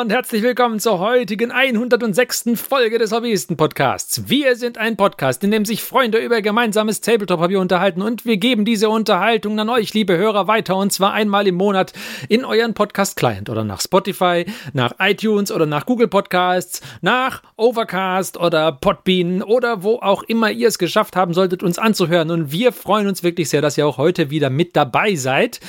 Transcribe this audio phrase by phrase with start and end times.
[0.00, 2.52] und herzlich willkommen zur heutigen 106.
[2.54, 4.30] Folge des Hobbyisten-Podcasts.
[4.30, 8.64] Wir sind ein Podcast, in dem sich Freunde über gemeinsames Tabletop-Hobby unterhalten und wir geben
[8.64, 11.92] diese Unterhaltung an euch, liebe Hörer, weiter und zwar einmal im Monat
[12.30, 18.72] in euren Podcast-Client oder nach Spotify, nach iTunes oder nach Google Podcasts, nach Overcast oder
[18.72, 22.30] Podbean oder wo auch immer ihr es geschafft haben solltet, uns anzuhören.
[22.30, 25.60] Und wir freuen uns wirklich sehr, dass ihr auch heute wieder mit dabei seid.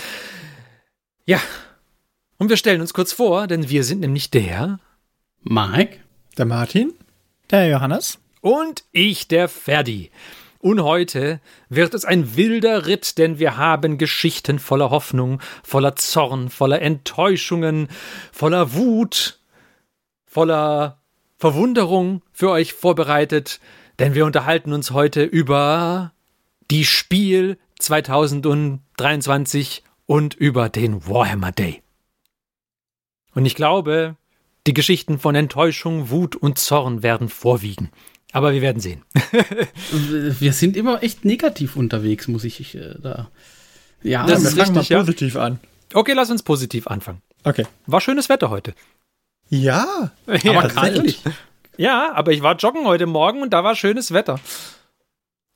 [1.25, 1.41] Ja,
[2.41, 4.79] und wir stellen uns kurz vor, denn wir sind nämlich der
[5.43, 5.99] Mike,
[6.39, 6.91] der Martin,
[7.51, 10.09] der Johannes und ich, der Ferdi.
[10.57, 16.49] Und heute wird es ein wilder Ritt, denn wir haben Geschichten voller Hoffnung, voller Zorn,
[16.49, 17.89] voller Enttäuschungen,
[18.31, 19.39] voller Wut,
[20.25, 20.99] voller
[21.37, 23.59] Verwunderung für euch vorbereitet,
[23.99, 26.11] denn wir unterhalten uns heute über
[26.71, 31.80] die Spiel 2023 und über den Warhammer Day.
[33.33, 34.15] Und ich glaube,
[34.67, 37.89] die Geschichten von Enttäuschung, Wut und Zorn werden vorwiegen.
[38.31, 39.03] Aber wir werden sehen.
[40.39, 43.29] wir sind immer echt negativ unterwegs, muss ich äh, da.
[44.03, 45.41] Ja, das ist richtig, mal positiv ja.
[45.43, 45.59] an.
[45.93, 47.21] Okay, lass uns positiv anfangen.
[47.43, 47.65] Okay.
[47.87, 48.73] War schönes Wetter heute.
[49.49, 50.11] Ja,
[50.43, 51.19] ja aber kalt.
[51.77, 54.39] Ja, aber ich war joggen heute Morgen und da war schönes Wetter.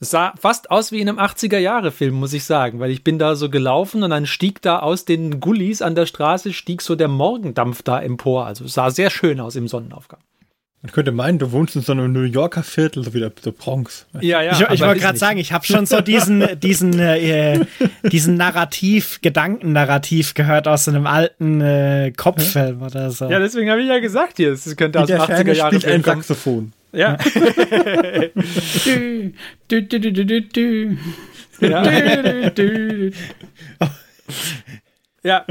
[0.05, 3.35] Es sah fast aus wie in einem 80er-Jahre-Film, muss ich sagen, weil ich bin da
[3.35, 7.07] so gelaufen und dann stieg da aus den Gullis an der Straße, stieg so der
[7.07, 8.45] Morgendampf da empor.
[8.45, 10.19] Also es sah sehr schön aus im Sonnenaufgang.
[10.83, 13.49] Man könnte meinen, du wohnst in so einem New Yorker Viertel, so wie der, der
[13.49, 14.05] Bronx.
[14.21, 14.51] Ja, ja.
[14.51, 17.65] Ich, ich wollte gerade sagen, ich habe schon so diesen, diesen, äh,
[18.03, 23.25] diesen Narrativ, Gedankennarrativ gehört aus einem alten äh, Kopffilm oder so.
[23.25, 26.03] Ja, deswegen habe ich ja gesagt hier, es könnte aus dem 80er Jahre spielt ein
[26.03, 26.73] Saxophon.
[26.95, 27.17] Ja.
[28.85, 29.33] du,
[29.67, 30.97] du, du,
[31.59, 32.51] ja.
[35.23, 35.45] ja.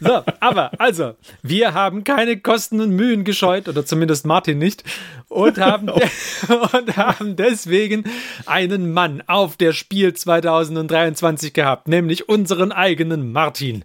[0.00, 4.84] So, aber also, wir haben keine Kosten und Mühen gescheut, oder zumindest Martin nicht,
[5.28, 5.88] und haben,
[6.72, 8.04] und haben deswegen
[8.46, 13.84] einen Mann auf der Spiel 2023 gehabt, nämlich unseren eigenen Martin.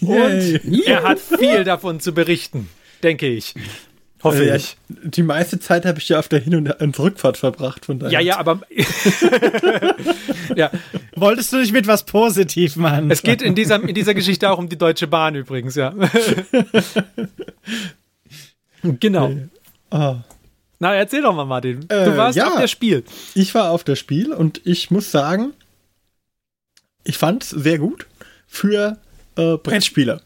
[0.00, 2.68] Und er hat viel davon zu berichten,
[3.02, 3.54] denke ich.
[4.22, 4.76] Hoffe äh, ich.
[4.88, 8.12] Die meiste Zeit habe ich ja auf der Hin- und Rückfahrt verbracht, von daher.
[8.12, 8.60] Ja, ja, aber.
[10.56, 10.70] ja.
[11.16, 13.10] Wolltest du nicht mit was Positivem an?
[13.10, 15.94] Es geht in dieser, in dieser Geschichte auch um die Deutsche Bahn übrigens, ja.
[18.82, 19.32] genau.
[19.90, 20.16] Oh.
[20.78, 21.86] Na, erzähl doch mal, Martin.
[21.88, 23.04] Du äh, warst ja, auf der Spiel.
[23.34, 25.52] Ich war auf der Spiel und ich muss sagen,
[27.04, 28.06] ich fand es sehr gut
[28.46, 28.98] für
[29.36, 30.20] äh, Brettspieler.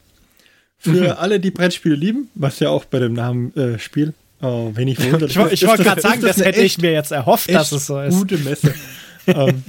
[0.84, 5.00] Für alle, die Brettspiele lieben, was ja auch bei dem Namen äh, Spiel oh, wenig
[5.00, 5.30] wundert.
[5.30, 8.00] ich, ich wollte gerade sagen, das, das hätte ich mir jetzt erhofft, dass es so
[8.00, 8.16] ist.
[8.16, 8.74] Gute Messe.
[9.26, 9.62] ähm,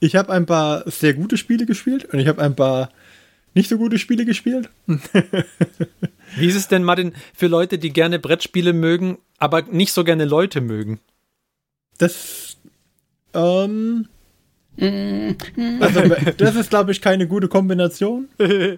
[0.00, 2.90] ich habe ein paar sehr gute Spiele gespielt und ich habe ein paar
[3.54, 4.68] nicht so gute Spiele gespielt.
[6.36, 10.24] Wie ist es denn, Martin, für Leute, die gerne Brettspiele mögen, aber nicht so gerne
[10.24, 10.98] Leute mögen?
[11.98, 12.56] Das
[13.32, 14.08] ähm,
[14.80, 16.00] also,
[16.36, 18.28] das ist, glaube ich, keine gute Kombination.
[18.38, 18.76] äh,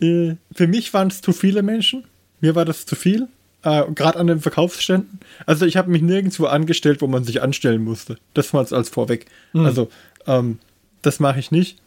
[0.00, 2.04] für mich waren es zu viele Menschen.
[2.40, 3.28] Mir war das zu viel.
[3.62, 5.20] Äh, Gerade an den Verkaufsständen.
[5.44, 8.18] Also, ich habe mich nirgendwo angestellt, wo man sich anstellen musste.
[8.34, 9.26] Das mal als vorweg.
[9.52, 9.66] Mhm.
[9.66, 9.90] Also,
[10.26, 10.58] ähm,
[11.02, 11.78] das mache ich nicht.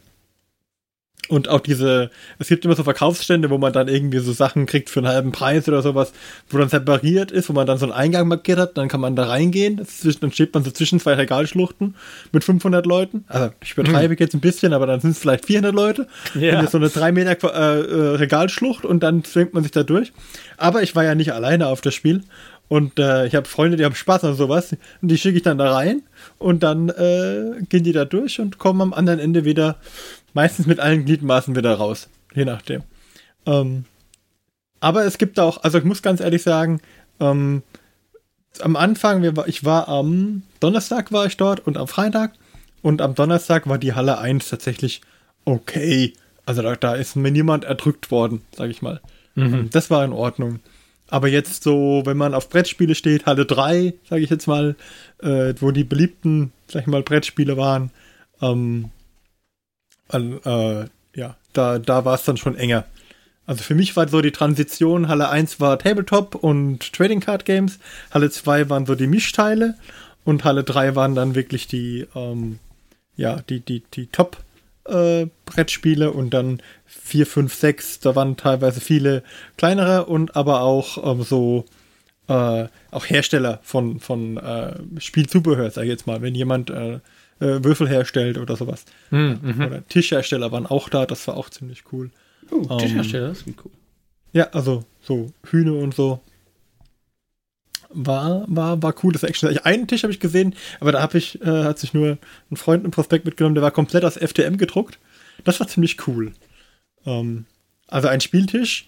[1.30, 2.10] Und auch diese,
[2.40, 5.32] es gibt immer so Verkaufsstände, wo man dann irgendwie so Sachen kriegt für einen halben
[5.32, 6.12] Preis oder sowas,
[6.50, 9.16] wo dann separiert ist, wo man dann so einen Eingang markiert hat, dann kann man
[9.16, 11.96] da reingehen, ist, dann steht man so zwischen zwei Regalschluchten
[12.32, 13.26] mit 500 Leuten.
[13.28, 14.18] Also ich übertreibe hm.
[14.20, 16.08] jetzt ein bisschen, aber dann sind es vielleicht 400 Leute.
[16.34, 16.66] Ja.
[16.66, 20.12] so eine 3 Meter äh, äh, Regalschlucht und dann zwingt man sich da durch.
[20.58, 22.24] Aber ich war ja nicht alleine auf das Spiel
[22.70, 25.58] und äh, ich habe Freunde, die haben Spaß an sowas und die schicke ich dann
[25.58, 26.04] da rein
[26.38, 29.78] und dann äh, gehen die da durch und kommen am anderen Ende wieder
[30.34, 32.84] meistens mit allen Gliedmaßen wieder raus, je nachdem.
[33.46, 33.86] Ähm,
[34.80, 36.82] aber es gibt auch, also ich muss ganz ehrlich sagen,
[37.20, 37.64] ähm,
[38.62, 42.34] am Anfang, ich war am Donnerstag war ich dort und am Freitag
[42.82, 45.02] und am Donnerstag war die Halle 1 tatsächlich
[45.46, 46.14] okay.
[46.46, 49.02] Also da, da ist mir niemand erdrückt worden, sag ich mal.
[49.36, 49.70] Mhm.
[49.72, 50.60] Das war in Ordnung.
[51.10, 54.76] Aber jetzt so, wenn man auf Brettspiele steht, Halle 3, sage ich jetzt mal,
[55.22, 57.92] äh, wo die beliebten, sag ich mal, Brettspiele waren,
[58.42, 58.92] ähm,
[60.14, 60.86] äh,
[61.16, 62.86] ja, da, da war es dann schon enger.
[63.46, 67.80] Also für mich war so die Transition, Halle 1 war Tabletop und Trading Card Games,
[68.12, 69.76] Halle 2 waren so die Mischteile
[70.24, 72.60] und Halle 3 waren dann wirklich die, ähm,
[73.16, 74.38] ja, die, die, die Top
[74.86, 79.24] äh, Brettspiele und dann 4, 5, 6, da waren teilweise viele
[79.58, 81.66] kleinere und aber auch ähm, so
[82.28, 86.22] äh, auch Hersteller von, von äh, Spielzubehör, sag ich jetzt mal.
[86.22, 87.00] Wenn jemand äh,
[87.40, 88.86] äh, Würfel herstellt oder sowas.
[89.10, 89.66] Hm, mhm.
[89.66, 92.12] Oder Tischhersteller waren auch da, das war auch ziemlich cool.
[92.52, 93.72] Oh, Tischhersteller, das ist cool.
[94.34, 96.20] Ja, also so Hühner und so.
[97.92, 99.58] War, war, war cooles Action.
[99.60, 102.20] Einen Tisch habe ich gesehen, aber da habe ich, äh, hat sich nur
[102.52, 105.00] ein Freund einen Prospekt mitgenommen, der war komplett aus FTM gedruckt.
[105.44, 106.34] Das war ziemlich cool.
[107.06, 107.46] Ähm,
[107.88, 108.88] also ein Spieltisch,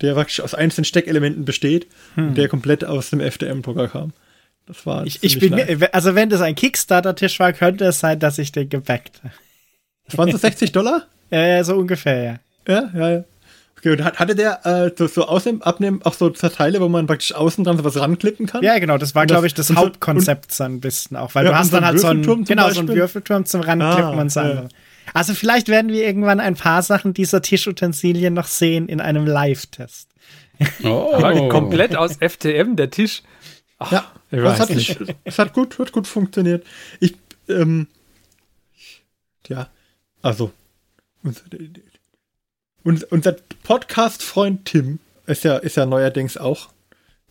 [0.00, 1.86] der wirklich aus einzelnen Steckelementen besteht
[2.16, 2.28] hm.
[2.28, 4.12] und der komplett aus dem FDM-Drucker kam.
[4.66, 8.18] Das war ich, ich bin mir, also wenn das ein Kickstarter-Tisch war, könnte es sein,
[8.18, 9.34] dass ich den gebackt habe.
[10.06, 11.06] Das waren so 60 Dollar?
[11.30, 12.38] ja, ja, so ungefähr, ja.
[12.68, 13.24] Ja, ja, ja.
[13.78, 17.34] Okay, und hatte der äh, so, so außen abnehmen auch so Teile, wo man praktisch
[17.34, 18.62] außen dran so was ranklippen kann?
[18.62, 21.58] Ja, genau, das war, glaube ich, das Hauptkonzept so, ein bisschen auch, weil ja, du
[21.58, 24.40] hast dann halt so einen, genau, so einen Würfelturm zum Ranklippen ah, und so.
[24.40, 24.68] Ja.
[25.14, 30.08] Also vielleicht werden wir irgendwann ein paar Sachen dieser Tischutensilien noch sehen in einem Live-Test.
[30.84, 31.48] Oh.
[31.48, 33.22] komplett aus FTM, der Tisch.
[33.84, 34.98] Ach, ja, das hat, nicht.
[35.24, 36.66] es hat gut, hat gut funktioniert.
[37.00, 37.16] Ich,
[37.48, 37.86] ähm,
[39.46, 39.68] ja,
[40.22, 40.52] also,
[42.82, 46.70] unser, unser Podcast-Freund Tim ist ja, ist ja neuerdings auch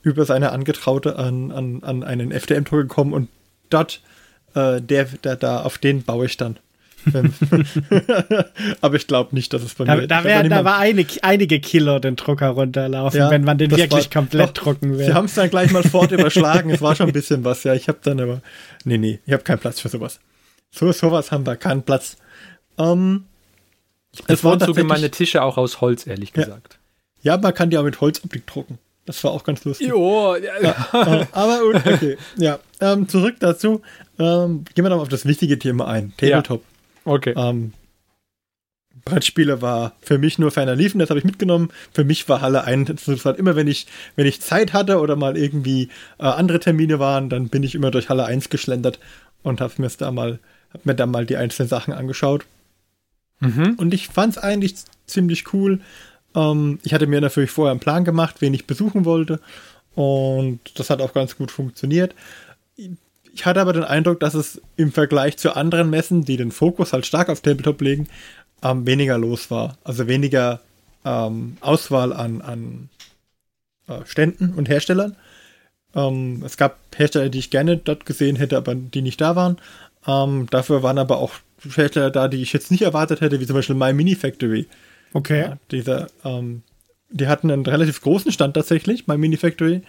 [0.01, 3.29] über seine Angetraute an, an, an einen FTM-Tor gekommen und
[3.69, 4.01] dort,
[4.55, 6.57] äh, der, der, da, auf den baue ich dann.
[8.81, 11.99] Aber ich glaube nicht, dass es bei da, mir Da, werden aber einige, einige Kilo
[11.99, 15.05] den Drucker runterlaufen, ja, wenn man den wirklich war, komplett doch, drucken will.
[15.05, 16.69] Sie haben es dann gleich mal fort überschlagen.
[16.69, 17.73] es war schon ein bisschen was, ja.
[17.73, 18.41] Ich habe dann aber.
[18.83, 20.19] Nee, nee, ich habe keinen Platz für sowas.
[20.71, 22.17] So sowas haben wir keinen Platz.
[22.77, 23.25] Ähm,
[24.13, 26.79] ich bevorzuge meine Tische auch aus Holz, ehrlich gesagt.
[27.21, 28.79] Ja, man kann die auch mit Holzoptik drucken.
[29.05, 29.87] Das war auch ganz lustig.
[29.87, 31.21] Jo, ja, ja.
[31.21, 32.17] Äh, aber okay.
[32.37, 33.81] Ja, ähm, zurück dazu.
[34.19, 36.13] Ähm, gehen wir dann auf das wichtige Thema ein.
[36.17, 36.63] Tabletop.
[37.05, 37.33] Okay.
[37.35, 37.73] Ähm,
[39.05, 41.69] Brettspiele war für mich nur ferner liefen, das habe ich mitgenommen.
[41.93, 45.37] Für mich war Halle 1 halt immer, wenn ich, wenn ich Zeit hatte oder mal
[45.37, 45.89] irgendwie
[46.19, 48.99] äh, andere Termine waren, dann bin ich immer durch Halle 1 geschlendert
[49.43, 50.39] und habe mir da mal,
[50.73, 52.45] hab mir da mal die einzelnen Sachen angeschaut.
[53.39, 53.75] Mhm.
[53.77, 54.75] Und ich fand es eigentlich
[55.07, 55.79] ziemlich cool.
[56.35, 59.39] Ähm, ich hatte mir natürlich vorher einen Plan gemacht, wen ich besuchen wollte.
[59.95, 62.13] Und das hat auch ganz gut funktioniert.
[63.33, 66.93] Ich hatte aber den Eindruck, dass es im Vergleich zu anderen Messen, die den Fokus
[66.93, 68.07] halt stark auf Tabletop legen,
[68.61, 69.77] ähm, weniger los war.
[69.83, 70.59] Also weniger
[71.05, 72.89] ähm, Auswahl an, an
[73.87, 75.15] äh, Ständen und Herstellern.
[75.95, 79.57] Ähm, es gab Hersteller, die ich gerne dort gesehen hätte, aber die nicht da waren.
[80.07, 81.33] Ähm, dafür waren aber auch
[81.75, 84.67] Hersteller da, die ich jetzt nicht erwartet hätte, wie zum Beispiel My Mini Factory.
[85.13, 85.41] Okay.
[85.41, 86.63] Ja, dieser, ähm,
[87.09, 89.81] die hatten einen relativ großen Stand tatsächlich, My Mini Factory.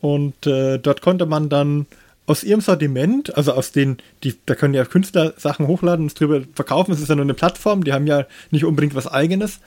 [0.00, 1.86] Und äh, dort konnte man dann
[2.26, 6.14] aus ihrem Sortiment, also aus den, die, da können ja Künstler Sachen hochladen und es
[6.14, 6.92] drüber verkaufen.
[6.92, 9.60] Es ist ja nur eine Plattform, die haben ja nicht unbedingt was eigenes.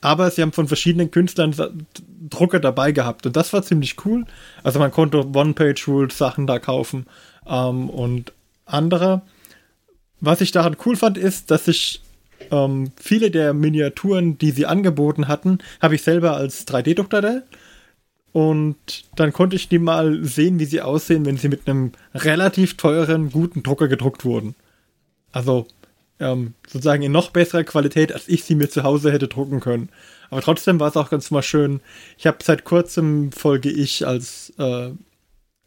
[0.00, 1.54] Aber sie haben von verschiedenen Künstlern
[2.28, 4.24] Drucker dabei gehabt und das war ziemlich cool.
[4.62, 7.06] Also man konnte One-Page-Rules Sachen da kaufen
[7.46, 8.32] ähm, und
[8.66, 9.22] andere.
[10.20, 12.02] Was ich daran cool fand, ist, dass ich
[12.50, 17.42] ähm, viele der Miniaturen, die sie angeboten hatten, habe ich selber als 3D-Druckdatei.
[18.36, 18.76] Und
[19.14, 23.30] dann konnte ich die mal sehen, wie sie aussehen, wenn sie mit einem relativ teuren,
[23.30, 24.54] guten Drucker gedruckt wurden.
[25.32, 25.66] Also
[26.20, 29.88] ähm, sozusagen in noch besserer Qualität, als ich sie mir zu Hause hätte drucken können.
[30.28, 31.80] Aber trotzdem war es auch ganz mal schön.
[32.18, 34.90] Ich habe seit kurzem folge ich als äh,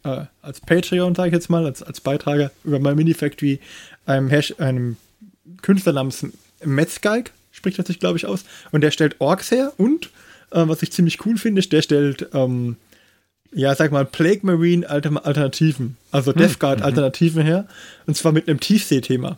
[0.04, 3.60] äh, als Patreon, sage ich jetzt mal, als, als Beitrager über My Mini Factory
[4.06, 4.98] einem, Hash einem
[5.64, 6.24] Künstler namens
[6.64, 8.46] Metzgeig, spricht er sich, glaube ich, aus.
[8.72, 10.12] Und der stellt Orks her und
[10.52, 12.76] äh, was ich ziemlich cool finde, ist, der stellt, ähm,
[13.54, 16.86] ja, sag mal, Plague Marine Alternativen, also Death hm, Guard mhm.
[16.86, 17.68] Alternativen her.
[18.06, 19.38] Und zwar mit einem Tiefsee-Thema.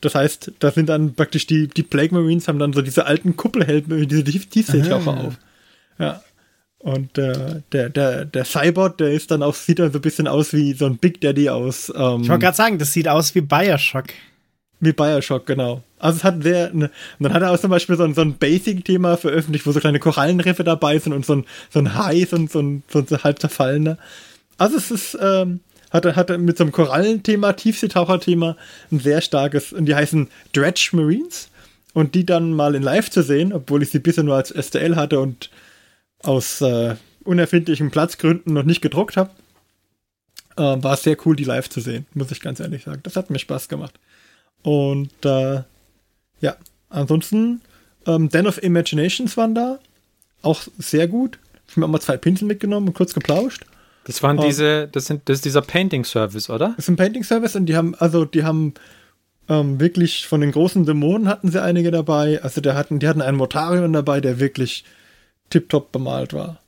[0.00, 3.36] Das heißt, da sind dann praktisch die, die Plague Marines haben dann so diese alten
[3.36, 5.34] Kuppelhelden, diese Tiefseetaucher auf.
[5.98, 6.22] Ja.
[6.78, 10.26] Und äh, der, der, der Cybot, der ist dann auch, sieht dann so ein bisschen
[10.26, 11.92] aus wie so ein Big Daddy aus.
[11.94, 14.06] Ähm, ich wollte gerade sagen, das sieht aus wie Bioshock.
[14.80, 15.82] Wie Bioshock, genau.
[15.98, 18.22] Also es hat sehr, ne, und dann hat er auch zum Beispiel so ein, so
[18.22, 22.26] ein Basic-Thema veröffentlicht, wo so kleine Korallenriffe dabei sind und so ein, so ein Hai,
[22.32, 23.98] ein, so ein, so ein halb zerfallener.
[24.56, 25.60] Also es ist, ähm,
[25.90, 28.56] hat hat mit so einem Korallenthema, Tiefseetaucher-Thema
[28.90, 31.48] ein sehr starkes, und die heißen Dredge Marines.
[31.92, 34.94] Und die dann mal in live zu sehen, obwohl ich sie bisher nur als STL
[34.94, 35.50] hatte und
[36.22, 36.94] aus äh,
[37.24, 39.30] unerfindlichen Platzgründen noch nicht gedruckt habe,
[40.56, 43.00] äh, war es sehr cool, die live zu sehen, muss ich ganz ehrlich sagen.
[43.02, 43.98] Das hat mir Spaß gemacht.
[44.62, 45.62] Und äh,
[46.40, 46.56] ja,
[46.88, 47.60] ansonsten,
[48.06, 49.78] ähm, Den of Imaginations waren da.
[50.42, 51.38] Auch sehr gut.
[51.66, 53.64] Ich habe mir auch mal zwei Pinsel mitgenommen und kurz geplauscht.
[54.04, 56.68] Das waren ähm, diese, das sind, das ist dieser Painting-Service, oder?
[56.76, 58.74] Das ist ein Painting-Service und die haben, also die haben
[59.48, 62.42] ähm, wirklich von den großen Dämonen hatten sie einige dabei.
[62.42, 64.84] Also der hatten, die hatten einen Motarion dabei, der wirklich
[65.50, 66.60] tiptop bemalt war.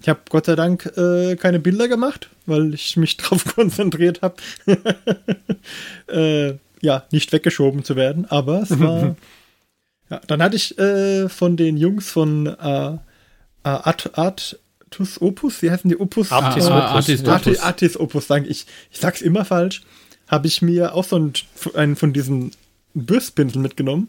[0.00, 4.36] Ich habe Gott sei Dank äh, keine Bilder gemacht, weil ich mich darauf konzentriert habe.
[6.08, 9.16] äh, ja, nicht weggeschoben zu werden, aber es war.
[10.10, 12.98] ja, dann hatte ich äh, von den Jungs von äh,
[13.62, 16.32] Art, Artus Opus, wie heißen die Opus?
[16.32, 17.08] Artis ah, Opus.
[17.08, 18.66] Artis, Artis, Artis Opus, danke ich.
[18.90, 19.82] Ich sag's immer falsch.
[20.26, 21.32] Habe ich mir auch so einen,
[21.74, 22.52] einen von diesen
[22.94, 24.08] Bürstpinseln mitgenommen.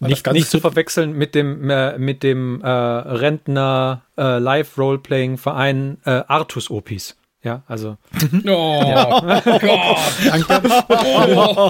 [0.00, 6.70] Nicht, nicht zu verwechseln mit dem, äh, mit dem äh, Rentner äh, Live-Roleplaying-Verein äh, Artus
[6.70, 7.16] Opis.
[7.42, 7.96] Ja, also.
[8.46, 9.20] Oh, ja.
[9.44, 9.98] Gott.
[10.24, 10.62] Danke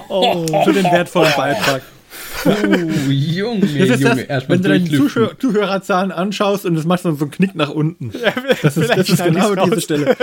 [0.09, 0.47] oh.
[0.65, 1.83] für den wertvollen Beitrag.
[2.45, 7.05] Oh, Junge, das ist Junge, das, wenn du deine Zuhör Zuhörerzahlen anschaust und das macht
[7.05, 8.13] dann so einen Knick nach unten.
[8.19, 9.85] Ja, das ist, das ist genau diese raus.
[9.85, 10.17] Stelle.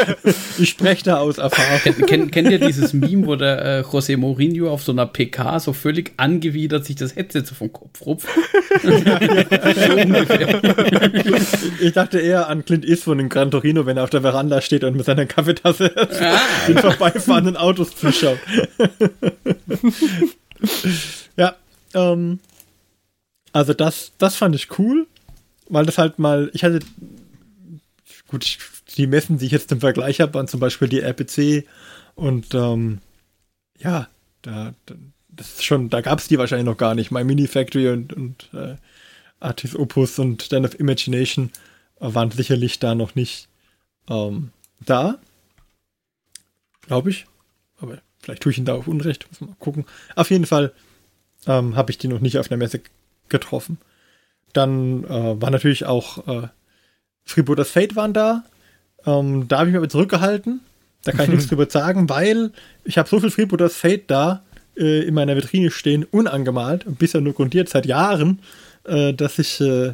[0.58, 1.80] Ich spreche da aus Erfahrung.
[1.82, 5.60] Kennt, kennt, kennt ihr dieses Meme, wo der äh, José Mourinho auf so einer PK
[5.60, 8.28] so völlig angewidert sich das Headset so vom Kopf rupft?
[11.80, 14.84] ich dachte eher an Clint Eastwood in Gran Torino, wenn er auf der Veranda steht
[14.84, 16.40] und mit seiner Kaffeetasse ah.
[16.68, 18.40] den vorbeifahrenden Autos zuschaut.
[21.96, 22.40] ähm,
[23.52, 25.08] also das, das fand ich cool,
[25.70, 26.80] weil das halt mal, ich hatte,
[28.28, 28.60] gut, ich,
[28.98, 31.66] die Messen, die ich jetzt im Vergleich habe, waren zum Beispiel die RPC
[32.16, 33.00] und ähm,
[33.80, 34.08] ja,
[34.42, 34.74] da,
[35.30, 37.12] das ist schon, da gab es die wahrscheinlich noch gar nicht.
[37.12, 38.76] My Mini Factory und, und äh,
[39.40, 41.52] Artis Opus und Stand of Imagination
[42.00, 43.48] waren sicherlich da noch nicht
[44.10, 45.20] ähm, da.
[46.82, 47.26] Glaube ich.
[47.80, 49.28] Aber vielleicht tue ich ihn da auch Unrecht.
[49.30, 49.86] Muss mal gucken.
[50.16, 50.74] Auf jeden Fall
[51.48, 52.82] ähm, habe ich die noch nicht auf der Messe
[53.30, 53.78] getroffen.
[54.54, 56.48] Dann äh, war natürlich auch äh,
[57.26, 58.44] Freebooters Fate waren da.
[59.06, 60.62] Ähm, da habe ich mich aber zurückgehalten.
[61.04, 62.52] Da kann ich nichts drüber sagen, weil
[62.84, 64.44] ich habe so viel Freebooters Fate da
[64.78, 68.40] äh, in meiner Vitrine stehen, unangemalt und bisher nur grundiert seit Jahren,
[68.86, 69.94] äh, dass ich äh,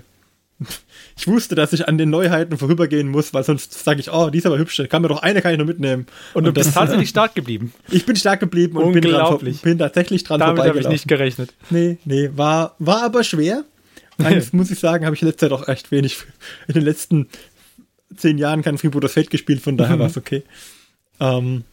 [1.18, 4.38] ich wusste, dass ich an den Neuheiten vorübergehen muss, weil sonst sage ich, oh, die
[4.38, 6.06] ist aber hübsch, kann mir doch eine kann ich noch mitnehmen.
[6.34, 7.74] Und, und du bist tatsächlich stark geblieben.
[7.91, 11.53] Ich bin stark geblieben und bin, dran, bin tatsächlich dran Damit habe ich nicht gerechnet.
[11.70, 13.65] Nee, nee, war, war aber schwer.
[14.18, 16.18] Eines muss ich sagen, habe ich in letzter Zeit auch echt wenig,
[16.68, 17.27] in den letzten
[18.15, 20.01] zehn Jahren kein Freebooters Fate gespielt, von daher mhm.
[20.01, 20.44] war es okay.
[21.20, 21.63] Ähm,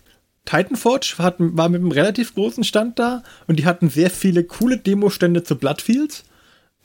[0.44, 4.78] Titanforge hat, war mit einem relativ großen Stand da und die hatten sehr viele coole
[4.78, 6.24] Demo-Stände zu Bloodfields,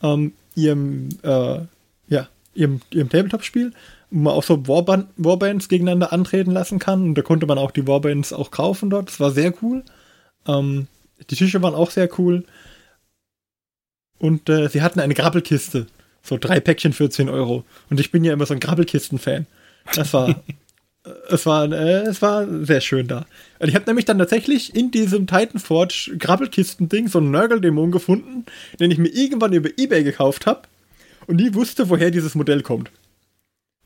[0.01, 1.59] ähm, ihrem äh,
[2.55, 3.73] ihrem, ihrem Tabletop-Spiel,
[4.11, 7.03] wo man auch so Warband, Warbands gegeneinander antreten lassen kann.
[7.03, 9.09] Und da konnte man auch die Warbands auch kaufen dort.
[9.09, 9.83] Das war sehr cool.
[10.47, 10.87] Ähm,
[11.29, 12.45] die Tische waren auch sehr cool.
[14.19, 15.87] Und äh, sie hatten eine Grabbelkiste.
[16.21, 17.65] So drei Päckchen für 10 Euro.
[17.89, 19.45] Und ich bin ja immer so ein Grabbelkisten-Fan.
[19.95, 20.43] Das war.
[21.29, 23.25] es war, äh, es war sehr schön da.
[23.59, 28.45] Und ich habe nämlich dann tatsächlich in diesem Titanforge Grabbelkisten-Ding so einen Nörgel-Dämon gefunden,
[28.79, 30.61] den ich mir irgendwann über Ebay gekauft habe
[31.27, 32.91] und nie wusste, woher dieses Modell kommt.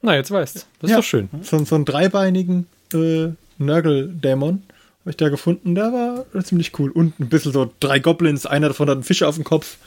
[0.01, 0.59] Na, jetzt weißt du.
[0.79, 1.29] Das ist ja, doch schön.
[1.41, 4.63] So, so einen dreibeinigen äh, Nörgel-Dämon
[5.01, 5.73] habe ich da gefunden.
[5.73, 6.91] Der war ziemlich cool.
[6.91, 8.45] Und ein bisschen so drei Goblins.
[8.45, 9.77] Einer davon hat einen Fisch auf dem Kopf.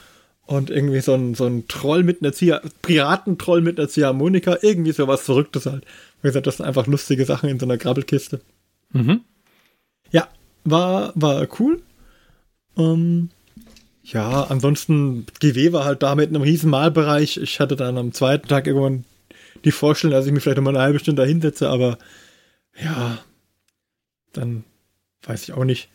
[0.46, 4.58] Und irgendwie so ein, so ein Troll mit einer Zieh Piratentroll mit einer Ziehharmonika.
[4.62, 5.84] Irgendwie so was Verrücktes halt.
[6.22, 8.40] Wie gesagt, das sind einfach lustige Sachen in so einer Grabbelkiste.
[8.92, 9.20] Mhm.
[10.10, 10.28] Ja,
[10.64, 11.80] war, war cool.
[12.76, 13.30] Ähm,
[14.12, 17.36] ja, ansonsten, GW war halt da mit einem riesen Malbereich.
[17.36, 19.04] Ich hatte dann am zweiten Tag irgendwann
[19.64, 21.98] die Vorstellung, dass ich mich vielleicht noch mal eine halbe Stunde da hinsetze, aber
[22.82, 23.18] ja,
[24.32, 24.64] dann
[25.22, 25.90] weiß ich auch nicht.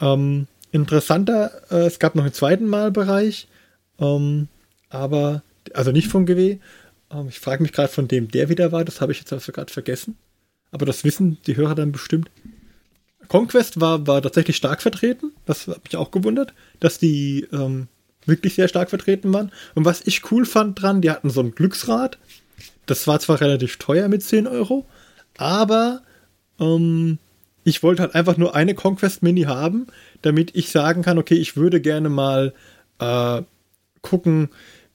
[0.00, 3.48] Ähm, interessanter, äh, es gab noch einen zweiten Malbereich,
[3.98, 4.48] ähm,
[4.88, 5.42] aber,
[5.74, 6.58] also nicht vom GW.
[7.10, 9.52] Ähm, ich frage mich gerade von dem, der wieder war, das habe ich jetzt also
[9.52, 10.16] gerade vergessen.
[10.70, 12.30] Aber das wissen die Hörer dann bestimmt.
[13.28, 15.32] Conquest war, war tatsächlich stark vertreten.
[15.46, 17.88] Das hat mich auch gewundert, dass die ähm,
[18.26, 19.52] wirklich sehr stark vertreten waren.
[19.74, 22.18] Und was ich cool fand dran, die hatten so ein Glücksrad.
[22.86, 24.86] Das war zwar relativ teuer mit 10 Euro,
[25.36, 26.02] aber
[26.58, 27.18] ähm,
[27.64, 29.86] ich wollte halt einfach nur eine Conquest Mini haben,
[30.22, 32.54] damit ich sagen kann, okay, ich würde gerne mal
[32.98, 33.42] äh,
[34.00, 34.48] gucken,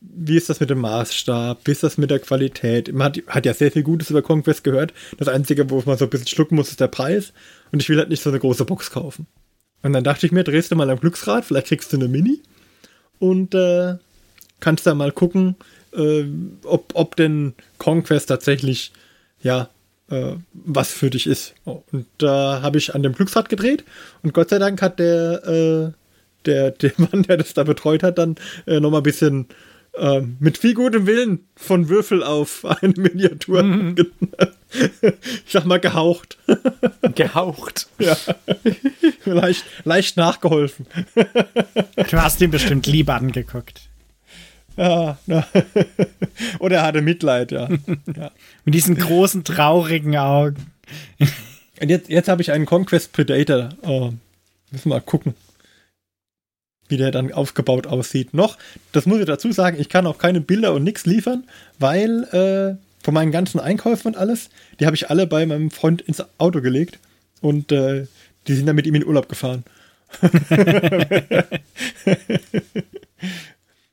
[0.04, 2.92] wie ist das mit dem Maßstab, wie ist das mit der Qualität.
[2.94, 4.94] Man hat, hat, ja sehr viel Gutes über Conquest gehört.
[5.18, 7.34] Das Einzige, wo man so ein bisschen schlucken muss, ist der Preis.
[7.72, 9.28] Und ich will halt nicht so eine große Box kaufen.
[9.82, 12.42] Und dann dachte ich mir, drehst du mal am Glücksrad, vielleicht kriegst du eine Mini.
[13.20, 13.96] Und äh,
[14.60, 15.56] kannst da mal gucken,
[15.96, 16.26] äh,
[16.64, 18.92] ob, ob denn Conquest tatsächlich,
[19.42, 19.70] ja,
[20.10, 21.54] äh, was für dich ist.
[21.66, 23.86] Oh, und da habe ich an dem Glücksrad gedreht.
[24.22, 25.92] Und Gott sei Dank hat der, äh,
[26.46, 29.48] der, der Mann, der das da betreut hat, dann äh, nochmal ein bisschen
[29.98, 33.64] ähm, mit viel gutem Willen von Würfel auf eine Miniatur.
[33.64, 33.96] Mhm.
[35.12, 36.38] ich sag mal gehaucht.
[37.16, 37.88] Gehaucht.
[38.00, 38.18] ja.
[39.26, 40.88] leicht, leicht nachgeholfen.
[41.14, 43.82] du hast ihn bestimmt lieber angeguckt.
[44.76, 45.48] Ja, ja.
[46.58, 47.70] Oder er hatte Mitleid, ja.
[48.16, 48.32] ja.
[48.66, 50.72] Mit diesen großen, traurigen Augen.
[51.80, 53.70] Und jetzt, jetzt habe ich einen Conquest Predator.
[53.84, 54.12] Oh,
[54.72, 55.36] müssen wir mal gucken
[56.90, 58.34] wie der dann aufgebaut aussieht.
[58.34, 58.58] Noch,
[58.92, 61.46] das muss ich dazu sagen, ich kann auch keine Bilder und nichts liefern,
[61.80, 64.50] weil äh, von meinen ganzen Einkäufen und alles,
[64.80, 67.00] die habe ich alle bei meinem Freund ins Auto gelegt
[67.42, 68.08] und äh,
[68.48, 69.64] die sind dann mit ihm in Urlaub gefahren.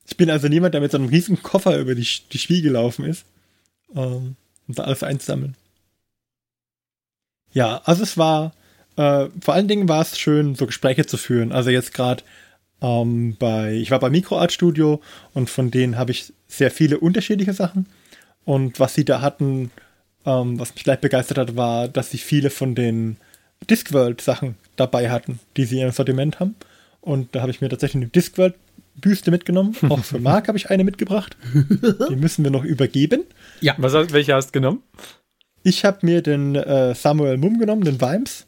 [0.07, 3.05] ich bin also niemand, der mit so einem riesigen Koffer über die, die Spiel gelaufen
[3.05, 3.25] ist,
[3.95, 4.37] ähm,
[4.69, 5.57] um da alles einzusammeln.
[7.53, 8.53] Ja, also es war,
[8.97, 11.53] äh, vor allen Dingen war es schön, so Gespräche zu führen.
[11.53, 12.23] Also jetzt gerade
[12.83, 15.01] ähm, bei, ich war bei Microart Studio
[15.35, 17.87] und von denen habe ich sehr viele unterschiedliche Sachen.
[18.45, 19.71] Und was sie da hatten,
[20.25, 23.17] ähm, was mich gleich begeistert hat, war, dass sie viele von den
[23.69, 26.57] Discworld-Sachen dabei hatten, die sie in ihrem Sortiment haben.
[27.01, 29.77] Und da habe ich mir tatsächlich eine Discworld-Büste mitgenommen.
[29.89, 31.37] Auch für Marc habe ich eine mitgebracht.
[32.11, 33.25] Die müssen wir noch übergeben.
[33.61, 33.75] Ja.
[33.79, 34.83] Was, welche hast du genommen?
[35.63, 38.47] Ich habe mir den äh, Samuel Mumm genommen, den Vimes.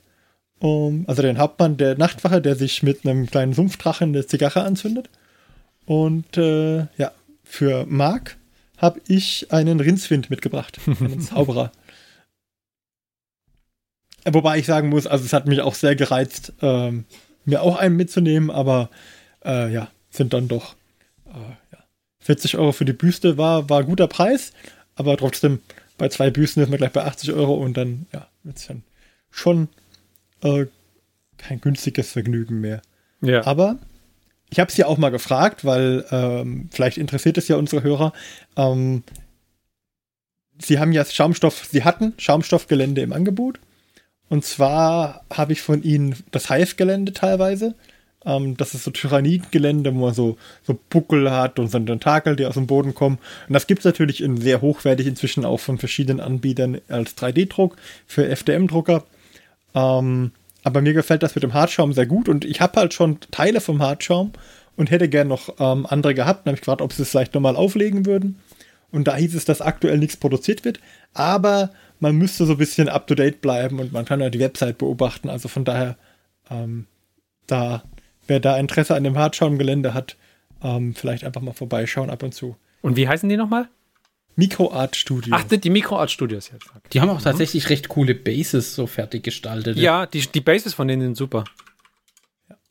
[0.63, 5.11] Um, also den Hauptmann der Nachtwache, der sich mit einem kleinen Sumpfdrachen eine Zigarre anzündet.
[5.87, 7.11] Und äh, ja,
[7.43, 8.37] für Marc
[8.79, 11.73] habe ich einen Rindswind mitgebracht, einen Zauberer.
[14.25, 17.07] Wobei ich sagen muss, also es hat mich auch sehr gereizt, ähm,
[17.45, 18.89] mir auch einen mitzunehmen, aber
[19.45, 20.77] äh, ja, sind dann doch
[21.27, 21.85] äh, ja,
[22.21, 24.53] 40 Euro für die Büste war, war guter Preis,
[24.95, 25.59] aber trotzdem
[25.99, 28.85] bei zwei Büsten ist man gleich bei 80 Euro und dann ja, wird es dann
[29.33, 29.69] schon
[30.43, 30.67] äh,
[31.39, 32.83] kein günstiges Vergnügen mehr.
[33.21, 33.47] Ja.
[33.47, 33.79] Aber
[34.51, 38.13] ich habe sie auch mal gefragt, weil ähm, vielleicht interessiert es ja unsere Hörer.
[38.57, 39.03] Ähm,
[40.59, 43.59] sie haben ja Schaumstoff, sie hatten Schaumstoffgelände im Angebot.
[44.29, 47.75] Und zwar habe ich von ihnen das Hive-Gelände teilweise.
[48.25, 52.37] Ähm, das ist so Tyranniden-Gelände, wo man so, so Buckel hat und so einen Tentakel,
[52.37, 53.19] die aus dem Boden kommen.
[53.49, 57.77] Und das gibt es natürlich in sehr hochwertig inzwischen auch von verschiedenen Anbietern als 3D-Druck
[58.07, 59.05] für FDM-Drucker.
[59.75, 60.33] Ähm,
[60.65, 63.61] aber mir gefällt das mit dem Hartschaum sehr gut und ich habe halt schon Teile
[63.61, 64.33] vom Hartschaum
[64.77, 66.47] und hätte gern noch ähm, andere gehabt.
[66.47, 68.39] Dann habe ich gefragt, ob sie es vielleicht nochmal auflegen würden.
[68.91, 70.81] Und da hieß es, dass aktuell nichts produziert wird.
[71.15, 74.41] Aber man müsste so ein bisschen up to date bleiben und man kann ja die
[74.41, 75.29] Website beobachten.
[75.29, 75.97] Also von daher,
[76.51, 76.87] ähm,
[77.47, 77.83] da,
[78.27, 80.17] wer da Interesse an dem Hartschaumgelände hat,
[80.63, 82.57] ähm, vielleicht einfach mal vorbeischauen ab und zu.
[82.83, 83.69] Und wie heißen die nochmal?
[84.37, 85.35] Microart Studio.
[85.37, 86.67] Ach, die Microart Studios jetzt.
[86.93, 87.25] Die haben auch mhm.
[87.25, 89.77] tatsächlich recht coole Bases so fertig gestaltet.
[89.77, 91.45] Ja, die, die Bases von denen sind super.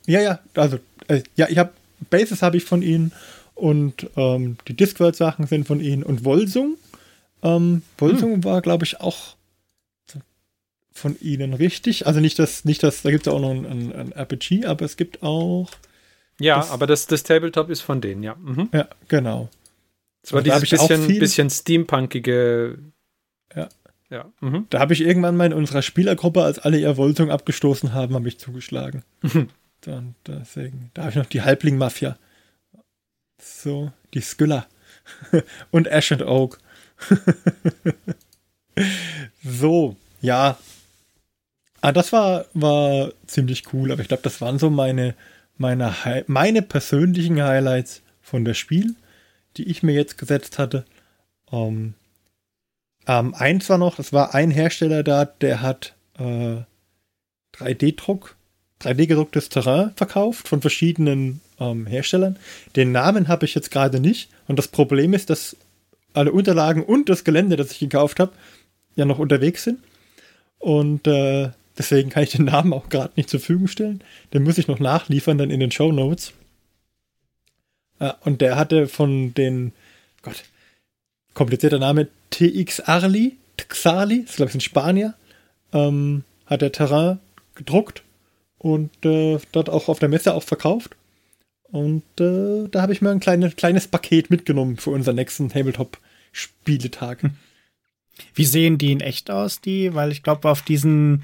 [0.08, 1.71] Ja, ja, also, äh, ja, ich habe
[2.10, 3.12] Bases habe ich von ihnen
[3.54, 6.78] und ähm, die Discworld-Sachen sind von ihnen und Wolsung.
[7.43, 8.43] Ähm, Wolsung hm.
[8.43, 9.36] war, glaube ich, auch
[10.91, 12.08] von ihnen richtig.
[12.08, 14.86] Also nicht das, nicht das, da gibt es auch noch ein, ein, ein, RPG, aber
[14.86, 15.69] es gibt auch.
[16.39, 18.36] Ja, das, aber das, das Tabletop ist von denen, ja.
[18.36, 18.69] Mhm.
[18.71, 19.50] Ja, genau.
[20.23, 22.77] Es war dieses bisschen, bisschen steampunkige.
[23.55, 23.69] Ja.
[24.10, 24.31] ja.
[24.39, 24.67] Mhm.
[24.69, 28.27] Da habe ich irgendwann mal in unserer Spielergruppe, als alle ihr Woltung abgestoßen haben, habe
[28.27, 29.03] ich zugeschlagen.
[29.81, 32.17] Dann, deswegen, da habe ich noch die Halbling-Mafia.
[33.41, 34.67] So, die Skylla.
[35.71, 36.60] Und Ash and Oak.
[39.43, 40.60] so, ja.
[41.81, 45.15] Ah, das war, war ziemlich cool, aber ich glaube, das waren so meine,
[45.57, 45.95] meine,
[46.27, 48.95] meine persönlichen Highlights von der Spiel
[49.57, 50.85] die ich mir jetzt gesetzt hatte.
[51.51, 51.93] Ähm,
[53.07, 56.57] ähm, eins war noch, es war ein Hersteller da, der hat äh,
[57.57, 58.35] 3D-Druck,
[58.81, 62.37] 3D-gedrucktes Terrain verkauft von verschiedenen ähm, Herstellern.
[62.75, 64.29] Den Namen habe ich jetzt gerade nicht.
[64.47, 65.55] Und das Problem ist, dass
[66.13, 68.33] alle Unterlagen und das Gelände, das ich gekauft habe,
[68.95, 69.79] ja noch unterwegs sind.
[70.59, 74.03] Und äh, deswegen kann ich den Namen auch gerade nicht zur Verfügung stellen.
[74.33, 76.33] Den muss ich noch nachliefern dann in den Show Notes.
[78.21, 79.73] Und der hatte von den,
[80.23, 80.43] Gott,
[81.33, 85.13] komplizierter Name, TX Arli, Xali, ist glaube ich ein Spanier,
[85.71, 87.19] ähm, hat der Terrain
[87.55, 88.03] gedruckt
[88.57, 90.95] und äh, dort auch auf der Messe auch verkauft.
[91.71, 97.23] Und äh, da habe ich mir ein kleine, kleines Paket mitgenommen für unseren nächsten Tabletop-Spieletag.
[97.23, 97.31] Hm.
[98.35, 99.93] Wie sehen die in echt aus, die?
[99.93, 101.23] Weil ich glaube, auf diesen,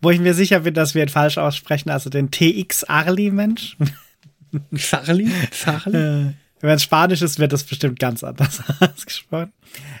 [0.00, 3.76] wo ich mir sicher bin, dass wir ihn falsch aussprechen, also den TX Arli-Mensch.
[4.76, 5.30] Charlie?
[5.50, 5.96] Charlie?
[5.96, 9.52] Äh, wenn es Spanisch ist, wird das bestimmt ganz anders ausgesprochen.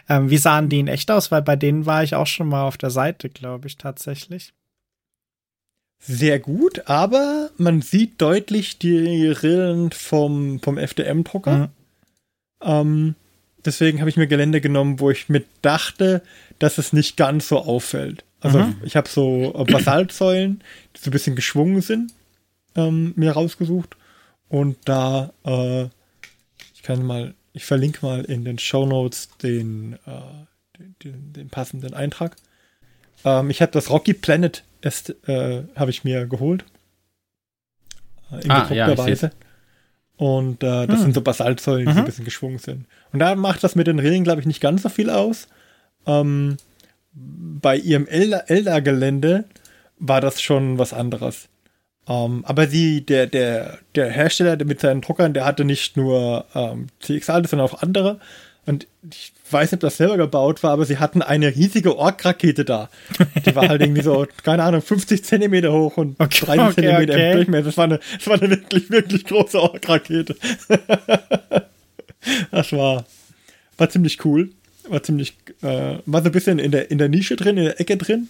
[0.08, 1.30] Ähm, wie sahen die in echt aus?
[1.30, 4.52] Weil bei denen war ich auch schon mal auf der Seite, glaube ich, tatsächlich.
[6.00, 11.56] Sehr gut, aber man sieht deutlich die Rillen vom, vom FDM-Drucker.
[11.56, 11.68] Mhm.
[12.62, 13.14] Ähm,
[13.64, 16.22] deswegen habe ich mir Gelände genommen, wo ich mit dachte,
[16.58, 18.24] dass es nicht ganz so auffällt.
[18.40, 18.76] Also mhm.
[18.84, 20.62] ich habe so Basaltsäulen,
[20.96, 22.12] die so ein bisschen geschwungen sind,
[22.76, 23.96] ähm, mir rausgesucht.
[24.48, 25.84] Und da, äh,
[26.74, 31.50] ich kann mal, ich verlinke mal in den Show Notes den, äh, den, den, den,
[31.50, 32.36] passenden Eintrag.
[33.24, 36.64] Ähm, ich habe das Rocky Planet äh, habe ich mir geholt.
[38.30, 39.32] Äh, in ah, ja, Weise.
[40.16, 41.02] Und äh, das hm.
[41.02, 41.94] sind so Basaltsäulen, die mhm.
[41.94, 42.86] so ein bisschen geschwungen sind.
[43.12, 45.46] Und da macht das mit den Rillen, glaube ich, nicht ganz so viel aus.
[46.06, 46.56] Ähm,
[47.12, 49.44] bei ihrem Elder-Gelände
[49.98, 51.48] war das schon was anderes.
[52.08, 56.86] Ähm, aber sie, der, der, der Hersteller mit seinen Druckern, der hatte nicht nur ähm,
[57.00, 58.18] CX-Alte, sondern auch andere.
[58.64, 62.64] Und ich weiß nicht, ob das selber gebaut war, aber sie hatten eine riesige Ork-Rakete
[62.64, 62.90] da.
[63.46, 67.14] Die war halt irgendwie so, keine Ahnung, 50 Zentimeter hoch und okay, 30 okay, Zentimeter
[67.14, 67.30] okay.
[67.30, 67.64] im Durchmesser.
[67.64, 70.36] Das war eine, das war eine wirklich, wirklich große Ork-Rakete.
[72.50, 73.06] das war,
[73.78, 74.50] war ziemlich cool.
[74.88, 77.80] War ziemlich, äh, war so ein bisschen in der, in der Nische drin, in der
[77.80, 78.28] Ecke drin.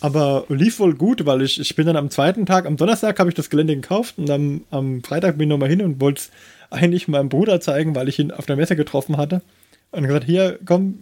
[0.00, 3.28] Aber lief wohl gut, weil ich, ich bin dann am zweiten Tag, am Donnerstag habe
[3.28, 6.30] ich das Gelände gekauft und am, am Freitag bin ich nochmal hin und wollte es
[6.70, 9.42] eigentlich meinem Bruder zeigen, weil ich ihn auf der Messe getroffen hatte
[9.90, 10.98] und gesagt, hier, komm,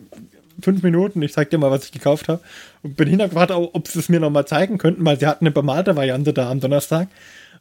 [0.60, 2.40] fünf Minuten, ich zeig dir mal, was ich gekauft habe.
[2.82, 5.96] Und bin hintergefragt, ob sie es mir nochmal zeigen könnten, weil sie hatten eine bemalte
[5.96, 7.08] Variante da am Donnerstag.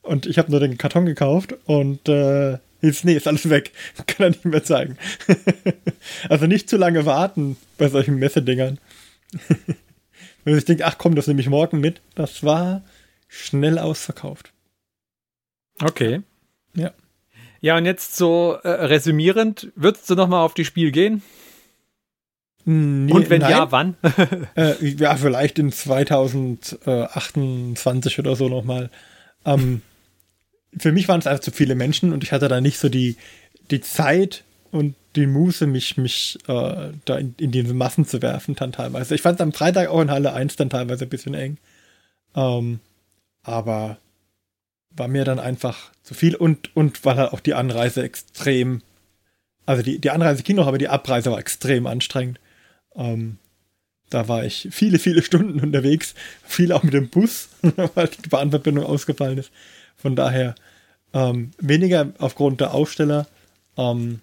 [0.01, 3.71] Und ich habe nur den Karton gekauft und äh, jetzt, nee, ist alles weg.
[4.07, 4.97] Kann er nicht mehr zeigen.
[6.29, 8.79] also nicht zu lange warten bei solchen Messedingern.
[10.47, 11.99] Wenn man sich denkt, ach komm, das nehme ich morgen mit.
[12.15, 12.81] Das war
[13.27, 14.53] schnell ausverkauft.
[15.81, 16.21] Okay.
[16.73, 16.93] Ja.
[17.59, 21.21] Ja, und jetzt so äh, resümierend, würdest du nochmal auf die Spiel gehen?
[22.63, 23.51] Nee, und wenn nein.
[23.51, 23.97] ja, wann?
[24.55, 28.89] äh, ja, vielleicht in 2028 oder so nochmal.
[29.43, 29.81] Ähm,
[30.77, 33.17] für mich waren es einfach zu viele Menschen und ich hatte da nicht so die,
[33.69, 38.55] die Zeit und die Muße, mich, mich äh, da in, in, diese Massen zu werfen,
[38.55, 39.15] dann teilweise.
[39.15, 41.57] Ich fand es am Freitag auch in Halle 1 dann teilweise ein bisschen eng.
[42.35, 42.79] Ähm,
[43.43, 43.97] aber
[44.91, 48.81] war mir dann einfach zu viel und, und weil halt auch die Anreise extrem,
[49.65, 52.39] also die, die Anreise ging noch, aber die Abreise war extrem anstrengend.
[52.95, 53.37] Ähm,
[54.09, 57.49] da war ich viele, viele Stunden unterwegs, viel auch mit dem Bus,
[57.95, 59.51] weil die Bahnverbindung ausgefallen ist.
[59.95, 60.55] Von daher
[61.13, 63.27] ähm, weniger aufgrund der Aufsteller
[63.77, 64.21] ähm,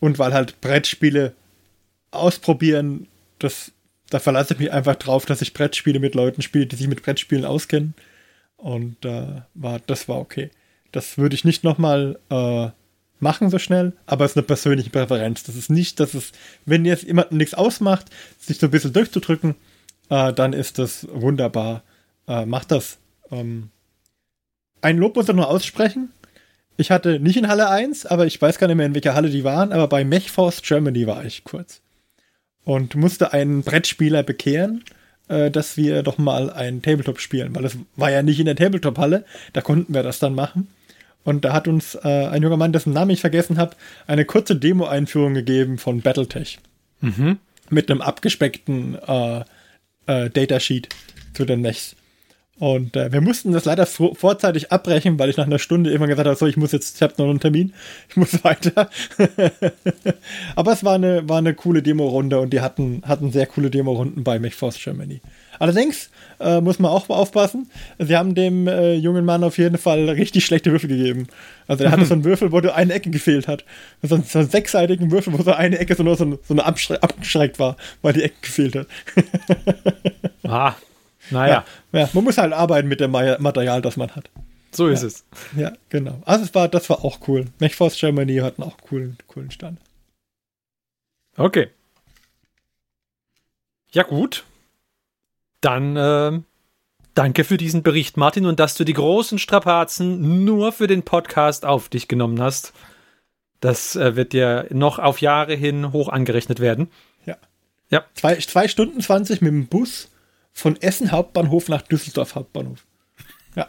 [0.00, 1.34] und weil halt Brettspiele
[2.10, 3.72] ausprobieren, das,
[4.10, 7.02] da verlasse ich mich einfach drauf, dass ich Brettspiele mit Leuten spiele, die sich mit
[7.02, 7.94] Brettspielen auskennen.
[8.56, 10.50] Und äh, war, das war okay.
[10.92, 12.68] Das würde ich nicht nochmal äh,
[13.20, 15.42] machen so schnell, aber es ist eine persönliche Präferenz.
[15.42, 16.32] Das ist nicht, dass es,
[16.66, 18.06] wenn jetzt jemandem nichts ausmacht,
[18.38, 19.54] sich so ein bisschen durchzudrücken,
[20.10, 21.82] äh, dann ist das wunderbar.
[22.28, 22.98] Äh, macht das.
[23.30, 23.70] Ähm,
[24.80, 26.10] ein Lob muss ich noch aussprechen.
[26.76, 29.30] Ich hatte nicht in Halle 1, aber ich weiß gar nicht mehr, in welcher Halle
[29.30, 31.80] die waren, aber bei Mechforce Germany war ich kurz.
[32.64, 34.82] Und musste einen Brettspieler bekehren
[35.28, 38.56] äh, dass wir doch mal ein Tabletop spielen, weil das war ja nicht in der
[38.56, 40.68] Tabletop-Halle, da konnten wir das dann machen.
[41.24, 44.56] Und da hat uns äh, ein junger Mann, dessen Namen ich vergessen habe, eine kurze
[44.56, 46.58] Demo-Einführung gegeben von Battletech.
[47.00, 47.38] Mhm.
[47.70, 49.44] Mit einem abgespeckten äh,
[50.06, 50.90] äh, Datasheet
[51.32, 51.96] zu den Mechs.
[52.60, 56.28] Und äh, wir mussten das leider vorzeitig abbrechen, weil ich nach einer Stunde irgendwann gesagt
[56.28, 57.72] habe, so, ich muss jetzt, ich habe noch einen Termin,
[58.08, 58.88] ich muss weiter.
[60.56, 64.22] Aber es war eine, war eine coole Demo-Runde und die hatten, hatten sehr coole Demo-Runden
[64.22, 65.20] bei MechForce Germany.
[65.58, 70.08] Allerdings äh, muss man auch aufpassen, sie haben dem äh, jungen Mann auf jeden Fall
[70.08, 71.26] richtig schlechte Würfel gegeben.
[71.66, 73.64] Also er hatte so einen Würfel, wo eine Ecke gefehlt hat.
[74.02, 77.58] So, so einen sechsseitigen Würfel, wo so eine Ecke so nur so, so eine abgeschreckt
[77.58, 78.86] war, weil die Ecke gefehlt hat.
[80.44, 80.74] ah.
[81.30, 81.64] Naja.
[81.92, 84.30] Ja, ja, man muss halt arbeiten mit dem Material, das man hat.
[84.72, 85.06] So ist ja.
[85.06, 85.24] es.
[85.56, 86.20] Ja, genau.
[86.24, 87.46] Also es war, das war auch cool.
[87.60, 89.78] MechForce Germany hatten auch coolen, coolen Stand.
[91.36, 91.68] Okay.
[93.92, 94.44] Ja, gut.
[95.60, 96.40] Dann äh,
[97.14, 101.64] danke für diesen Bericht, Martin, und dass du die großen Strapazen nur für den Podcast
[101.64, 102.72] auf dich genommen hast.
[103.60, 106.90] Das äh, wird dir noch auf Jahre hin hoch angerechnet werden.
[107.24, 107.36] Ja.
[107.90, 108.04] Ja.
[108.14, 110.10] Zwei, zwei Stunden 20 mit dem Bus
[110.54, 112.86] von Essen Hauptbahnhof nach Düsseldorf Hauptbahnhof.
[113.56, 113.68] Ja.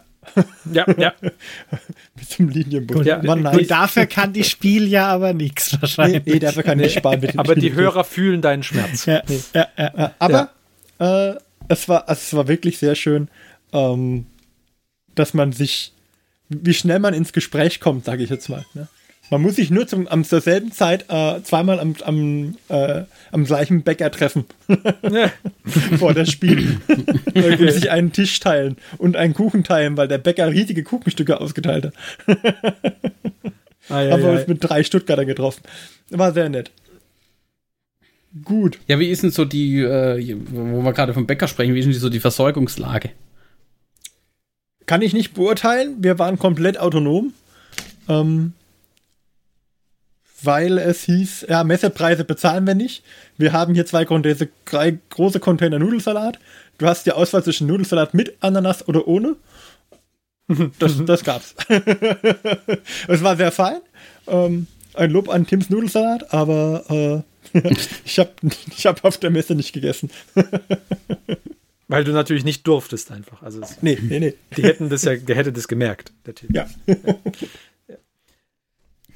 [0.71, 1.13] Ja, ja.
[2.15, 3.05] mit dem Linienbus.
[3.05, 3.57] Ja, nice.
[3.57, 6.23] gut, dafür kann die Spiel ja aber nichts wahrscheinlich.
[6.25, 9.05] Nee, nee, dafür kann ich sparen mit Aber die Hörer fühlen deinen Schmerz.
[9.05, 9.39] Ja, nee.
[9.53, 10.51] ja, ja, aber
[10.99, 11.33] äh,
[11.67, 13.27] es, war, es war wirklich sehr schön,
[13.73, 14.27] ähm,
[15.15, 15.93] dass man sich,
[16.49, 18.65] wie schnell man ins Gespräch kommt, sage ich jetzt mal.
[18.73, 18.87] Ne?
[19.31, 23.45] Man muss sich nur zum, am, zur selben Zeit äh, zweimal am, am, äh, am
[23.45, 24.45] gleichen Bäcker treffen.
[25.97, 26.79] Vor das Spiel.
[26.87, 27.65] okay.
[27.65, 31.85] Und sich einen Tisch teilen und einen Kuchen teilen, weil der Bäcker riesige Kuchenstücke ausgeteilt
[31.85, 31.93] hat.
[33.89, 35.63] ah, ja, Haben wir uns mit drei Stuttgarter getroffen.
[36.11, 36.71] War sehr nett.
[38.43, 38.79] Gut.
[38.87, 41.85] Ja, wie ist denn so die, äh, wo wir gerade vom Bäcker sprechen, wie ist
[41.85, 43.11] denn so die Versorgungslage?
[44.85, 45.95] Kann ich nicht beurteilen.
[45.99, 47.33] Wir waren komplett autonom.
[48.07, 48.53] Ähm,
[50.45, 53.03] weil es hieß, ja, Messepreise bezahlen wir nicht.
[53.37, 56.39] Wir haben hier zwei Container, drei große Container Nudelsalat.
[56.77, 59.35] Du hast die Auswahl zwischen Nudelsalat mit Ananas oder ohne.
[60.77, 61.55] Das, das gab's.
[63.07, 63.79] es war sehr fein.
[64.27, 67.23] Ähm, ein Lob an Tims Nudelsalat, aber
[68.05, 68.29] ich habe
[68.77, 70.11] ich hab auf der Messe nicht gegessen.
[71.87, 73.41] Weil du natürlich nicht durftest einfach.
[73.41, 74.35] Also nee, nee, nee.
[74.55, 76.53] Die hätten das ja, der hätte das gemerkt, der Typ.
[76.53, 76.67] Ja.
[76.85, 77.95] ja.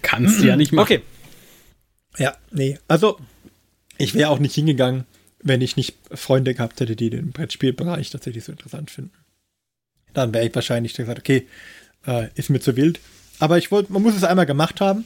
[0.01, 0.83] Kannst du ja nicht machen.
[0.83, 1.01] Okay.
[2.17, 2.77] Ja, nee.
[2.87, 3.19] Also,
[3.97, 5.05] ich wäre auch nicht hingegangen,
[5.41, 9.13] wenn ich nicht Freunde gehabt hätte, die den Brettspielbereich tatsächlich so interessant finden.
[10.13, 11.47] Dann wäre ich wahrscheinlich gesagt, okay,
[12.05, 12.99] äh, ist mir zu wild.
[13.39, 15.05] Aber ich wollte, man muss es einmal gemacht haben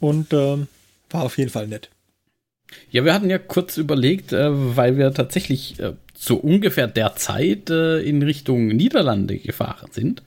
[0.00, 0.68] und ähm,
[1.10, 1.88] war auf jeden Fall nett.
[2.90, 7.70] Ja, wir hatten ja kurz überlegt, äh, weil wir tatsächlich äh, so ungefähr der Zeit
[7.70, 10.22] äh, in Richtung Niederlande gefahren sind,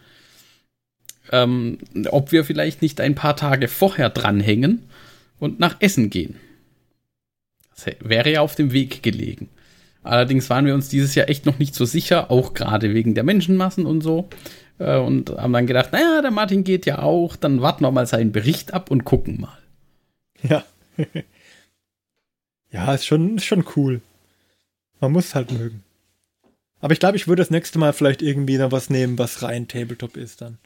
[1.32, 4.84] ähm, ob wir vielleicht nicht ein paar Tage vorher dranhängen
[5.40, 6.36] und nach Essen gehen.
[7.76, 9.50] Das wäre ja auf dem Weg gelegen.
[10.04, 13.24] Allerdings waren wir uns dieses Jahr echt noch nicht so sicher, auch gerade wegen der
[13.24, 14.30] Menschenmassen und so.
[14.80, 18.08] Äh, und haben dann gedacht, naja, der Martin geht ja auch, dann warten wir mal
[18.08, 19.58] seinen Bericht ab und gucken mal.
[20.44, 20.64] Ja.
[22.72, 24.02] ja, ist schon, ist schon cool.
[25.00, 25.84] Man muss es halt mögen.
[26.80, 29.68] Aber ich glaube, ich würde das nächste Mal vielleicht irgendwie noch was nehmen, was rein
[29.68, 30.58] Tabletop ist dann.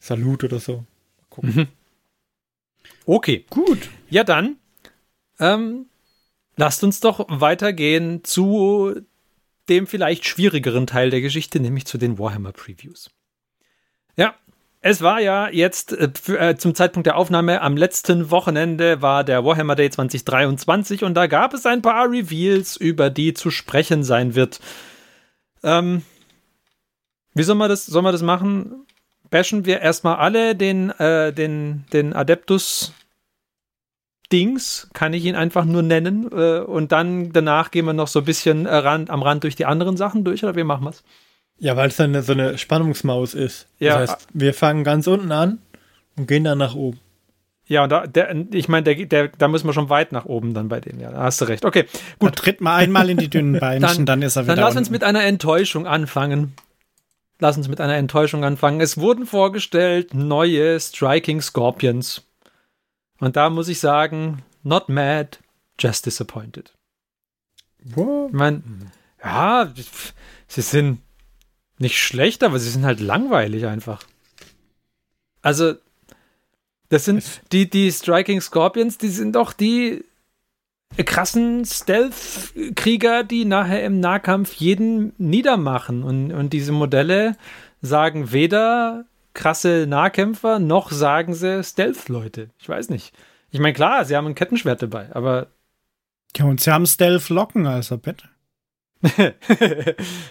[0.00, 0.78] Salut oder so.
[1.18, 1.54] Mal gucken.
[1.54, 1.68] Mhm.
[3.06, 3.46] Okay.
[3.50, 3.90] Gut.
[4.10, 4.56] Ja, dann
[5.38, 5.86] ähm,
[6.56, 8.94] lasst uns doch weitergehen zu
[9.68, 13.10] dem vielleicht schwierigeren Teil der Geschichte, nämlich zu den Warhammer Previews.
[14.16, 14.34] Ja,
[14.80, 19.44] es war ja jetzt äh, äh, zum Zeitpunkt der Aufnahme am letzten Wochenende war der
[19.44, 24.34] Warhammer Day 2023 und da gab es ein paar Reveals, über die zu sprechen sein
[24.34, 24.60] wird.
[25.62, 26.02] Ähm,
[27.34, 28.86] wie soll man das, soll man das machen?
[29.32, 32.92] Bashen wir erstmal alle den, äh, den, den Adeptus
[34.30, 36.30] Dings, kann ich ihn einfach nur nennen.
[36.32, 39.56] Äh, und dann danach gehen wir noch so ein bisschen äh, ran, am Rand durch
[39.56, 41.02] die anderen Sachen durch, oder wie machen wir es?
[41.58, 43.68] Ja, weil es dann so eine Spannungsmaus ist.
[43.78, 43.98] Ja.
[43.98, 45.58] Das heißt, wir fangen ganz unten an
[46.16, 46.98] und gehen dann nach oben.
[47.66, 50.54] Ja, und da, der, ich meine, der, der, da müssen wir schon weit nach oben
[50.54, 51.00] dann bei denen.
[51.00, 51.64] Ja, da hast du recht.
[51.64, 51.84] Okay,
[52.18, 52.30] gut.
[52.30, 54.56] Da tritt mal einmal in die dünnen Beinchen, dann, dann ist er wieder.
[54.56, 54.78] Dann lass unten.
[54.78, 56.54] uns mit einer Enttäuschung anfangen.
[57.42, 58.80] Lass uns mit einer Enttäuschung anfangen.
[58.80, 62.22] Es wurden vorgestellt neue Striking Scorpions.
[63.18, 65.38] Und da muss ich sagen, not mad,
[65.76, 66.72] just disappointed.
[67.82, 68.28] What?
[68.28, 68.62] Ich meine,
[69.24, 69.74] ja,
[70.46, 71.00] sie sind
[71.78, 74.04] nicht schlecht, aber sie sind halt langweilig einfach.
[75.40, 75.74] Also,
[76.90, 80.04] das sind die, die Striking Scorpions, die sind doch die
[80.96, 86.02] krassen Stealth-Krieger, die nachher im Nahkampf jeden niedermachen.
[86.02, 87.36] Und, und diese Modelle
[87.80, 92.50] sagen weder krasse Nahkämpfer, noch sagen sie Stealth-Leute.
[92.58, 93.14] Ich weiß nicht.
[93.50, 95.48] Ich meine, klar, sie haben ein Kettenschwert dabei, aber.
[96.36, 98.28] Ja, und sie haben Stealth-Locken, also bitte.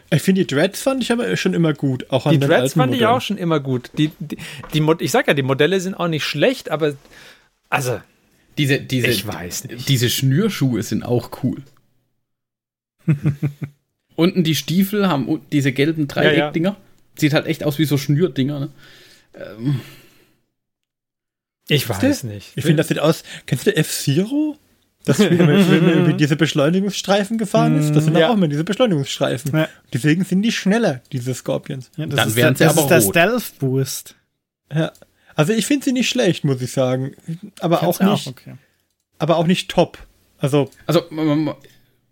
[0.09, 2.09] ich finde die Dreads fand ich aber schon immer gut.
[2.09, 3.01] Auch an die Dreads fand Modellen.
[3.01, 3.91] ich auch schon immer gut.
[3.97, 4.37] Die, die,
[4.73, 6.93] die, ich sag ja, die Modelle sind auch nicht schlecht, aber
[7.69, 7.99] also
[8.61, 9.89] diese, diese, ich weiß nicht.
[9.89, 11.63] Diese Schnürschuhe sind auch cool.
[14.15, 16.69] Unten die Stiefel haben diese gelben Dreieckdinger.
[16.69, 16.81] Ja, ja.
[17.19, 18.59] Sieht halt echt aus wie so Schnürdinger.
[18.59, 18.69] Ne?
[19.33, 19.81] Ähm.
[21.69, 22.51] Ich weiß nicht.
[22.55, 23.23] Ich finde, das sieht aus.
[23.47, 24.57] Kennst du F-Zero?
[25.05, 28.29] Das, wenn man diese Beschleunigungsstreifen gefahren ist, das sind ja.
[28.29, 29.57] auch immer diese Beschleunigungsstreifen.
[29.57, 29.69] Ja.
[29.91, 31.89] Deswegen sind die schneller, diese Scorpions.
[31.97, 34.15] Ja, Dann wären sie das aber ist der Stealth Boost.
[34.71, 34.91] Ja.
[35.35, 37.15] Also ich finde sie nicht schlecht, muss ich sagen.
[37.59, 38.27] Aber auch nicht.
[38.27, 38.55] Auch, okay.
[39.17, 39.97] Aber auch nicht top.
[40.39, 40.69] Also.
[40.87, 41.03] Also,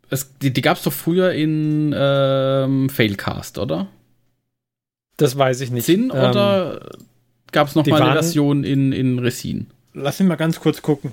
[0.09, 3.87] es, die, die gab es doch früher in ähm, Failcast, oder?
[5.17, 5.85] Das weiß ich nicht.
[5.85, 6.89] Sinn ähm, oder
[7.51, 9.67] gab es noch mal eine Version in, in Resin?
[9.93, 11.11] Lass mich mal ganz kurz gucken.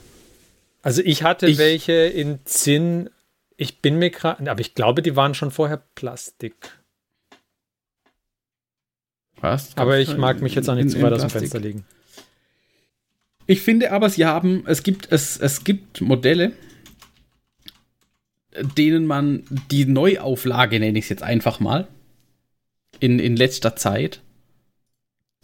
[0.82, 3.10] Also ich hatte ich, welche in Zinn.
[3.56, 6.54] Ich bin mir gerade, aber ich glaube, die waren schon vorher Plastik.
[9.40, 9.76] Was?
[9.76, 11.84] Aber ich mag mich jetzt auch nicht zu weit aus dem Fenster legen.
[13.46, 16.52] Ich finde aber, sie haben, es gibt, es, es gibt Modelle,
[18.76, 21.86] denen man die Neuauflage, nenne ich es jetzt einfach mal,
[22.98, 24.20] in, in letzter Zeit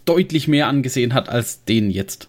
[0.05, 2.29] deutlich mehr angesehen hat als den jetzt.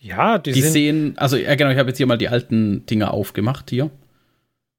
[0.00, 3.12] Ja, die, die sehen, also ja genau, ich habe jetzt hier mal die alten Dinger
[3.12, 3.90] aufgemacht hier.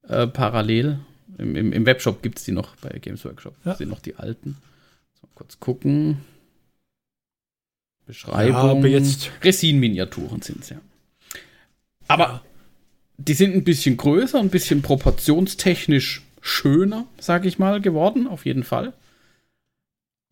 [0.07, 0.99] Äh, parallel.
[1.37, 3.55] Im, im, Im, Webshop gibt es die noch bei Games Workshop.
[3.63, 3.75] Ja.
[3.75, 4.57] sind noch die alten.
[5.39, 6.17] Kurz gucken.
[8.05, 8.83] Beschreibung.
[8.83, 10.81] Ja, jetzt Resin-Miniaturen sind es ja.
[12.09, 12.41] Aber ja.
[13.17, 18.65] die sind ein bisschen größer, ein bisschen proportionstechnisch schöner, sage ich mal, geworden, auf jeden
[18.65, 18.91] Fall.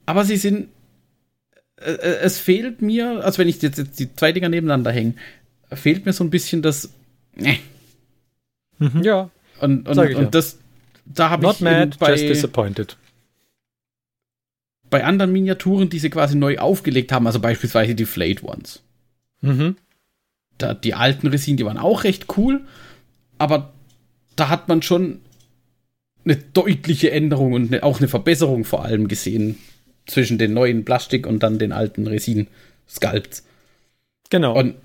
[0.06, 0.67] Aber sie sind
[1.78, 5.13] äh, äh, es fehlt mir, also wenn ich jetzt, jetzt die zwei Dinger nebeneinander hänge,
[5.72, 6.91] fehlt mir so ein bisschen das.
[7.38, 7.60] Äh.
[8.78, 9.04] Mhm.
[9.04, 9.30] Ja.
[9.62, 10.24] Und, und, und ja.
[10.26, 10.60] das,
[11.06, 12.98] da habe ich mad, bei, just disappointed.
[14.89, 18.82] Bei anderen Miniaturen, die sie quasi neu aufgelegt haben, also beispielsweise die Flayed Ones.
[19.41, 19.76] Mhm.
[20.58, 22.62] Da, die alten Resin, die waren auch recht cool.
[23.38, 23.73] aber
[24.36, 25.19] da hat man schon
[26.23, 29.58] eine deutliche Änderung und eine, auch eine Verbesserung vor allem gesehen
[30.06, 33.43] zwischen den neuen Plastik und dann den alten Resin-Sculpts.
[34.30, 34.58] Genau.
[34.58, 34.76] Und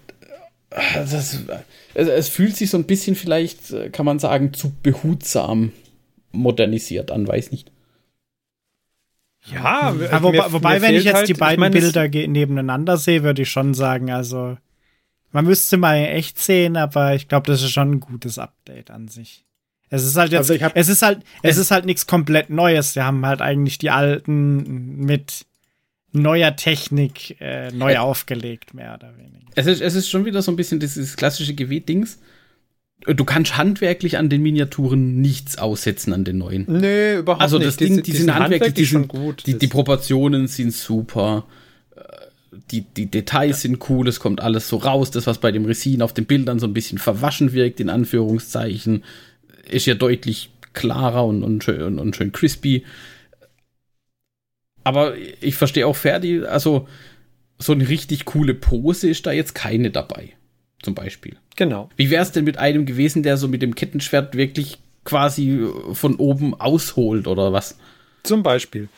[0.70, 1.12] äh, das,
[1.94, 5.72] es, es, fühlt sich so ein bisschen vielleicht, äh, kann man sagen, zu behutsam
[6.32, 7.70] modernisiert an, weiß nicht.
[9.44, 12.96] Ja, also ja wobei, wobei wenn ich jetzt halt, die beiden ich mein, Bilder nebeneinander
[12.96, 14.56] sehe, würde ich schon sagen, also
[15.32, 19.08] man müsste mal echt sehen, aber ich glaube, das ist schon ein gutes Update an
[19.08, 19.44] sich.
[19.88, 22.94] Es ist halt jetzt, also es ist halt, es ist halt nichts komplett Neues.
[22.94, 25.44] Wir haben halt eigentlich die alten mit
[26.12, 29.50] neuer Technik äh, neu aufgelegt, mehr oder weniger.
[29.54, 32.20] Es ist, es ist schon wieder so ein bisschen dieses klassische GW-Dings.
[33.04, 36.66] Du kannst handwerklich an den Miniaturen nichts aussetzen an den neuen.
[36.68, 37.66] Nee, überhaupt also nicht.
[37.66, 39.46] Also das Ding, die, die sind handwerklich, die sind gut.
[39.46, 41.44] Die, die Proportionen sind super.
[41.96, 42.02] Äh,
[42.70, 45.10] die, die Details sind cool, es kommt alles so raus.
[45.10, 49.02] Das, was bei dem Resin auf den Bildern so ein bisschen verwaschen wirkt, in Anführungszeichen,
[49.68, 52.84] ist ja deutlich klarer und, und, schön, und schön crispy.
[54.84, 56.88] Aber ich verstehe auch Ferdi, also
[57.58, 60.32] so eine richtig coole Pose ist da jetzt keine dabei.
[60.82, 61.36] Zum Beispiel.
[61.56, 61.88] Genau.
[61.96, 66.16] Wie wäre es denn mit einem gewesen, der so mit dem Kettenschwert wirklich quasi von
[66.16, 67.78] oben ausholt oder was?
[68.22, 68.88] Zum Beispiel.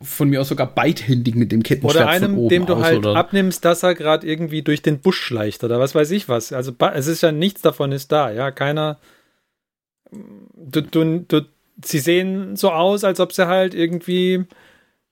[0.00, 2.82] Von mir aus sogar beidhändig mit dem Kettenschwert oder einem, von oben dem du aus,
[2.82, 3.16] halt oder?
[3.16, 6.52] abnimmst, dass er gerade irgendwie durch den Busch schleicht oder was weiß ich was.
[6.52, 8.50] Also es ist ja nichts davon ist da, ja.
[8.50, 8.98] Keiner
[10.56, 11.40] du, du, du,
[11.84, 14.44] sie sehen so aus, als ob sie halt irgendwie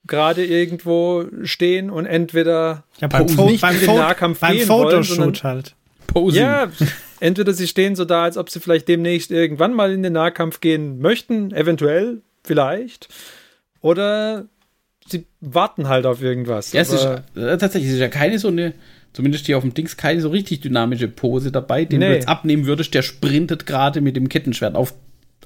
[0.06, 4.66] gerade irgendwo stehen und entweder ja, beim, Fo nicht beim, in den Nahkampf beim gehen
[4.66, 5.74] Fotoshoot wollen, halt.
[6.06, 6.40] Posen.
[6.40, 6.70] Ja,
[7.20, 10.60] entweder sie stehen so da, als ob sie vielleicht demnächst irgendwann mal in den Nahkampf
[10.60, 13.08] gehen möchten, eventuell, vielleicht,
[13.80, 14.46] oder
[15.06, 16.72] sie warten halt auf irgendwas.
[16.72, 18.74] Ja, es ist, äh, tatsächlich es ist ja keine so eine
[19.12, 21.84] zumindest hier auf dem Dings, keine so richtig dynamische Pose dabei.
[21.84, 22.08] Den nee.
[22.08, 24.94] du jetzt abnehmen würdest, der sprintet gerade mit dem Kettenschwert auf,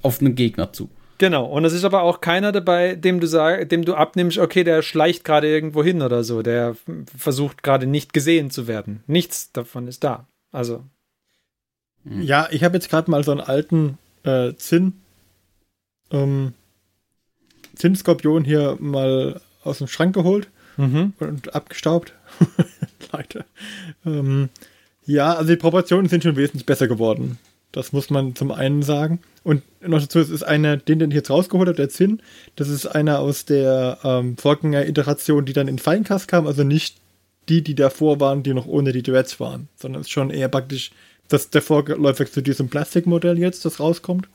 [0.02, 0.88] auf einen Gegner zu.
[1.18, 4.64] Genau, und es ist aber auch keiner dabei, dem du sag, dem du abnimmst, okay,
[4.64, 6.76] der schleicht gerade irgendwo hin oder so, der
[7.16, 9.02] versucht gerade nicht gesehen zu werden.
[9.06, 10.26] Nichts davon ist da.
[10.56, 10.84] Also.
[12.04, 14.94] Ja, ich habe jetzt gerade mal so einen alten äh, Zinn,
[16.10, 16.54] ähm,
[17.74, 21.12] Zinnskorpion hier mal aus dem Schrank geholt mhm.
[21.18, 22.14] und abgestaubt.
[23.12, 23.44] Leute.
[24.06, 24.48] Ähm,
[25.04, 27.38] ja, also die Proportionen sind schon wesentlich besser geworden.
[27.70, 29.20] Das muss man zum einen sagen.
[29.42, 32.22] Und noch dazu, es ist einer, den, den ich jetzt rausgeholt habe, der Zinn,
[32.54, 36.96] das ist einer aus der ähm, Vorgänger-Iteration, die dann in Feinkast kam, also nicht
[37.48, 40.48] die, die davor waren, die noch ohne die Duets waren, sondern es ist schon eher
[40.48, 40.90] praktisch
[41.28, 44.28] das, der Vorläufer zu diesem Plastikmodell jetzt, das rauskommt.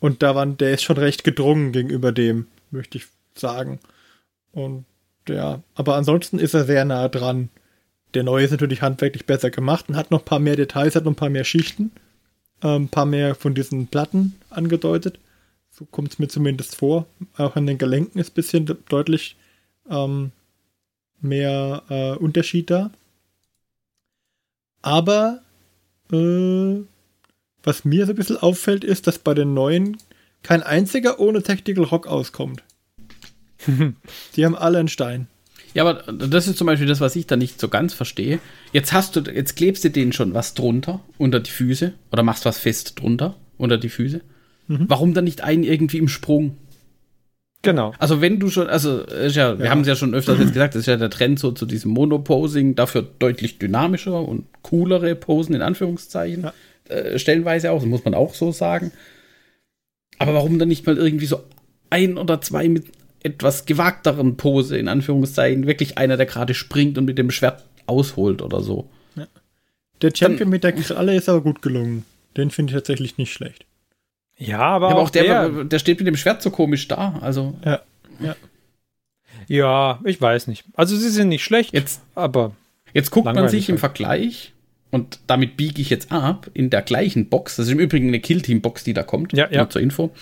[0.00, 3.80] Und da waren, der ist schon recht gedrungen gegenüber dem, möchte ich sagen.
[4.52, 4.84] Und
[5.28, 7.48] ja, aber ansonsten ist er sehr nah dran.
[8.14, 11.04] Der neue ist natürlich handwerklich besser gemacht und hat noch ein paar mehr Details, hat
[11.04, 11.90] noch ein paar mehr Schichten,
[12.62, 15.18] äh, ein paar mehr von diesen Platten angedeutet.
[15.70, 17.06] So kommt es mir zumindest vor.
[17.36, 19.36] Auch an den Gelenken ist ein bisschen deutlich
[19.90, 20.30] ähm,
[21.20, 22.90] mehr äh, Unterschied da.
[24.82, 25.40] Aber
[26.12, 26.82] äh,
[27.62, 29.96] was mir so ein bisschen auffällt, ist, dass bei den neuen
[30.42, 32.62] kein einziger ohne Tactical Rock auskommt.
[34.36, 35.26] Die haben alle einen Stein.
[35.72, 38.38] Ja, aber das ist zum Beispiel das, was ich da nicht so ganz verstehe.
[38.72, 42.44] Jetzt hast du, jetzt klebst du denen schon was drunter, unter die Füße, oder machst
[42.44, 44.20] was fest drunter, unter die Füße.
[44.68, 44.84] Mhm.
[44.88, 46.56] Warum dann nicht einen irgendwie im Sprung?
[47.64, 47.92] Genau.
[47.98, 49.70] Also wenn du schon, also ja, wir ja.
[49.70, 51.90] haben es ja schon öfters jetzt gesagt, das ist ja der Trend so zu diesem
[51.92, 56.44] Monoposing, dafür deutlich dynamischer und coolere Posen in Anführungszeichen.
[56.44, 56.52] Ja.
[56.88, 58.92] Äh, stellenweise auch, das muss man auch so sagen.
[60.18, 61.40] Aber warum dann nicht mal irgendwie so
[61.90, 62.86] ein oder zwei mit
[63.22, 68.42] etwas gewagteren Pose, in Anführungszeichen, wirklich einer, der gerade springt und mit dem Schwert ausholt
[68.42, 68.90] oder so.
[69.16, 69.26] Ja.
[70.02, 72.04] Der Champion Dann, mit der Kralle ist aber gut gelungen.
[72.36, 73.64] Den finde ich tatsächlich nicht schlecht.
[74.36, 77.18] Ja, aber, ja, aber auch, der, der, der, steht mit dem Schwert so komisch da.
[77.20, 77.54] Also.
[77.64, 77.80] Ja.
[78.20, 78.36] Ja.
[79.46, 80.64] Ja, ich weiß nicht.
[80.74, 82.52] Also sie sind nicht schlecht, jetzt, aber.
[82.92, 83.80] Jetzt guckt man sich im halt.
[83.80, 84.54] Vergleich,
[84.90, 88.20] und damit biege ich jetzt ab, in der gleichen Box, das ist im Übrigen eine
[88.20, 89.68] Killteam-Box, die da kommt, ja, ja.
[89.68, 90.12] zur Info.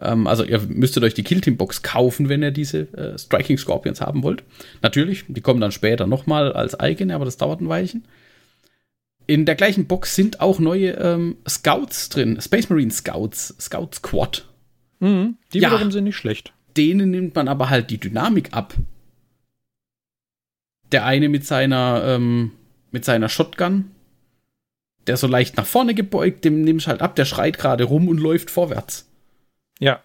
[0.00, 4.22] Ähm, also ihr müsstet euch die Killteam-Box kaufen, wenn ihr diese äh, Striking Scorpions haben
[4.22, 4.44] wollt.
[4.82, 8.04] Natürlich, die kommen dann später nochmal als eigene, aber das dauert ein Weilchen.
[9.30, 14.48] In der gleichen Box sind auch neue ähm, Scouts drin, Space Marine Scouts, Scout Squad.
[14.98, 16.52] Mhm, die ja, wiederum sind nicht schlecht.
[16.76, 18.74] Denen nimmt man aber halt die Dynamik ab.
[20.90, 22.50] Der eine mit seiner, ähm,
[22.90, 23.92] mit seiner Shotgun,
[25.06, 28.18] der so leicht nach vorne gebeugt, dem nimmst halt ab, der schreit gerade rum und
[28.18, 29.08] läuft vorwärts.
[29.78, 30.02] Ja.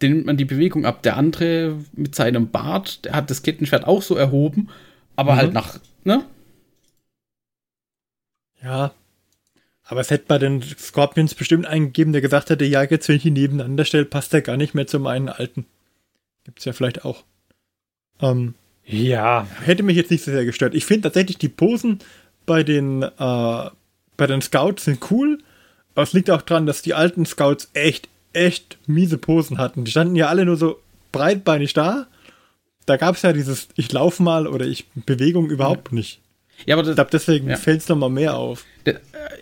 [0.00, 1.02] Den nimmt man die Bewegung ab.
[1.02, 4.68] Der andere mit seinem Bart, der hat das Kettenschwert auch so erhoben,
[5.16, 5.36] aber mhm.
[5.38, 6.24] halt nach, ne?
[8.62, 8.92] Ja.
[9.84, 13.16] Aber es hätte bei den Scorpions bestimmt einen gegeben, der gesagt hätte, ja, jetzt wenn
[13.16, 15.66] ich ihn nebeneinander stelle, passt der gar nicht mehr zu meinen alten.
[16.44, 17.24] Gibt's ja vielleicht auch.
[18.20, 18.54] Ähm,
[18.84, 19.46] ja.
[19.64, 20.74] Hätte mich jetzt nicht so sehr gestört.
[20.74, 21.98] Ich finde tatsächlich die Posen
[22.46, 23.70] bei den, äh,
[24.16, 25.38] bei den Scouts sind cool.
[25.94, 29.84] Aber es liegt auch daran, dass die alten Scouts echt, echt miese Posen hatten.
[29.84, 30.80] Die standen ja alle nur so
[31.12, 32.06] breitbeinig da.
[32.86, 35.96] Da gab es ja dieses Ich laufe mal oder ich Bewegung überhaupt ja.
[35.96, 36.20] nicht.
[36.66, 37.56] Ja, aber das, ich glaube, deswegen ja.
[37.56, 38.64] fällt es nochmal mehr auf.
[38.84, 38.94] Äh,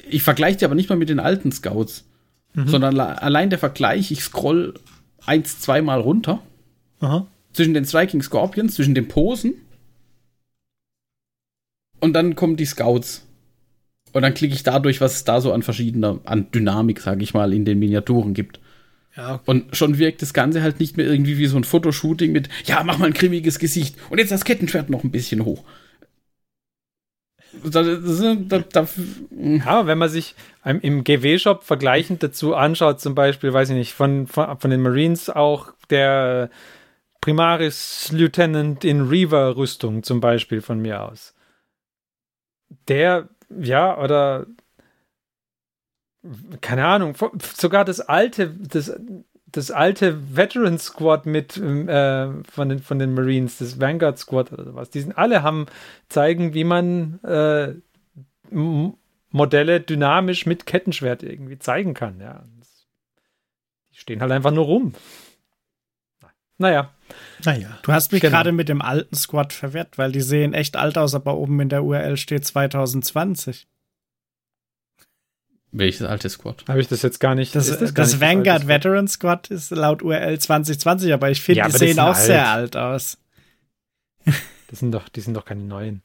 [0.09, 2.05] ich vergleiche die aber nicht mal mit den alten Scouts,
[2.55, 2.69] mhm.
[2.69, 4.75] sondern allein der Vergleich, ich scroll
[5.27, 6.43] eins, zweimal runter.
[7.01, 7.27] Aha.
[7.53, 9.55] Zwischen den Striking Scorpions, zwischen den Posen.
[12.01, 13.27] Und dann kommen die Scouts.
[14.13, 17.35] Und dann klicke ich dadurch, was es da so an verschiedener, an Dynamik, sage ich
[17.35, 18.61] mal, in den Miniaturen gibt.
[19.17, 19.43] Ja, okay.
[19.47, 22.83] Und schon wirkt das Ganze halt nicht mehr irgendwie wie so ein Fotoshooting mit, ja,
[22.85, 25.65] mach mal ein grimmiges Gesicht und jetzt das Kettenschwert noch ein bisschen hoch.
[27.65, 28.89] Da, da, da,
[29.31, 30.35] ja, wenn man sich
[30.65, 35.31] im GW-Shop vergleichend dazu anschaut, zum Beispiel, weiß ich nicht, von, von, von den Marines
[35.31, 36.51] auch der
[37.21, 41.35] Primaris Lieutenant in Reaver-Rüstung zum Beispiel von mir aus.
[42.87, 44.47] Der, ja, oder
[46.61, 47.15] keine Ahnung,
[47.57, 48.93] sogar das alte, das,
[49.53, 54.65] das alte Veteran Squad mit äh, von, den, von den Marines, das Vanguard Squad oder
[54.65, 55.67] sowas, die sind alle haben
[56.09, 57.75] zeigen, wie man äh,
[59.31, 62.21] Modelle dynamisch mit Kettenschwert irgendwie zeigen kann.
[62.21, 62.45] Ja,
[63.93, 64.95] die stehen halt einfach nur rum.
[66.59, 66.91] Naja.
[67.45, 67.79] Naja.
[67.83, 68.37] Du hast mich genau.
[68.37, 71.69] gerade mit dem alten Squad verwirrt, weil die sehen echt alt aus, aber oben in
[71.69, 73.69] der URL steht 2020.
[75.71, 76.65] Welches alte Squad?
[76.67, 77.55] Habe ich das jetzt gar nicht.
[77.55, 81.59] Das, das, das nicht Vanguard das Veteran Squad ist laut URL 2020, aber ich finde,
[81.59, 82.25] ja, die sehen auch alt.
[82.25, 83.19] sehr alt aus.
[84.71, 86.03] Das sind doch, die sind doch keine neuen.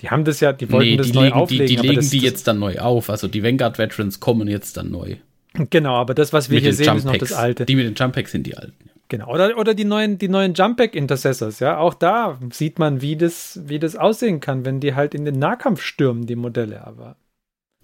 [0.00, 1.66] Die haben das ja, die wollten nee, das neu legen, auflegen.
[1.66, 3.10] Die, die legen das, die jetzt dann neu auf.
[3.10, 5.16] Also die Vanguard Veterans kommen jetzt dann neu.
[5.52, 7.66] Genau, aber das, was wir mit hier sehen, ist noch das alte.
[7.66, 8.88] Die mit den Jump Packs sind die alten.
[9.08, 11.78] Genau, oder, oder die neuen, die neuen Jump Pack Intercessors, ja.
[11.78, 15.38] Auch da sieht man, wie das, wie das aussehen kann, wenn die halt in den
[15.38, 17.16] Nahkampf stürmen, die Modelle, aber.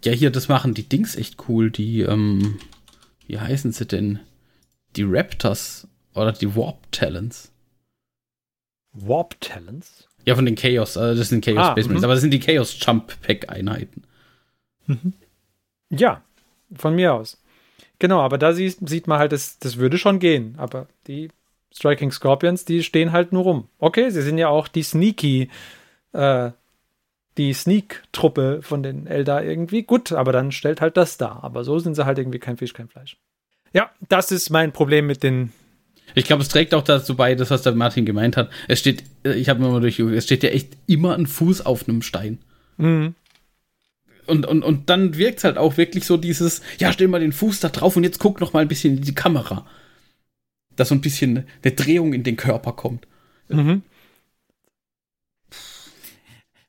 [0.05, 1.71] Ja, hier, das machen die Dings echt cool.
[1.71, 2.59] Die, ähm,
[3.27, 4.21] wie heißen sie denn?
[4.97, 7.51] Die Raptors oder die Warp Talents.
[8.93, 10.09] Warp Talents?
[10.27, 12.05] Ja, von den Chaos, also das sind Chaos ah, Space Marines, mhm.
[12.05, 14.05] aber das sind die Chaos Jump Pack Einheiten.
[14.87, 15.13] Mhm.
[15.91, 16.23] Ja,
[16.75, 17.43] von mir aus.
[17.99, 20.55] Genau, aber da sieht, sieht man halt, das, das würde schon gehen.
[20.59, 21.31] Aber die
[21.73, 23.69] Striking Scorpions, die stehen halt nur rum.
[23.79, 25.51] Okay, sie sind ja auch die Sneaky
[26.13, 26.51] äh,
[27.37, 29.83] die Sneak-Truppe von den Eldar irgendwie.
[29.83, 31.41] Gut, aber dann stellt halt das da.
[31.43, 33.17] Aber so sind sie halt irgendwie kein Fisch, kein Fleisch.
[33.73, 35.53] Ja, das ist mein Problem mit den.
[36.15, 38.51] Ich glaube, es trägt auch dazu bei, das, was der Martin gemeint hat.
[38.69, 41.67] Es steht, äh, ich habe mir mal durch, es steht ja echt immer ein Fuß
[41.67, 42.39] auf einem Stein.
[42.77, 43.15] Mhm.
[44.27, 47.33] Und, und, und dann wirkt es halt auch wirklich so dieses, ja, stell mal den
[47.33, 49.67] Fuß da drauf und jetzt guck noch mal ein bisschen in die Kamera.
[50.77, 53.07] Dass so ein bisschen eine Drehung in den Körper kommt.
[53.49, 53.83] Mhm.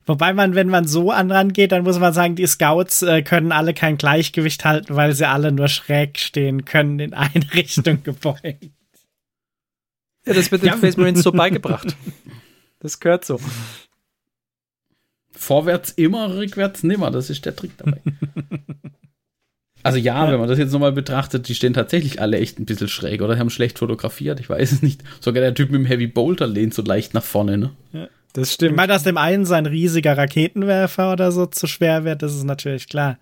[0.06, 3.74] Wobei man, wenn man so anrangeht, dann muss man sagen, die Scouts äh, können alle
[3.74, 8.70] kein Gleichgewicht halten, weil sie alle nur schräg stehen können, in eine Richtung gebeugt.
[10.26, 10.78] Ja, das wird den ja.
[10.78, 11.96] Space Marines so beigebracht.
[12.80, 13.40] Das gehört so.
[15.32, 18.02] Vorwärts immer, rückwärts nimmer, das ist der Trick dabei.
[19.86, 22.66] Also ja, ja, wenn man das jetzt nochmal betrachtet, die stehen tatsächlich alle echt ein
[22.66, 25.04] bisschen schräg oder haben schlecht fotografiert, ich weiß es nicht.
[25.20, 27.72] Sogar der Typ mit dem Heavy Bolter lehnt so leicht nach vorne, ne?
[27.94, 28.08] Ja.
[28.36, 28.72] Das stimmt.
[28.72, 32.44] Ich meine, dass dem einen sein riesiger Raketenwerfer oder so zu schwer wird, das ist
[32.44, 33.18] natürlich klar.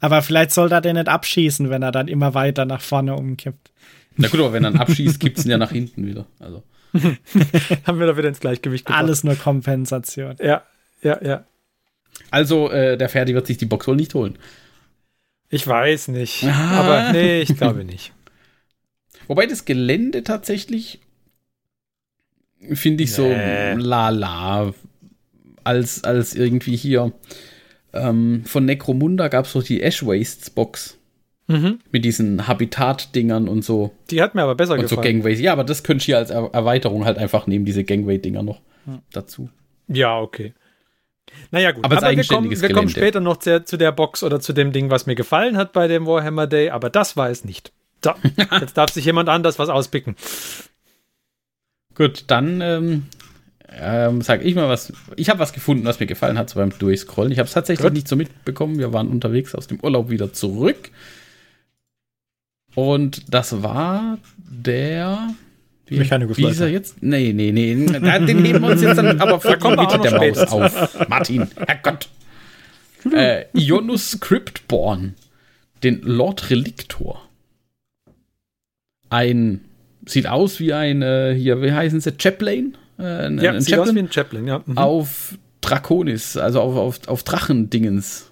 [0.00, 3.70] Aber vielleicht soll er den nicht abschießen, wenn er dann immer weiter nach vorne umkippt.
[4.16, 6.24] Na gut, aber wenn er dann abschießt, gibt es ihn ja nach hinten wieder.
[6.38, 6.62] Also.
[7.86, 9.02] Haben wir da wieder ins Gleichgewicht gebracht.
[9.02, 10.36] Alles nur Kompensation.
[10.40, 10.62] Ja,
[11.02, 11.44] ja, ja.
[12.30, 14.38] Also, äh, der Ferdi wird sich die Box wohl nicht holen.
[15.50, 16.44] Ich weiß nicht.
[16.44, 16.80] Ah.
[16.80, 18.12] Aber nee, ich glaube nicht.
[19.28, 21.00] Wobei das Gelände tatsächlich
[22.72, 23.74] finde ich nee.
[23.74, 24.72] so lala.
[25.62, 27.12] Als, als irgendwie hier
[27.94, 30.98] ähm, von Necromunda gab es so die Ash Wastes Box.
[31.46, 31.80] Mhm.
[31.90, 33.92] Mit diesen Habitat-Dingern und so.
[34.10, 34.98] Die hat mir aber besser und gefallen.
[34.98, 35.40] Und so Gangways.
[35.40, 38.60] Ja, aber das könnte ich hier als er Erweiterung halt einfach nehmen, diese Gangway-Dinger noch
[38.86, 39.00] hm.
[39.12, 39.50] dazu.
[39.88, 40.54] Ja, okay.
[41.50, 41.84] Naja, gut.
[41.84, 44.72] Aber, aber wir, kommen, wir kommen später noch zu, zu, der Box oder zu dem
[44.72, 47.72] Ding, was mir gefallen hat bei dem Warhammer Day, aber das war es nicht.
[48.02, 48.12] So,
[48.60, 50.16] jetzt darf sich jemand anders was auspicken.
[51.94, 53.04] Gut, dann ähm,
[53.80, 54.92] ähm, sag ich mal was.
[55.16, 57.32] Ich habe was gefunden, was mir gefallen hat so beim Durchscrollen.
[57.32, 57.94] Ich habe es tatsächlich Gut.
[57.94, 58.78] nicht so mitbekommen.
[58.78, 60.90] Wir waren unterwegs aus dem Urlaub wieder zurück.
[62.74, 65.34] Und das war der.
[65.86, 67.02] Wie, ist er jetzt?
[67.02, 67.74] Nee, nee, nee.
[67.74, 71.08] Den heben wir uns jetzt dann aber da kommt hinter der Maus auf.
[71.08, 72.08] Martin, Herrgott.
[73.12, 75.14] äh, Ionus Cryptborn,
[75.82, 77.20] den Lord Relictor.
[79.10, 79.60] Ein,
[80.06, 82.76] sieht aus wie ein, äh, hier, wie heißen sie, Chaplain?
[82.98, 84.62] Äh, ein, ja, ein sieht Chaplain aus wie ein Chaplain, ja.
[84.64, 84.78] Mhm.
[84.78, 88.30] Auf Draconis, also auf, auf, auf Drachendingens.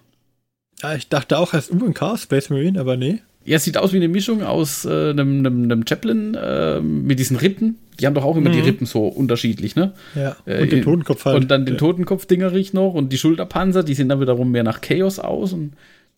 [0.82, 3.22] Ja, ich dachte auch erst, ein Chaos Space Marine, aber nee.
[3.44, 7.36] Ja, sieht aus wie eine Mischung aus äh, einem, einem, einem Chaplin äh, mit diesen
[7.36, 7.78] Rippen.
[7.98, 8.54] Die haben doch auch immer mhm.
[8.54, 9.92] die Rippen so unterschiedlich, ne?
[10.14, 11.36] Ja, äh, und den Totenkopf halt.
[11.36, 11.78] Und dann den ja.
[11.78, 15.52] Totenkopf-Dingerich noch und die Schulterpanzer, die sehen dann wiederum mehr nach Chaos aus.
[15.52, 15.72] Und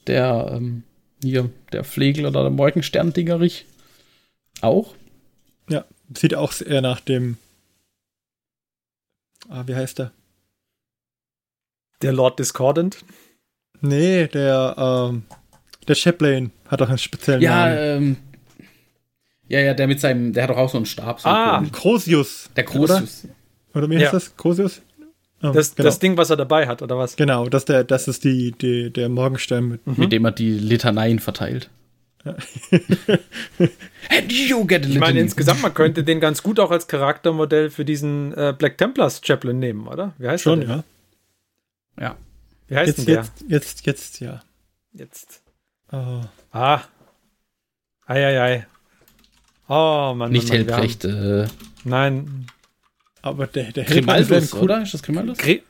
[0.06, 0.82] der, ähm,
[1.22, 3.64] hier, der Flegel oder der Morgenstern-Dingerich
[4.60, 4.94] auch.
[5.68, 5.84] Ja,
[6.16, 7.38] sieht auch eher nach dem.
[9.48, 10.12] Ah, wie heißt der?
[12.02, 13.04] Der Lord Discordant?
[13.80, 15.24] Nee, der, ähm,
[15.86, 17.78] der Chaplain hat doch einen speziellen ja, Namen.
[17.78, 18.16] Ähm,
[19.48, 21.20] ja, ja, der mit seinem, der hat doch auch so einen Stab.
[21.20, 22.50] So ah, einen Crosius.
[22.56, 23.24] Der Crosius.
[23.72, 24.10] Oder, oder wie heißt ja.
[24.12, 24.36] das?
[24.36, 24.82] Crosius?
[25.42, 25.86] Oh, das, genau.
[25.86, 27.16] das Ding, was er dabei hat, oder was?
[27.16, 29.94] Genau, das, der, das ist die, die, der Morgenstern, mit, mhm.
[29.98, 31.68] mit dem er die Litaneien verteilt.
[32.24, 32.36] Ja.
[34.26, 38.78] ich meine, insgesamt, man könnte den ganz gut auch als Charaktermodell für diesen äh, Black
[38.78, 40.14] Templars Chaplain nehmen, oder?
[40.18, 40.68] Wie heißt Schon, der?
[40.68, 40.84] ja.
[42.00, 42.16] Ja.
[42.68, 43.16] Wie heißt jetzt, denn der?
[43.16, 44.42] Jetzt, jetzt, jetzt, ja.
[44.92, 45.42] Jetzt.
[45.92, 46.22] Oh.
[46.50, 46.80] Ah.
[48.06, 48.66] Eieiei.
[49.68, 50.32] Oh, Mann.
[50.32, 51.04] Nicht Helbrecht.
[51.04, 51.46] Äh,
[51.84, 52.46] Nein.
[53.22, 54.82] Aber der, der Grimaldus, oder?
[54.82, 55.38] Ist das Grimaldus?
[55.38, 55.62] Gri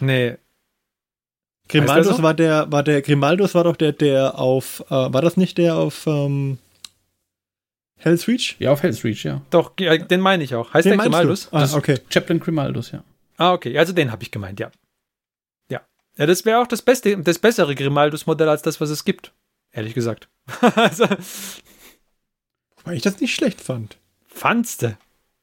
[0.00, 0.36] nee.
[1.70, 2.22] Grimaldus so?
[2.22, 5.76] war der, war der, Grimaldus war doch der, der auf, äh, war das nicht der
[5.76, 6.58] auf ähm,
[7.96, 8.56] Hell's Reach?
[8.58, 9.42] Ja, auf Hell's Reach, ja.
[9.50, 10.72] Doch, den meine ich auch.
[10.72, 11.48] Heißt den der Grimaldus?
[11.52, 11.98] Ah, okay.
[12.08, 13.02] Chaplain Grimaldus, ja.
[13.36, 13.78] Ah, okay.
[13.78, 14.70] Also den habe ich gemeint, ja.
[16.20, 19.32] Ja, das wäre auch das beste, das bessere Grimaldos-Modell als das, was es gibt.
[19.72, 20.28] Ehrlich gesagt.
[20.74, 21.06] also,
[22.84, 23.96] Weil ich das nicht schlecht fand.
[24.26, 24.98] Fandste?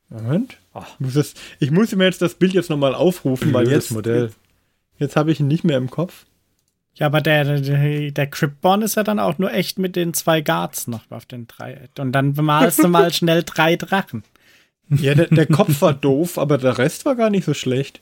[0.10, 0.60] Moment.
[0.76, 4.32] Ich muss, das, ich muss mir jetzt das Bild jetzt nochmal aufrufen, weil jetzt, Modell.
[4.98, 6.26] Jetzt habe ich ihn nicht mehr im Kopf.
[6.96, 10.42] Ja, aber der, der, der Cryptborn ist ja dann auch nur echt mit den zwei
[10.42, 11.90] Guards noch auf den drei.
[12.00, 14.24] Und dann malst du mal schnell drei Drachen.
[14.90, 18.02] Ja, der, der Kopf war doof, aber der Rest war gar nicht so schlecht.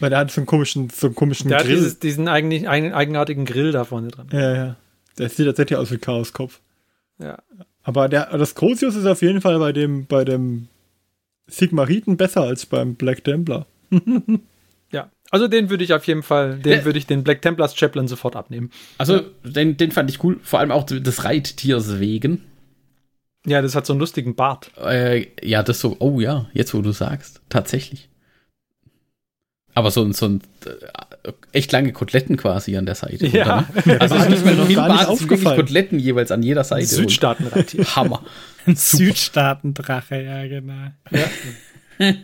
[0.00, 1.68] Weil der hat so einen komischen, so einen komischen der Grill.
[1.68, 4.28] Der hat dieses, diesen eigentlich, eigenartigen Grill da vorne dran.
[4.32, 4.76] Ja, ja.
[5.18, 6.60] Der sieht tatsächlich aus wie Chaoskopf.
[7.18, 7.38] Ja.
[7.82, 10.68] Aber der, das Crucius ist auf jeden Fall bei dem, bei dem
[11.48, 13.66] Sigmariten besser als beim Black Templar.
[15.30, 18.34] Also den würde ich auf jeden Fall, den würde ich den Black Templars Chaplain sofort
[18.34, 18.70] abnehmen.
[18.96, 22.44] Also den, den fand ich cool, vor allem auch des Reittiers wegen.
[23.46, 24.70] Ja, das hat so einen lustigen Bart.
[24.78, 28.08] Äh, ja, das so, oh ja, jetzt wo du sagst, tatsächlich.
[29.74, 33.26] Aber so, so ein äh, echt lange Koteletten quasi an der Seite.
[33.26, 33.68] Ja.
[33.84, 34.00] Oder?
[34.00, 36.86] Also es ist nicht mehr viel Bart, es wirklich Koteletten jeweils an jeder Seite.
[36.86, 37.84] Südstaatendrache.
[37.96, 38.24] Hammer.
[38.66, 40.88] Ein Südstaatendrache, ja, genau.
[41.10, 42.14] Ja.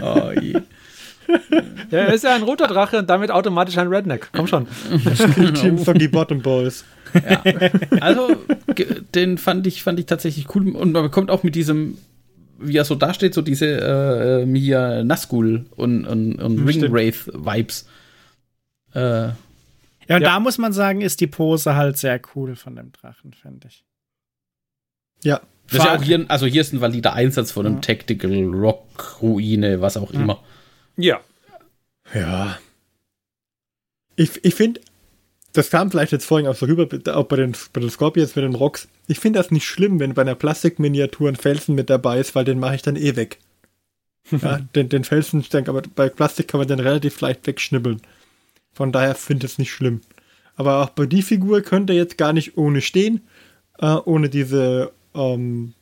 [0.00, 0.54] oh je.
[1.90, 4.30] Ja, er ist ja ein roter Drache und damit automatisch ein Redneck.
[4.32, 4.66] Komm schon.
[5.54, 6.84] Team Soggy Bottom Boys.
[7.14, 7.42] Ja.
[8.00, 8.36] Also,
[9.14, 10.74] den fand ich, fand ich tatsächlich cool.
[10.74, 11.98] Und man bekommt auch mit diesem
[12.58, 17.86] wie er so dasteht, so diese äh, hier Nazgul und, und, und hm, Ringwraith-Vibes.
[18.94, 19.36] Äh, ja,
[20.08, 20.18] und ja.
[20.20, 23.84] da muss man sagen, ist die Pose halt sehr cool von dem Drachen, finde ich.
[25.22, 25.40] Ja.
[25.68, 27.80] Das ist ja auch hier, also hier ist ein valider Einsatz von einem ja.
[27.80, 30.40] Tactical Rock, Ruine, was auch immer.
[30.96, 31.20] Ja.
[32.12, 32.58] Ja.
[34.16, 34.80] Ich, ich finde,
[35.52, 38.44] das kam vielleicht jetzt vorhin auch so rüber, auch bei den, bei den Scorpions mit
[38.44, 38.88] den Rocks.
[39.06, 42.44] Ich finde das nicht schlimm, wenn bei einer Plastikminiatur ein Felsen mit dabei ist, weil
[42.44, 43.38] den mache ich dann eh weg.
[44.30, 48.00] ja, den, den Felsen, ich denke, aber bei Plastik kann man den relativ leicht wegschnibbeln.
[48.72, 50.00] Von daher finde ich es nicht schlimm.
[50.56, 53.22] Aber auch bei die Figur könnte jetzt gar nicht ohne stehen,
[53.78, 55.74] äh, ohne diese, ähm,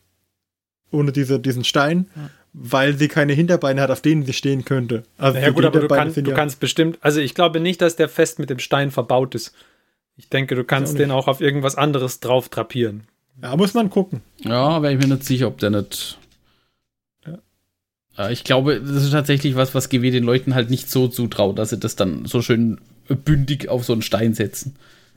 [0.91, 2.09] ohne diese, diesen Stein.
[2.17, 5.05] Ja weil sie keine Hinterbeine hat, auf denen sie stehen könnte.
[5.19, 7.97] Also ja gut, aber du, kann, du ja kannst bestimmt, also ich glaube nicht, dass
[7.97, 9.55] der fest mit dem Stein verbaut ist.
[10.17, 13.05] Ich denke, du kannst auch den auch auf irgendwas anderes drauf drapieren.
[13.43, 14.21] Ja, muss man gucken.
[14.41, 16.19] Ja, wäre ich mir nicht sicher, ob der nicht.
[18.17, 18.29] Ja.
[18.29, 21.71] Ich glaube, das ist tatsächlich was, was GW den Leuten halt nicht so zutraut, dass
[21.71, 22.79] sie das dann so schön
[23.09, 24.77] bündig auf so einen Stein setzen.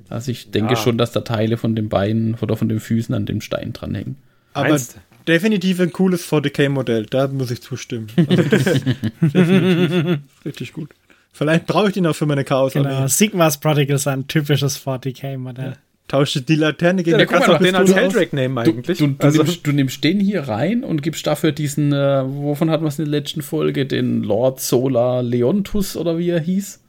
[0.09, 0.79] Also ich denke ja.
[0.79, 4.15] schon, dass da Teile von den Beinen oder von den Füßen an dem Stein dranhängen.
[4.53, 4.97] Aber Meinst?
[5.28, 8.07] Definitiv ein cooles 40k-Modell, da muss ich zustimmen.
[8.15, 8.43] Also
[9.21, 10.19] definitiv.
[10.45, 10.89] Richtig gut.
[11.32, 12.84] Vielleicht brauche ich den auch für meine chaos -Armee.
[12.84, 15.71] Genau, Sigmas Prodigal ist ein typisches 40k-Modell.
[15.71, 15.73] Ja.
[16.07, 18.99] Tausche die Laterne gegen ja, kannst du den als Heldrake nehmen eigentlich.
[18.99, 22.23] Du, du, du, also, nimmst, du, nimmst, den hier rein und gibst dafür diesen, äh,
[22.26, 26.39] wovon hatten wir es in der letzten Folge, den Lord Solar Leontus oder wie er
[26.39, 26.80] hieß?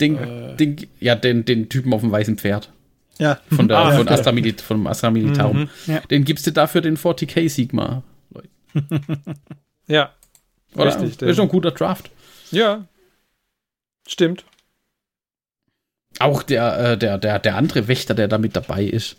[0.00, 0.56] Den, äh.
[0.56, 2.70] den, ja, den, den Typen auf dem weißen Pferd.
[3.20, 3.38] Ja.
[3.54, 5.60] Von der, ah, von Astra Milit, vom Astra Militarum.
[5.60, 5.68] Mhm.
[5.86, 6.00] Ja.
[6.00, 8.02] Den gibst du dafür den 40k Sigma.
[9.86, 10.14] ja.
[10.74, 10.86] Oder?
[10.86, 11.18] Richtig.
[11.18, 12.10] Das ist schon ein guter Draft.
[12.50, 12.86] Ja.
[14.08, 14.46] Stimmt.
[16.18, 19.18] Auch der, äh, der, der, der andere Wächter, der da mit dabei ist,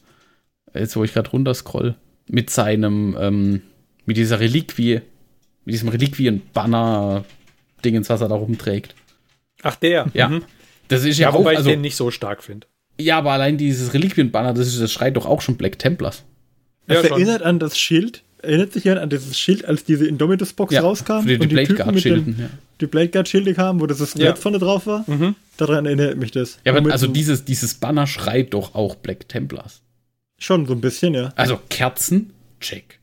[0.73, 1.93] jetzt wo ich gerade runterscroll,
[2.27, 3.61] mit seinem, ähm,
[4.05, 5.01] mit dieser Reliquie,
[5.65, 8.95] mit diesem Reliquien-Banner-Dingens, was er da rumträgt.
[9.61, 10.07] Ach, der.
[10.13, 10.29] Ja.
[10.29, 10.45] Mhm.
[10.87, 12.65] Das ist ja, ja wobei auch, also, ich den nicht so stark finde.
[13.01, 16.23] Ja, aber allein dieses Reliquien-Banner, das, das schreit doch auch schon Black Templars.
[16.87, 20.81] Das ja, erinnert an das Schild, erinnert sich an dieses Schild, als diese Indomitus-Box ja,
[20.81, 22.49] rauskam die, die und die Blade Guard Schilden, ja.
[22.79, 24.35] die Blade Guard Schilde kamen, wo das Skelett ja.
[24.35, 25.03] vorne drauf war.
[25.07, 25.35] Mhm.
[25.57, 26.59] Daran erinnert mich das.
[26.65, 29.81] Ja, aber also dieses, dieses Banner schreit doch auch Black Templars.
[30.37, 31.31] Schon so ein bisschen, ja.
[31.35, 32.99] Also Kerzen, check.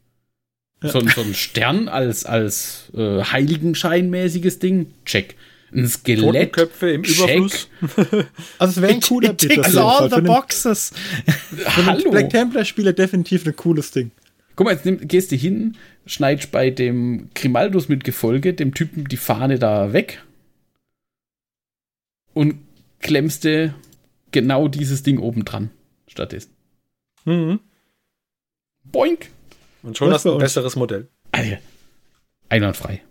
[0.82, 0.90] Ja.
[0.90, 5.36] So, so, ein Stern als, als äh, heiligenscheinmäßiges Ding, check.
[5.72, 6.24] Ein Skelett.
[6.24, 7.68] Totenköpfe im Überfluss.
[8.58, 9.50] also es wäre ein cooler Bit.
[9.50, 10.92] Ticks all the boxes.
[11.66, 12.10] Hallo.
[12.10, 14.10] Black Templar Spieler definitiv ein cooles Ding.
[14.56, 19.04] Guck mal, jetzt nimm, gehst du hin, schneidest bei dem Grimaldus mit Gefolge dem Typen
[19.04, 20.22] die Fahne da weg
[22.34, 22.56] und
[23.00, 23.74] klemmst du
[24.32, 25.70] genau dieses Ding oben dran
[26.06, 26.50] stattdessen.
[27.24, 27.60] Mhm.
[28.84, 29.30] Boink.
[29.82, 31.08] Und schon hast du ein besseres Modell.
[31.32, 31.58] Alter.
[32.48, 33.02] Einwandfrei.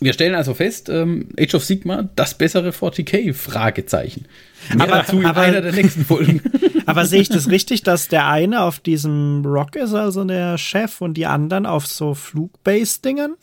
[0.00, 3.34] Wir stellen also fest, ähm, Age of Sigma, das bessere 40k?
[3.34, 4.26] Fragezeichen.
[4.74, 6.40] Mehr aber, dazu in aber, einer der nächsten Folgen.
[6.86, 11.00] aber sehe ich das richtig, dass der eine auf diesem Rock ist, also der Chef,
[11.00, 13.34] und die anderen auf so Flugbase-Dingern?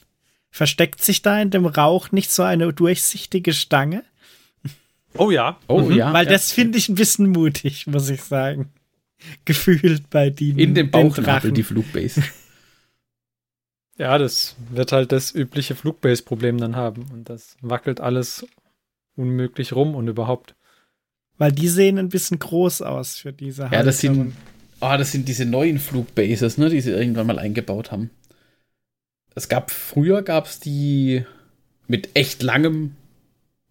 [0.49, 4.03] Versteckt sich da in dem Rauch nicht so eine durchsichtige Stange?
[5.17, 5.57] Oh ja.
[5.67, 5.91] Oh mhm.
[5.91, 6.13] ja.
[6.13, 8.69] Weil das finde ich ein bisschen mutig, muss ich sagen.
[9.45, 10.51] Gefühlt bei die.
[10.51, 12.23] In dem Bauchnabel die Flugbase.
[13.97, 17.05] Ja, das wird halt das übliche Flugbase-Problem dann haben.
[17.13, 18.45] Und das wackelt alles
[19.15, 20.55] unmöglich rum und überhaupt.
[21.37, 24.33] Weil die sehen ein bisschen groß aus für diese Ja, das sind,
[24.81, 28.09] oh, das sind diese neuen Flugbases, ne, die sie irgendwann mal eingebaut haben.
[29.33, 31.25] Es gab, früher gab es die
[31.87, 32.95] mit echt langem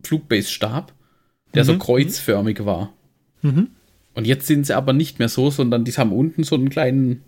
[0.03, 0.93] Flugbase-Stab,
[1.55, 1.67] der mhm.
[1.67, 2.93] so kreuzförmig war.
[3.43, 3.69] Mhm.
[4.15, 7.23] Und jetzt sind sie aber nicht mehr so, sondern die haben unten so einen kleinen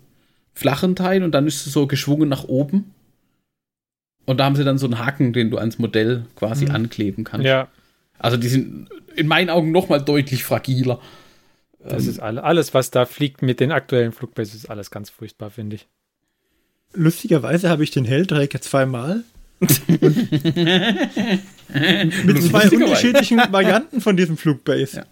[0.57, 2.93] flachen Teil und dann ist es so geschwungen nach oben.
[4.25, 6.71] Und da haben sie dann so einen Haken, den du ans Modell quasi mhm.
[6.71, 7.45] ankleben kannst.
[7.45, 7.67] Ja.
[8.17, 10.99] Also die sind in meinen Augen noch mal deutlich fragiler.
[11.79, 15.11] Das ähm, ist alle, alles, was da fliegt mit den aktuellen Flugbases, ist alles ganz
[15.11, 15.87] furchtbar, finde ich.
[16.93, 19.23] Lustigerweise habe ich den Hellträger zweimal.
[19.59, 19.69] mit
[22.43, 25.05] zwei unterschiedlichen Varianten von diesem Flugbase.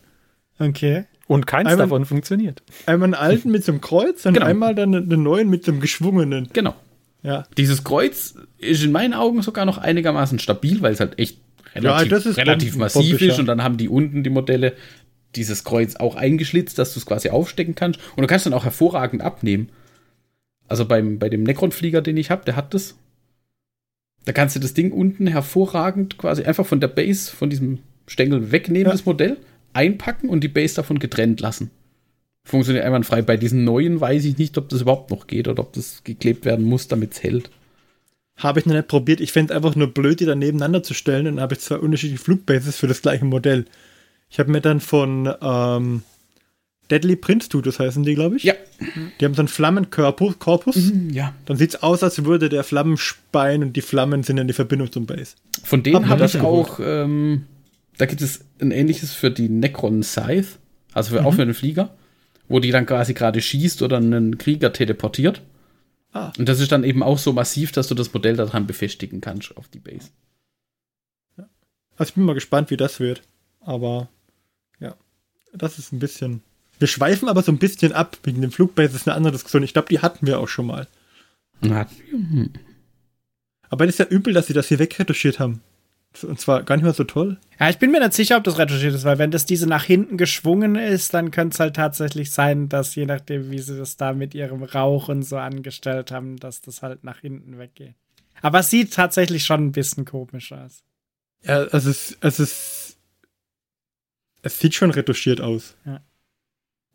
[0.60, 0.68] Ja.
[0.68, 1.06] Okay.
[1.28, 2.62] Und keins einmal, davon funktioniert.
[2.86, 4.46] Einmal einen alten mit so einem Kreuz und genau.
[4.46, 6.50] einmal dann einen neuen mit so einem geschwungenen.
[6.54, 6.76] Genau.
[7.24, 7.46] Ja.
[7.58, 11.40] Dieses Kreuz ist in meinen Augen sogar noch einigermaßen stabil, weil es halt echt
[11.74, 13.40] relativ, ja, relativ massiv ist.
[13.40, 14.74] Und dann haben die unten die Modelle
[15.36, 18.00] dieses Kreuz auch eingeschlitzt, dass du es quasi aufstecken kannst.
[18.16, 19.70] Und du kannst dann auch hervorragend abnehmen.
[20.68, 22.96] Also beim, bei dem Necron-Flieger, den ich habe, der hat das.
[24.26, 28.52] Da kannst du das Ding unten hervorragend quasi einfach von der Base, von diesem Stängel
[28.52, 28.92] wegnehmen, ja.
[28.92, 29.38] das Modell,
[29.76, 31.72] einpacken und die Base davon getrennt lassen.
[32.44, 33.22] Funktioniert einwandfrei.
[33.22, 36.46] Bei diesen neuen weiß ich nicht, ob das überhaupt noch geht oder ob das geklebt
[36.46, 37.50] werden muss, damit es hält.
[38.38, 39.22] Habe ich noch nicht probiert.
[39.22, 41.28] Ich fände es einfach nur blöd, die da nebeneinander zu stellen.
[41.28, 43.66] Und dann habe ich zwei unterschiedliche Flugbases für das gleiche Modell.
[44.30, 46.04] Ich habe mir dann von ähm,
[46.92, 48.44] Deadly Prince Studios heißen die, glaube ich.
[48.44, 48.54] Ja.
[49.20, 50.76] Die haben so einen Flammenkorpus.
[50.76, 51.34] Mhm, ja.
[51.46, 54.92] Dann sieht es aus, als würde der Flammenspein und die Flammen sind dann die Verbindung
[54.92, 55.36] zum Base.
[55.64, 57.46] Von denen habe ich auch ähm,
[57.98, 60.60] da gibt es ein ähnliches für die Necron Scythe,
[60.94, 61.28] also für, mhm.
[61.28, 61.96] auch für den Flieger,
[62.48, 65.42] wo die dann quasi gerade schießt oder einen Krieger teleportiert.
[66.12, 66.32] Ah.
[66.38, 69.56] Und das ist dann eben auch so massiv, dass du das Modell daran befestigen kannst
[69.58, 70.10] auf die Base.
[71.38, 71.50] Ja.
[71.98, 73.22] Also ich bin mal gespannt, wie das wird.
[73.60, 74.10] Aber
[74.80, 74.96] ja,
[75.54, 76.42] das ist ein bisschen.
[76.80, 78.90] Wir schweifen aber so ein bisschen ab wegen dem Flugbase.
[78.90, 79.64] Das ist eine andere Diskussion.
[79.64, 80.88] Ich glaube, die hatten wir auch schon mal.
[81.62, 82.20] Hatten wir?
[82.20, 82.54] Hm.
[83.70, 85.62] Aber das ist ja übel, dass sie das hier wegretuschiert haben.
[86.24, 87.38] Und zwar gar nicht mehr so toll.
[87.60, 89.84] Ja, ich bin mir nicht sicher, ob das retuschiert ist, weil wenn das diese nach
[89.84, 93.98] hinten geschwungen ist, dann könnte es halt tatsächlich sein, dass je nachdem, wie sie das
[93.98, 97.96] da mit ihrem Rauch und so angestellt haben, dass das halt nach hinten weggeht.
[98.42, 100.84] Aber es sieht tatsächlich schon ein bisschen komisch aus.
[101.44, 102.98] Ja, also es, es ist.
[104.42, 105.76] Es sieht schon retuschiert aus.
[105.86, 106.02] Ja.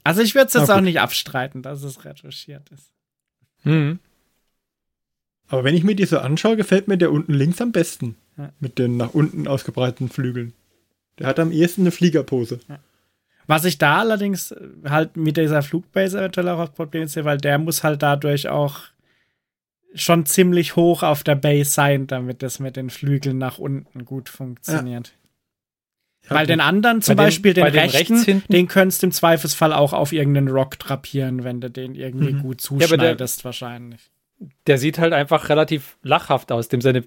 [0.04, 2.92] Also ich würde es jetzt auch nicht abstreiten, dass es retuschiert ist.
[3.64, 3.98] Mhm.
[5.48, 8.16] Aber wenn ich mir die so anschaue, gefällt mir der unten links am besten.
[8.40, 8.52] Ja.
[8.58, 10.54] Mit den nach unten ausgebreiteten Flügeln.
[11.18, 12.60] Der hat am ehesten eine Fliegerpose.
[12.68, 12.78] Ja.
[13.46, 14.54] Was ich da allerdings
[14.88, 18.80] halt mit dieser Flugbase eventuell auch als Problem sehe, weil der muss halt dadurch auch
[19.94, 24.28] schon ziemlich hoch auf der Base sein, damit das mit den Flügeln nach unten gut
[24.28, 25.12] funktioniert.
[26.28, 26.36] Ja.
[26.36, 30.12] Weil den anderen, zum Beispiel den, den rechten, den könntest du im Zweifelsfall auch auf
[30.12, 32.42] irgendeinen Rock drapieren, wenn du den irgendwie mhm.
[32.42, 34.10] gut zuschneidest, ja, wahrscheinlich
[34.66, 37.04] der sieht halt einfach relativ lachhaft aus, dem seine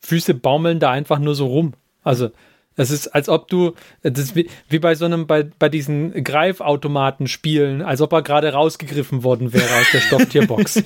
[0.00, 1.72] Füße baumeln da einfach nur so rum.
[2.02, 2.30] Also
[2.76, 6.22] Es ist, als ob du, das ist wie, wie bei so einem, bei, bei diesen
[6.22, 10.82] Greifautomaten spielen, als ob er gerade rausgegriffen worden wäre aus der Stofftierbox.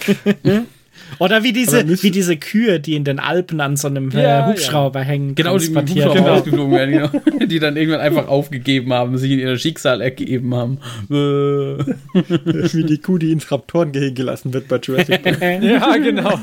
[1.19, 4.47] Oder wie diese, wie diese Kühe, die in den Alpen an so einem äh, ja,
[4.47, 5.07] Hubschrauber ja.
[5.07, 5.35] hängen.
[5.35, 6.29] Genau, die mit Hubschrauber genau.
[6.29, 7.47] rausgeflogen werden, genau.
[7.47, 10.79] die dann irgendwann einfach aufgegeben haben, sich in ihr Schicksal ergeben haben.
[11.09, 15.41] wie die Kuh, die ins Raptorengehege gelassen wird bei Jurassic Park.
[15.63, 16.39] ja, genau.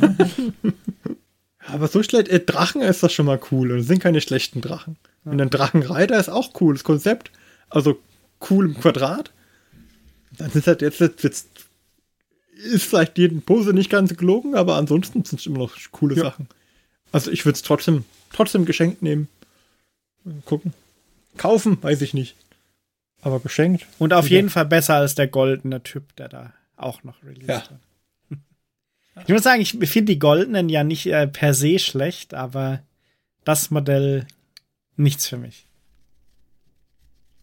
[1.68, 4.62] Aber so schlecht, äh, Drachen ist das schon mal cool und es sind keine schlechten
[4.62, 4.97] Drachen.
[5.26, 7.32] Und ein Drachenreiter ist auch cool, das Konzept.
[7.70, 7.99] Also
[8.49, 9.32] cool im Quadrat.
[10.38, 11.47] Dann ist halt jetzt, jetzt, jetzt
[12.58, 16.24] ist vielleicht die Pose nicht ganz gelogen, aber ansonsten sind es immer noch coole ja.
[16.24, 16.47] Sachen.
[17.12, 19.28] Also ich würde es trotzdem, trotzdem geschenkt nehmen.
[20.45, 20.74] Gucken.
[21.38, 22.36] Kaufen, weiß ich nicht.
[23.22, 23.86] Aber geschenkt.
[23.99, 27.62] Und auf jeden Fall besser als der goldene Typ, der da auch noch released ja.
[27.62, 27.80] hat.
[29.26, 32.84] Ich muss sagen, ich finde die goldenen ja nicht äh, per se schlecht, aber
[33.43, 34.28] das Modell
[34.95, 35.66] nichts für mich.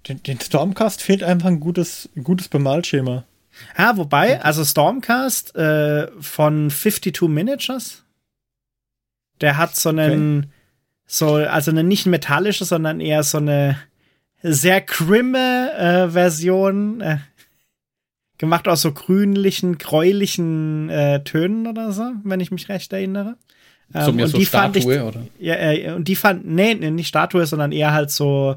[0.07, 3.25] Den, den Stormcast fehlt einfach ein gutes, ein gutes Bemalschema.
[3.79, 8.05] Ja, wobei, also Stormcast äh, von 52 Miniatures,
[9.41, 10.49] der hat so einen, okay.
[11.07, 13.79] so, also eine nicht metallische, sondern eher so eine
[14.43, 17.19] sehr crimme äh, Version, äh,
[18.39, 23.37] gemacht aus so grünlichen, gräulichen äh, Tönen oder so, wenn ich mich recht erinnere.
[23.95, 25.27] Ähm, so mehr so Statue, ich, oder?
[25.39, 28.57] Ja, äh, und die fand, nee, nicht Statue, sondern eher halt so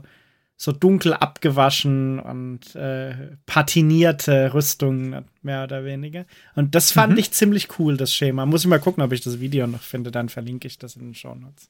[0.60, 6.26] so dunkel abgewaschen und äh, patinierte Rüstungen, mehr oder weniger.
[6.55, 7.20] Und das fand mhm.
[7.20, 8.47] ich ziemlich cool, das Schema.
[8.47, 11.03] Muss ich mal gucken, ob ich das Video noch finde, dann verlinke ich das in
[11.03, 11.70] den Show Notes.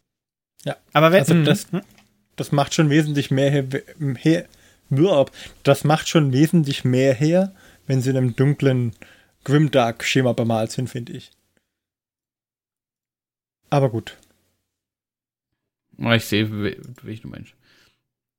[0.64, 1.82] Ja, aber wenn, also das, hm?
[2.38, 3.66] das macht schon wesentlich mehr her,
[4.20, 4.46] her,
[5.64, 7.54] das macht schon wesentlich mehr her,
[7.88, 8.94] wenn sie in einem dunklen
[9.44, 11.32] Grimdark-Schema bemalt sind, finde ich.
[13.70, 14.16] Aber gut.
[15.98, 17.57] Ich sehe, wie du meinst.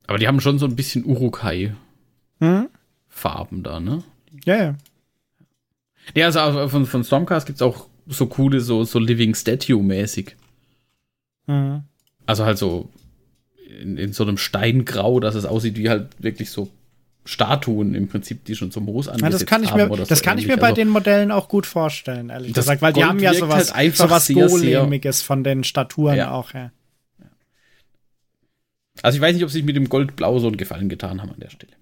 [0.08, 1.78] Aber die haben schon so ein bisschen Urukai-Farben
[2.40, 3.62] hm?
[3.62, 4.02] da, ne?
[4.44, 4.74] Ja, ja.
[6.16, 10.34] Ja, also von, von Stormcast gibt es auch so coole, so, so Living Statue-mäßig.
[11.46, 11.82] Mhm.
[12.24, 12.88] Also halt so
[13.80, 16.70] in, in, so einem Steingrau, dass es aussieht wie halt wirklich so
[17.26, 20.24] Statuen im Prinzip, die schon zum Moos angesetzt ja, das kann ich mir, Das so
[20.24, 23.18] kann ich mir bei also, den Modellen auch gut vorstellen, ehrlich gesagt, weil die haben
[23.18, 26.30] ja sowas, halt sowas Golemiges von den Staturen ja.
[26.30, 26.70] auch, ja.
[29.02, 31.32] Also ich weiß nicht, ob sie sich mit dem Goldblau so einen Gefallen getan haben
[31.32, 31.72] an der Stelle.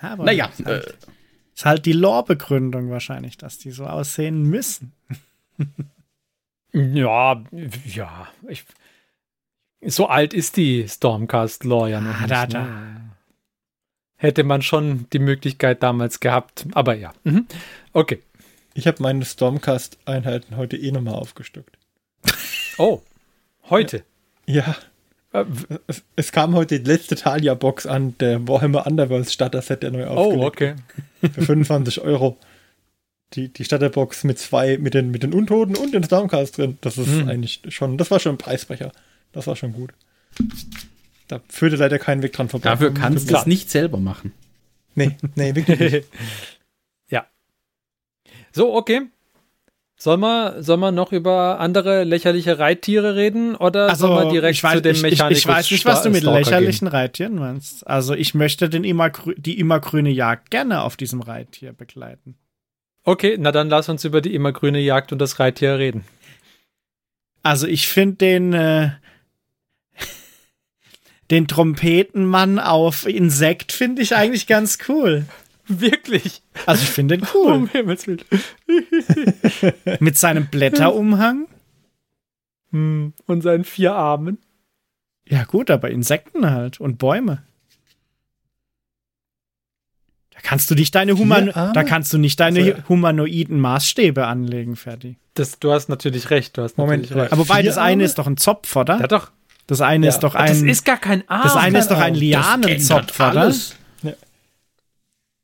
[0.00, 0.46] Aber naja.
[0.46, 0.92] Ist halt, äh,
[1.54, 4.92] ist halt die Lore-Begründung wahrscheinlich, dass die so aussehen müssen.
[6.72, 7.42] ja,
[7.84, 8.28] ja.
[8.48, 8.64] Ich,
[9.84, 12.30] so alt ist die Stormcast-Lore ja noch ah, nicht.
[12.30, 12.64] Da, da.
[12.64, 13.10] Ne?
[14.16, 17.12] Hätte man schon die Möglichkeit damals gehabt, aber ja.
[17.24, 17.46] Mhm.
[17.92, 18.22] Okay.
[18.74, 21.78] Ich habe meine Stormcast-Einheiten heute eh nochmal aufgestückt.
[22.78, 23.02] Oh,
[23.70, 24.04] heute?
[24.46, 24.70] Ja.
[24.70, 24.74] Äh,
[25.86, 30.10] es, es, kam heute die letzte Talia-Box an, der Warhammer Underworld Starter-Set, der neu oh,
[30.10, 30.42] aufgelegt.
[30.42, 30.74] Oh, okay.
[31.32, 32.38] Für 25 Euro.
[33.34, 36.78] Die, die Starterbox mit zwei, mit den, mit den Untoten und den Stormcast drin.
[36.80, 37.28] Das ist hm.
[37.28, 38.90] eigentlich schon, das war schon ein Preisbrecher.
[39.32, 39.92] Das war schon gut.
[41.26, 42.70] Da führte leider keinen Weg dran vorbei.
[42.70, 44.32] Dafür kannst du es nicht selber machen.
[44.94, 46.06] Nee, nee, wirklich nicht.
[47.10, 47.26] ja.
[48.52, 49.02] So, okay.
[50.00, 54.62] Sollen wir, soll man noch über andere lächerliche Reittiere reden oder also, soll man direkt
[54.62, 55.32] weiß, zu den Mechaniken?
[55.32, 56.94] Ich, ich, weiß nicht, was du mit Stalker lächerlichen gehen?
[56.94, 57.84] Reittieren meinst.
[57.84, 62.36] Also ich möchte den immer, die immergrüne Jagd gerne auf diesem Reittier begleiten.
[63.02, 66.04] Okay, na dann lass uns über die immergrüne Jagd und das Reittier reden.
[67.42, 68.90] Also ich finde den äh,
[71.32, 75.24] den Trompetenmann auf Insekt finde ich eigentlich ganz cool.
[75.68, 76.42] Wirklich.
[76.66, 77.52] Also ich finde den cool.
[77.52, 78.24] Um Himmels Willen.
[80.00, 81.46] Mit seinem Blätterumhang.
[82.70, 84.38] Hm, und seinen vier Armen.
[85.26, 87.42] Ja, gut, aber Insekten halt und Bäume.
[90.30, 94.76] Da kannst du nicht deine Human da kannst du nicht deine also, humanoiden Maßstäbe anlegen,
[94.76, 95.16] Ferdi.
[95.34, 97.32] Das, du hast natürlich recht, du hast Moment, recht.
[97.32, 99.00] Aber wobei das eine ist doch ein Zopf, oder?
[99.00, 99.30] Ja, doch.
[99.66, 100.12] Das eine ja.
[100.12, 100.48] ist doch ein.
[100.48, 101.42] Das ist gar kein Arm.
[101.42, 103.52] Das eine ist doch ein Lianenzopf, oder?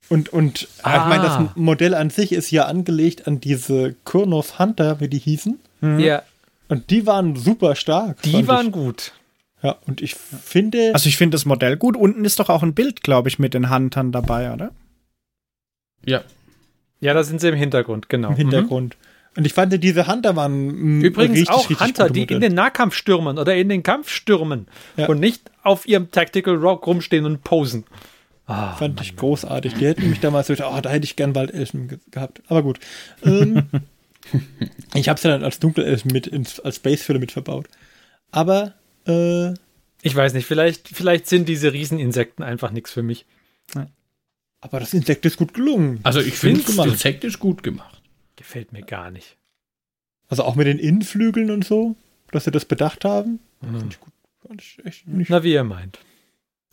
[0.09, 0.97] Und, und ah.
[0.97, 5.19] ich meine, das Modell an sich ist ja angelegt an diese Kurnow Hunter, wie die
[5.19, 5.59] hießen.
[5.81, 5.99] Mhm.
[5.99, 6.23] Ja.
[6.69, 8.23] Und die waren super stark.
[8.23, 8.73] Die waren ich.
[8.73, 9.13] gut.
[9.63, 10.91] Ja, und ich finde.
[10.93, 11.97] Also ich finde das Modell gut.
[11.97, 14.73] Unten ist doch auch ein Bild, glaube ich, mit den Huntern dabei, oder?
[16.05, 16.23] Ja.
[17.01, 18.31] Ja, da sind sie im Hintergrund, genau.
[18.31, 18.97] Im Hintergrund.
[18.97, 19.05] Mhm.
[19.37, 22.95] Und ich fand, diese Hunter waren übrigens richtig, auch richtig Hunter, die in den Nahkampf
[22.95, 25.09] stürmen oder in den Kampf stürmen ja.
[25.09, 27.85] und nicht auf ihrem Tactical Rock rumstehen und posen.
[28.47, 29.05] Ah, Fand Mann.
[29.05, 29.75] ich großartig.
[29.75, 32.43] Die hätten mich damals so, oh, da hätte ich gern Waldelfen ge gehabt.
[32.49, 32.79] Aber gut.
[33.25, 33.65] Ähm,
[34.95, 37.69] ich habe es ja dann als Dunkelelfen mit ins, als Spacefüller mit verbaut.
[38.31, 38.75] Aber
[39.07, 39.55] äh,
[40.03, 43.25] Ich weiß nicht, vielleicht, vielleicht sind diese Rieseninsekten einfach nichts für mich.
[44.61, 46.01] Aber das Insekt ist gut gelungen.
[46.03, 48.03] Also ich finde das Insekt ist gut gemacht.
[48.37, 49.37] Gefällt mir gar nicht.
[50.29, 51.97] Also auch mit den Innenflügeln und so,
[52.31, 53.41] dass sie das bedacht haben.
[53.61, 53.89] Mhm.
[53.91, 54.13] Ich gut.
[55.07, 55.99] Na, wie ihr meint.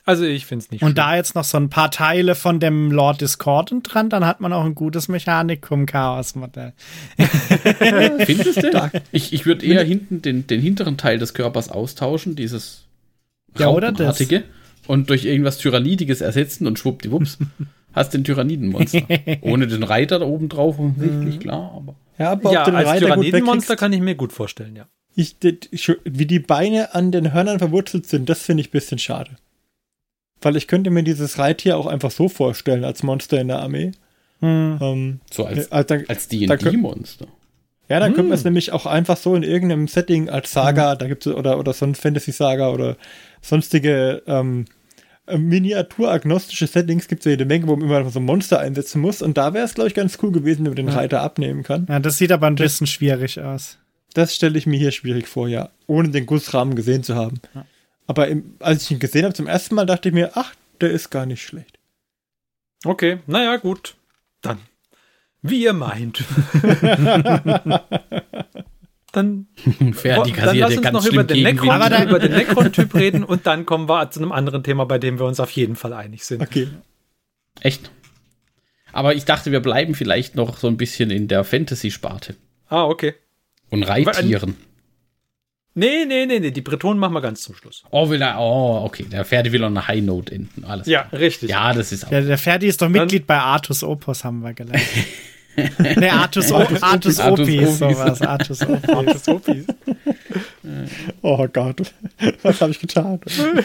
[0.06, 0.82] Also ich finde es nicht.
[0.82, 0.95] Und schlimm.
[0.95, 4.52] da jetzt noch so ein paar Teile von dem Lord Discordant dran, dann hat man
[4.52, 6.74] auch ein gutes Mechanikum-Chaos-Modell.
[8.26, 8.91] Findest du?
[9.12, 12.86] Ich, ich würde eher hinten den, den hinteren Teil des Körpers austauschen, dieses
[13.58, 14.24] ja, oder das.
[14.88, 17.38] und durch irgendwas Tyrannidiges ersetzen und schwuppdiwupps
[17.93, 19.04] hast den Tyrannidenmonster.
[19.41, 21.39] Ohne den Reiter da oben drauf, offensichtlich, mhm.
[21.39, 21.95] klar, aber.
[22.18, 24.88] Ja, aber ja, als Tyrannidenmonster kann ich mir gut vorstellen, ja.
[25.14, 25.36] Ich,
[26.06, 29.32] wie die Beine an den Hörnern verwurzelt sind, das finde ich ein bisschen schade.
[30.42, 33.92] Weil ich könnte mir dieses Reittier auch einfach so vorstellen als Monster in der Armee.
[34.39, 34.80] Hm.
[34.82, 37.28] Ähm, so als, äh, als D&D-Monster.
[37.89, 38.16] Ja, dann hm.
[38.16, 40.98] könnte man es nämlich auch einfach so in irgendeinem Setting als Saga, hm.
[40.98, 42.98] da gibt es, oder, oder sonst Fantasy-Saga oder
[43.42, 44.66] sonstige ähm,
[45.28, 49.02] äh, miniaturagnostische Settings gibt es ja jede Menge, wo man immer so ein Monster einsetzen
[49.02, 49.22] muss.
[49.22, 50.96] Und da wäre es, glaube ich, ganz cool gewesen, wenn man den ja.
[50.96, 51.86] Reiter abnehmen kann.
[51.89, 53.78] Ja, das sieht aber ein bisschen schwierig aus.
[54.14, 55.70] Das stelle ich mir hier schwierig vor, ja.
[55.88, 57.39] Ohne den Gussrahmen gesehen zu haben.
[57.56, 57.66] Ja.
[58.12, 60.91] Aber im, als ich ihn gesehen habe zum ersten Mal, dachte ich mir, ach, der
[60.91, 61.80] ist gar nicht schlecht.
[62.84, 63.95] Okay, naja, gut.
[64.41, 64.59] Dann.
[65.41, 66.22] Wie ihr meint.
[69.14, 69.47] dann,
[69.93, 73.88] Fertig, dann lass uns noch über den, Necron, über den Necron-Typ reden und dann kommen
[73.88, 76.41] wir zu einem anderen Thema, bei dem wir uns auf jeden Fall einig sind.
[76.41, 76.68] Okay.
[77.62, 77.91] Echt?
[78.91, 82.36] Aber ich dachte, wir bleiben vielleicht noch so ein bisschen in der Fantasy-Sparte.
[82.68, 83.14] Ah, okay.
[83.70, 84.57] Und Reittieren.
[85.74, 87.84] Nee, nee, nee, nee, die Bretonen machen wir ganz zum Schluss.
[87.91, 89.05] Oh, will er, oh, okay.
[89.09, 90.65] Der Ferdi will auch eine High Note enden.
[90.65, 91.22] Alles ja, klar.
[91.22, 91.49] richtig.
[91.49, 92.09] Ja, das ist auch.
[92.09, 94.84] Der, der Ferdi ist doch Mitglied Dann, bei Artus Opus, haben wir gelernt.
[95.55, 98.22] nee, Artus, Artus, Artus, Artus Opis, sowas.
[98.22, 98.89] Artus Opis.
[98.89, 99.65] Artus Opis.
[101.22, 101.93] oh Gott,
[102.41, 103.22] was habe ich getan?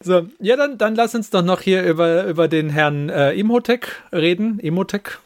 [0.00, 3.86] so, ja, dann, dann lass uns doch noch hier über, über den Herrn äh, Imhotep
[4.12, 4.58] reden.
[4.58, 5.20] Imhotep.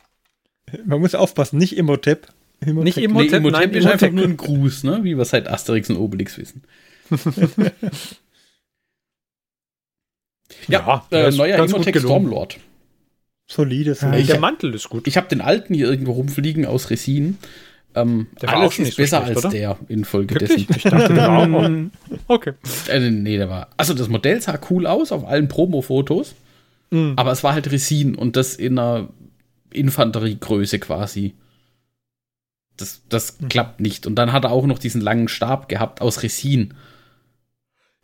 [0.84, 2.28] Man muss aufpassen, nicht Imhotep.
[2.61, 2.84] Imhotep.
[2.84, 4.02] Nicht Imhotep, nee, Imhotep nein, ist Imhotep.
[4.02, 5.00] einfach nur ein Gruß, ne?
[5.02, 6.62] wie wir seit Asterix und Obelix wissen.
[10.68, 12.59] ja, ja äh, neuer Imhotep Stormlord.
[13.46, 14.02] Solides.
[14.02, 15.06] Ja, der Mantel ist gut.
[15.06, 17.38] Ich habe den alten hier irgendwo rumfliegen aus Resin.
[17.94, 19.54] Ähm, der war alles auch schon ist besser schlecht, als oder?
[19.54, 20.66] der infolgedessen.
[20.76, 21.70] Ich dachte, der war auch.
[22.28, 22.52] okay.
[22.88, 23.70] Äh, nee, der war.
[23.78, 26.34] Also das Modell sah cool aus auf allen Promo-Fotos.
[26.90, 27.14] Mhm.
[27.16, 29.09] Aber es war halt Resin und das in einer
[29.72, 31.34] Infanteriegröße quasi
[32.79, 33.49] das, das mhm.
[33.49, 34.07] klappt nicht.
[34.07, 36.74] Und dann hat er auch noch diesen langen Stab gehabt aus Resin.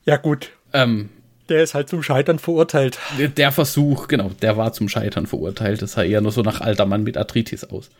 [0.04, 0.50] Ja, gut.
[0.72, 1.08] Ähm,
[1.48, 2.98] der ist halt zum Scheitern verurteilt.
[3.18, 5.82] Der, der, Versuch, genau, der war zum Scheitern verurteilt.
[5.82, 7.90] Das sah eher nur so nach alter Mann mit Arthritis aus.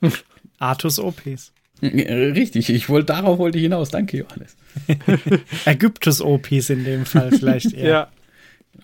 [0.58, 1.52] Artus OPs.
[1.82, 3.90] Richtig, ich wollte, darauf wollte ich hinaus.
[3.90, 4.56] Danke, Johannes.
[5.66, 8.10] Ägyptus OPs in dem Fall vielleicht eher.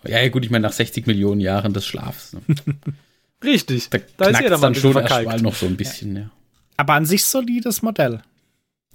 [0.05, 0.21] ja.
[0.21, 2.35] ja, gut, ich meine, nach 60 Millionen Jahren des Schlafs.
[2.35, 2.41] Ne?
[3.43, 3.89] Richtig.
[3.89, 6.23] Da, da ist jeder dann schon erstmal noch so ein bisschen, ja.
[6.23, 6.31] ja.
[6.83, 8.23] Aber an sich solides Modell.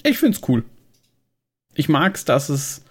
[0.03, 0.65] Ich finde es cool.
[1.73, 2.83] Ich mag es, dass es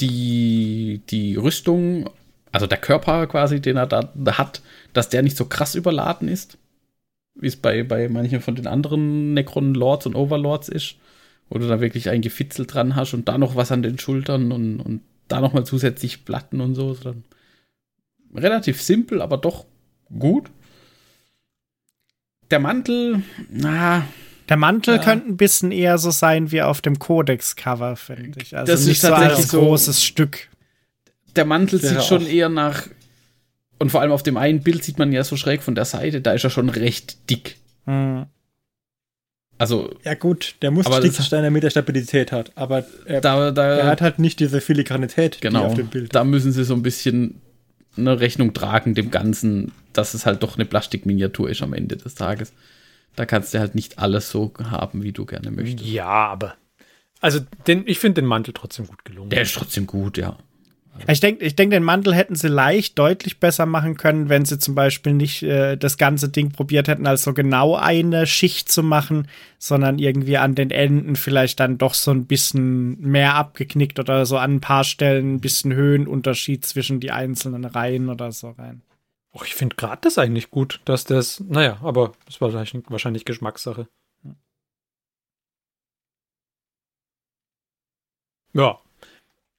[0.00, 2.08] die, die Rüstung,
[2.50, 4.62] also der Körper quasi, den er da hat,
[4.94, 6.56] dass der nicht so krass überladen ist,
[7.34, 10.96] wie es bei, bei manchen von den anderen Necron Lords und Overlords ist,
[11.50, 14.50] wo du da wirklich ein Gefitzel dran hast und da noch was an den Schultern
[14.50, 16.96] und, und da noch mal zusätzlich Platten und so.
[18.34, 19.66] Relativ simpel, aber doch
[20.18, 20.50] gut
[22.50, 24.06] der Mantel, na.
[24.48, 25.02] Der Mantel ja.
[25.02, 28.56] könnte ein bisschen eher so sein wie auf dem Codex-Cover, finde ich.
[28.56, 30.48] Also das nicht ist so ein großes Stück.
[31.34, 32.86] Der Mantel sieht schon eher nach.
[33.78, 36.20] Und vor allem auf dem einen Bild sieht man ja so schräg von der Seite,
[36.20, 37.56] da ist er schon recht dick.
[37.84, 38.26] Hm.
[39.58, 39.90] Also.
[40.04, 42.52] Ja, gut, der muss dick sein, damit er Stabilität hat.
[42.54, 46.14] Aber er, da, da, er, hat halt nicht diese Filigranität genau, auf dem Bild.
[46.14, 47.40] Da müssen sie so ein bisschen
[47.96, 52.14] eine Rechnung tragen dem Ganzen, dass es halt doch eine Plastikminiatur ist am Ende des
[52.14, 52.52] Tages.
[53.14, 55.88] Da kannst du halt nicht alles so haben, wie du gerne möchtest.
[55.88, 56.54] Ja, aber.
[57.20, 59.30] Also, den, ich finde den Mantel trotzdem gut gelungen.
[59.30, 60.36] Der ist trotzdem gut, ja.
[61.08, 64.58] Ich denke, ich denk, den Mantel hätten sie leicht deutlich besser machen können, wenn sie
[64.58, 68.82] zum Beispiel nicht äh, das ganze Ding probiert hätten, als so genau eine Schicht zu
[68.82, 69.28] machen,
[69.58, 74.38] sondern irgendwie an den Enden vielleicht dann doch so ein bisschen mehr abgeknickt oder so
[74.38, 78.82] an ein paar Stellen ein bisschen Höhenunterschied zwischen die einzelnen Reihen oder so rein.
[79.34, 83.24] Och, ich finde gerade das eigentlich gut, dass das, naja, aber das war wahrscheinlich, wahrscheinlich
[83.24, 83.86] Geschmackssache.
[88.54, 88.80] Ja,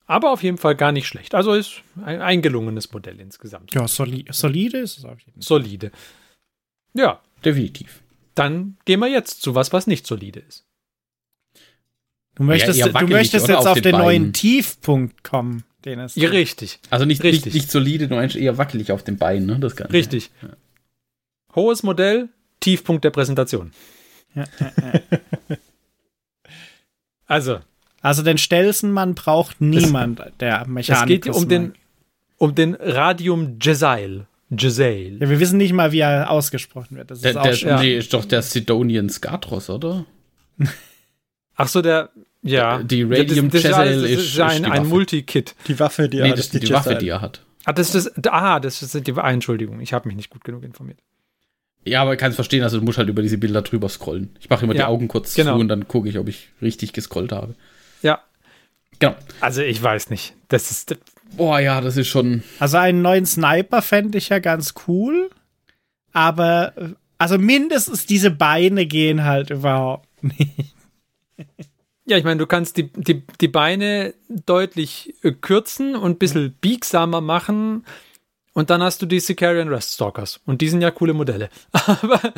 [0.07, 1.35] aber auf jeden Fall gar nicht schlecht.
[1.35, 3.73] Also ist ein, ein gelungenes Modell insgesamt.
[3.73, 5.43] Ja, soli solide ist es auf jeden Fall.
[5.43, 5.91] Solide.
[6.93, 7.21] Ja.
[7.43, 8.01] Definitiv.
[8.33, 10.65] Dann gehen wir jetzt zu was, was nicht solide ist.
[12.35, 16.15] Du möchtest, ja, du möchtest jetzt auf, den, den neuen Tiefpunkt kommen, den es.
[16.15, 16.79] Ja, richtig.
[16.91, 17.45] Also nicht, richtig.
[17.45, 19.59] Nicht, nicht solide, nur eher wackelig auf den Beinen, ne?
[19.59, 19.91] Das Ganze.
[19.93, 20.29] Richtig.
[20.43, 20.49] Ja.
[21.55, 22.29] Hohes Modell,
[22.59, 23.71] Tiefpunkt der Präsentation.
[24.35, 24.45] Ja,
[27.25, 27.59] also.
[28.01, 31.29] Also den Stelzenmann braucht niemand, es, der Mechaniker.
[31.29, 31.73] Es geht um den,
[32.37, 34.27] um den Radium Jezail.
[34.49, 35.17] Jezail.
[35.19, 37.11] Ja, wir wissen nicht mal, wie er ausgesprochen wird.
[37.11, 37.79] Das ist, der, der, ja.
[37.79, 40.05] nee, ist doch der Sidonian Skatros, oder?
[41.55, 42.09] Ach so, der,
[42.43, 42.81] ja.
[42.81, 45.55] Die Radium das, das, das, ist, ist, ist ein, ein Multikit.
[45.67, 46.37] Die Waffe, die er nee, hat.
[46.37, 47.41] Das ist die, die Waffe, die er hat.
[47.65, 50.63] Ah, das ist, ah, das ist die, ah, Entschuldigung, ich habe mich nicht gut genug
[50.63, 50.99] informiert.
[51.83, 54.29] Ja, aber ich kann es verstehen, also du musst halt über diese Bilder drüber scrollen.
[54.39, 55.55] Ich mache immer ja, die Augen kurz genau.
[55.55, 57.55] zu und dann gucke ich, ob ich richtig gescrollt habe.
[58.01, 58.21] Ja.
[58.99, 59.15] Genau.
[59.41, 60.33] Also ich weiß nicht.
[60.47, 60.97] Das ist.
[61.35, 62.43] Boah, ja, das ist schon.
[62.59, 65.29] Also einen neuen Sniper fände ich ja ganz cool.
[66.13, 66.73] Aber
[67.17, 70.73] also mindestens diese Beine gehen halt überhaupt nicht.
[72.05, 76.53] Ja, ich meine, du kannst die, die, die Beine deutlich äh, kürzen und ein bisschen
[76.53, 77.85] biegsamer machen.
[78.53, 80.39] Und dann hast du die Sicarian Rest Stalkers.
[80.45, 81.49] Und die sind ja coole Modelle.
[81.71, 82.33] Aber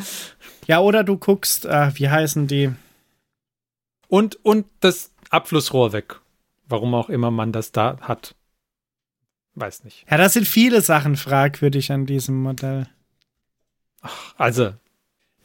[0.66, 2.72] ja, oder du guckst, äh, wie heißen die?
[4.08, 6.20] Und, und das Abflussrohr weg.
[6.68, 8.36] Warum auch immer man das da hat.
[9.56, 10.06] Weiß nicht.
[10.10, 12.88] Ja, das sind viele Sachen fragwürdig an diesem Modell.
[14.02, 14.74] Ach, also.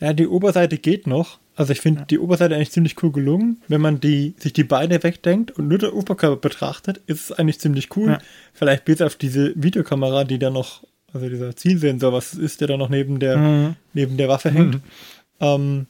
[0.01, 1.39] Ja, die Oberseite geht noch.
[1.57, 2.07] Also ich finde ja.
[2.07, 3.63] die Oberseite eigentlich ziemlich cool gelungen.
[3.69, 7.61] Wenn man die, sich die Beine wegdenkt und nur der Oberkörper betrachtet, ist es eigentlich
[7.61, 8.11] ziemlich cool.
[8.11, 8.19] Ja.
[8.53, 12.77] Vielleicht bis auf diese Videokamera, die da noch, also dieser Zielsensor, was ist, der da
[12.77, 13.77] noch neben der, mhm.
[13.93, 14.75] neben der Waffe hängt.
[14.75, 14.83] Mhm.
[15.41, 15.87] Ähm,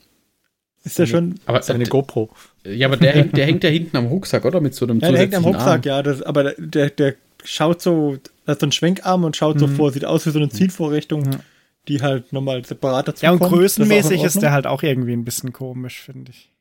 [0.85, 1.35] ist der schon.
[1.45, 2.29] Aber seine GoPro.
[2.63, 4.61] Ja, aber der hängt, der hängt ja hinten am Rucksack, oder?
[4.61, 5.83] Mit so einem Ja, der hängt am Rucksack, Arm.
[5.83, 6.03] ja.
[6.03, 8.17] Das, aber der, der schaut so,
[8.47, 9.59] hat so einen Schwenkarm und schaut mhm.
[9.59, 11.21] so vor, sieht aus wie so eine Zielvorrichtung.
[11.21, 11.39] Mhm
[11.87, 13.53] die halt nochmal separat dazu Ja, und kommt.
[13.53, 16.51] größenmäßig ist, ist der halt auch irgendwie ein bisschen komisch, finde ich.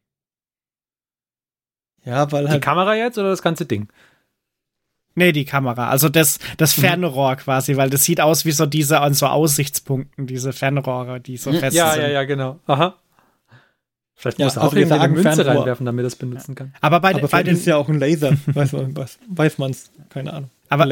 [2.05, 2.57] Ja, weil halt.
[2.57, 3.89] Die Kamera jetzt oder das ganze Ding?
[5.15, 5.89] Nee, die Kamera.
[5.89, 6.83] Also das, das mhm.
[6.83, 11.37] Fernrohr quasi, weil das sieht aus wie so diese an so Aussichtspunkten, diese Fernrohre, die
[11.37, 11.59] so mhm.
[11.59, 12.03] fest ja, sind.
[12.03, 12.61] Ja, ja, ja, genau.
[12.67, 12.97] Aha.
[14.17, 15.57] Vielleicht muss ja, er auch irgendwie eine Münze Fernrohr.
[15.57, 16.73] reinwerfen, damit er das benutzen kann.
[16.81, 19.91] Aber bei, aber bei den ist ja auch ein Laser, weiß man was, weiß man's,
[20.09, 20.51] keine Ahnung.
[20.69, 20.87] Aber,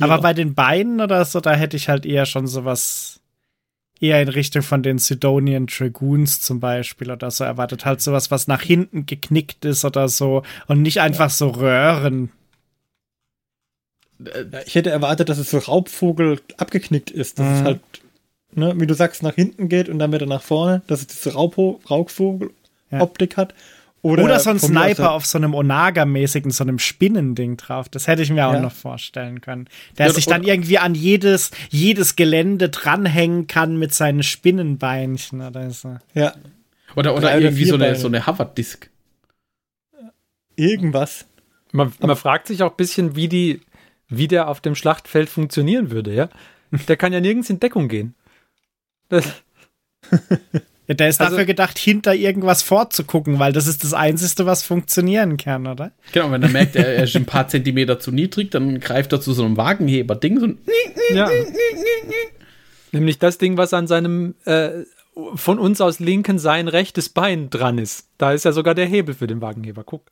[0.00, 3.20] aber bei den Beinen oder so, da hätte ich halt eher schon sowas
[4.00, 7.84] eher in Richtung von den Sidonian Dragoons zum Beispiel oder so erwartet.
[7.84, 11.30] Halt sowas, was nach hinten geknickt ist oder so und nicht einfach ja.
[11.30, 12.30] so Röhren.
[14.66, 17.38] Ich hätte erwartet, dass es so Raubvogel abgeknickt ist.
[17.38, 17.54] Dass mhm.
[17.54, 17.80] es halt,
[18.52, 21.34] ne, wie du sagst, nach hinten geht und dann wieder nach vorne, dass es diese
[21.34, 22.57] Raubvogel-Optik
[22.90, 23.00] ja.
[23.36, 23.54] hat.
[24.00, 27.88] Oder, Oder so ein Sniper auf so einem Onaga-mäßigen, so einem Spinnending drauf.
[27.88, 28.60] Das hätte ich mir auch ja.
[28.60, 29.68] noch vorstellen können.
[29.98, 35.70] Der ja, sich dann irgendwie an jedes, jedes Gelände dranhängen kann mit seinen Spinnenbeinchen oder
[35.70, 35.98] so.
[36.14, 36.32] Ja.
[36.94, 38.88] Oder, oder irgendwie so eine, so eine Hover-Disk.
[40.54, 41.26] Irgendwas.
[41.72, 43.60] Man, man fragt sich auch ein bisschen, wie die,
[44.08, 46.28] wie der auf dem Schlachtfeld funktionieren würde, ja?
[46.86, 48.14] Der kann ja nirgends in Deckung gehen.
[49.08, 49.24] Das
[50.88, 54.62] Ja, der ist also, dafür gedacht, hinter irgendwas vorzugucken, weil das ist das Einzige, was
[54.62, 55.92] funktionieren kann, oder?
[56.12, 59.34] Genau, wenn er merkt, er, ist ein paar Zentimeter zu niedrig, dann greift er zu
[59.34, 60.40] so einem Wagenheber-Ding.
[60.40, 60.48] So
[61.14, 61.28] ja.
[62.92, 64.70] Nämlich das Ding, was an seinem äh,
[65.34, 68.06] von uns aus linken sein rechtes Bein dran ist.
[68.16, 69.84] Da ist ja sogar der Hebel für den Wagenheber.
[69.84, 70.02] Guck.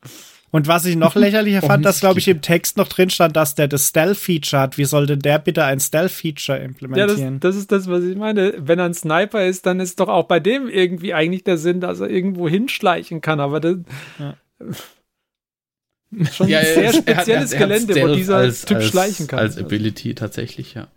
[0.49, 3.55] Und was ich noch lächerlicher fand, dass, glaube ich, im Text noch drin stand, dass
[3.55, 4.77] der das Stealth-Feature hat.
[4.77, 7.19] Wie soll denn der bitte ein Stealth-Feature implementieren?
[7.19, 8.53] Ja, das, das, ist das, was ich meine.
[8.57, 11.81] Wenn er ein Sniper ist, dann ist doch auch bei dem irgendwie eigentlich der Sinn,
[11.81, 13.39] dass er irgendwo hinschleichen kann.
[13.39, 13.77] Aber das.
[14.19, 14.37] Ja.
[16.31, 19.39] Schon ja, ein sehr spezielles hat, Gelände, wo dieser als, Typ als, schleichen kann.
[19.39, 20.87] Als Ability tatsächlich, ja.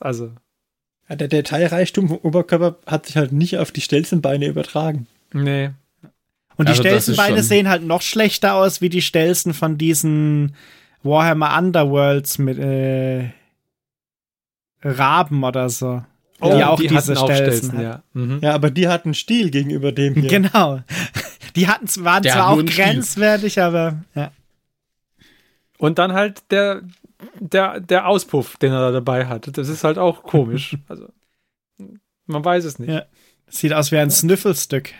[0.00, 0.32] Also.
[1.08, 5.06] Ja, der Detailreichtum vom Oberkörper hat sich halt nicht auf die Stelzenbeine übertragen.
[5.32, 5.70] Nee.
[6.58, 10.54] Und die also Stelzenbeine sehen halt noch schlechter aus wie die Stelzen von diesen
[11.04, 13.30] Warhammer Underworlds mit äh,
[14.82, 16.02] Raben oder so.
[16.40, 18.02] Oh, die auch die diese Stelzen, Stelzen ja.
[18.12, 18.40] Mhm.
[18.42, 20.28] ja, aber die hatten Stil gegenüber dem hier.
[20.28, 20.80] Genau.
[21.56, 23.62] Die hatten waren der zwar auch grenzwertig, Stil.
[23.64, 24.30] aber ja.
[25.78, 26.82] Und dann halt der,
[27.40, 29.56] der, der Auspuff, den er da dabei hat.
[29.56, 30.76] Das ist halt auch komisch.
[30.88, 31.08] also,
[32.26, 32.90] man weiß es nicht.
[32.90, 33.06] Ja.
[33.48, 34.92] Sieht aus wie ein Snüffelstück.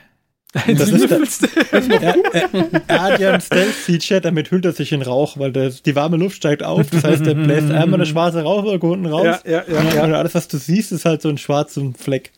[0.66, 5.02] Das ist der, er, er, er, hat ja ein Stealth-Feature, damit hüllt er sich in
[5.02, 6.90] Rauch, weil der, die warme Luft steigt auf.
[6.90, 9.40] Das heißt, der bläst einmal eine schwarze Rauchwolke unten raus.
[9.44, 10.04] Ja, ja, ja, ja.
[10.04, 12.32] Und alles, was du siehst, ist halt so ein schwarzer Fleck.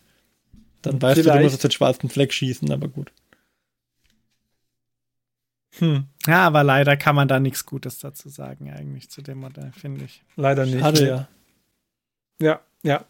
[0.82, 1.36] Dann weißt Vielleicht.
[1.36, 3.12] du, du musst den schwarzen Fleck schießen, aber gut.
[5.78, 6.06] Hm.
[6.26, 10.04] Ja, aber leider kann man da nichts Gutes dazu sagen, eigentlich zu dem Modell, finde
[10.04, 10.22] ich.
[10.36, 10.82] Leider nicht.
[10.82, 11.28] Hatte ja.
[12.40, 13.04] Ja, ja.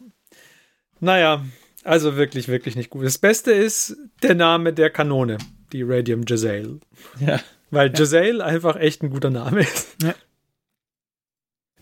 [0.99, 1.43] Naja,
[1.83, 3.05] also wirklich, wirklich nicht gut.
[3.05, 5.37] Das Beste ist der Name der Kanone,
[5.71, 6.79] die Radium Jezzail.
[7.19, 7.39] Ja.
[7.69, 7.95] Weil ja.
[8.41, 9.95] einfach echt ein guter Name ist.
[10.01, 10.15] Ja.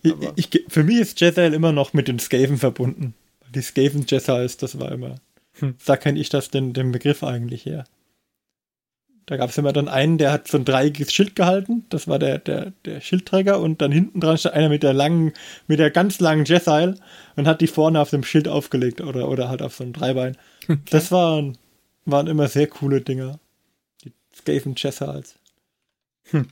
[0.02, 0.14] Ich,
[0.54, 3.14] ich, für mich ist Jezzael immer noch mit den Skaven verbunden.
[3.54, 5.16] Die Skaven Jezzaels, das war immer.
[5.58, 5.74] Hm.
[5.84, 7.84] Da kenne ich das den, den Begriff eigentlich her.
[9.30, 11.86] Da gab es immer dann einen, der hat so ein dreieckiges Schild gehalten.
[11.88, 13.60] Das war der, der, der Schildträger.
[13.60, 15.34] Und dann hinten dran stand einer mit der langen,
[15.68, 16.96] mit der ganz langen Jezzael
[17.36, 20.36] und hat die vorne auf dem Schild aufgelegt oder, oder halt auf so einem Dreibein.
[20.64, 20.78] Okay.
[20.90, 21.56] Das waren,
[22.06, 23.38] waren immer sehr coole Dinger.
[24.02, 25.36] Die Skaven Jezzaels.
[26.32, 26.48] Hm.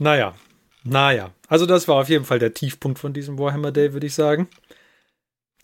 [0.00, 0.34] Naja,
[0.82, 1.30] naja.
[1.46, 4.48] Also das war auf jeden Fall der Tiefpunkt von diesem Warhammer Day, würde ich sagen.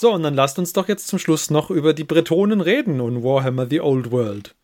[0.01, 3.25] So, und dann lasst uns doch jetzt zum Schluss noch über die Bretonen reden und
[3.25, 4.55] Warhammer The Old World.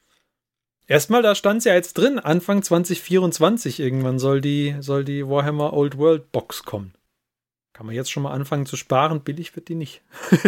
[0.86, 5.72] Erstmal, da stand es ja jetzt drin, Anfang 2024 irgendwann soll die, soll die Warhammer
[5.72, 6.92] Old World Box kommen.
[7.72, 10.02] Kann man jetzt schon mal anfangen zu sparen, billig wird die nicht.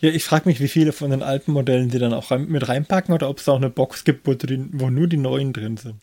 [0.00, 3.14] ja, ich frage mich, wie viele von den alten Modellen die dann auch mit reinpacken
[3.14, 6.00] oder ob es auch eine Box gibt, wo, die, wo nur die neuen drin sind.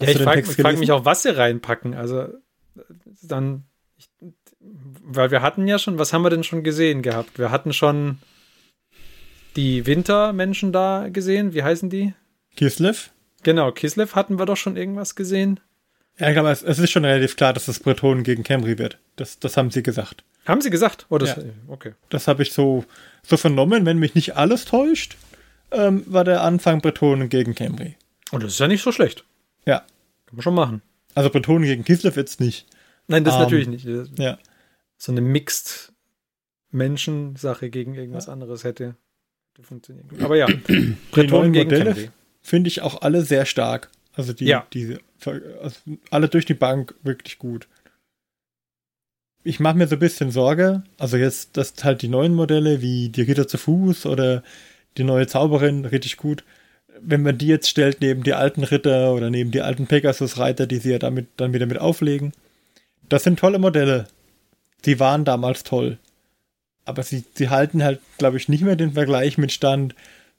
[0.00, 1.94] Hast ja, ich frage frag mich auch, was sie reinpacken.
[1.94, 2.28] Also
[3.22, 3.64] dann,
[3.96, 4.08] ich,
[4.60, 7.38] weil wir hatten ja schon, was haben wir denn schon gesehen gehabt?
[7.38, 8.18] Wir hatten schon
[9.58, 11.52] die Wintermenschen da gesehen.
[11.52, 12.14] Wie heißen die?
[12.56, 13.10] Kislev?
[13.42, 15.58] Genau, Kislev hatten wir doch schon irgendwas gesehen.
[16.16, 18.98] Ja, ich glaube, es, es, ist schon relativ klar, dass es Bretonen gegen Camry wird.
[19.16, 20.22] Das, das haben sie gesagt.
[20.46, 21.06] Haben sie gesagt?
[21.10, 21.42] Oh, das, ja.
[21.66, 21.94] okay.
[22.08, 22.84] Das habe ich so,
[23.24, 25.16] so vernommen, wenn mich nicht alles täuscht,
[25.72, 27.96] ähm, war der Anfang Bretonen gegen Camry.
[28.30, 29.24] Und das ist ja nicht so schlecht.
[29.66, 29.80] Ja.
[30.26, 30.82] Kann man schon machen.
[31.16, 32.66] Also Bretonen gegen Kislev jetzt nicht.
[33.08, 33.84] Nein, das um, natürlich nicht.
[34.18, 34.38] Ja.
[34.98, 35.92] So eine Mixed
[36.70, 38.32] Menschensache gegen irgendwas ja.
[38.32, 38.94] anderes hätte
[39.62, 40.08] funktionieren.
[40.22, 40.46] Aber ja,
[41.10, 43.90] Bretonen gegen Modelle finde ich auch alle sehr stark.
[44.14, 44.66] Also die, ja.
[44.72, 45.76] diese, also
[46.10, 47.68] alle durch die Bank wirklich gut.
[49.44, 53.08] Ich mache mir so ein bisschen Sorge, also jetzt, dass halt die neuen Modelle wie
[53.08, 54.42] die Ritter zu Fuß oder
[54.96, 56.44] die neue Zauberin richtig gut,
[57.00, 60.78] wenn man die jetzt stellt neben die alten Ritter oder neben die alten Pegasus-Reiter, die
[60.78, 62.32] sie ja damit dann wieder mit auflegen.
[63.08, 64.08] Das sind tolle Modelle.
[64.84, 65.98] Die waren damals toll
[66.88, 69.94] aber sie, sie halten halt, glaube ich, nicht mehr den Vergleich mit Stand,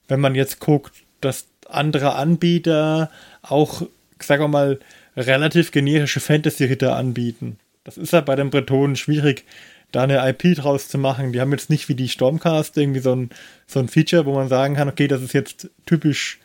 [0.07, 3.83] wenn man jetzt guckt, dass andere Anbieter auch,
[4.19, 4.79] sagen wir mal,
[5.15, 7.57] relativ generische Fantasy-Ritter anbieten.
[7.83, 9.45] Das ist ja bei den Bretonen schwierig,
[9.91, 11.33] da eine IP draus zu machen.
[11.33, 13.29] Die haben jetzt nicht wie die Stormcast irgendwie so ein,
[13.67, 16.39] so ein Feature, wo man sagen kann, okay, das ist jetzt typisch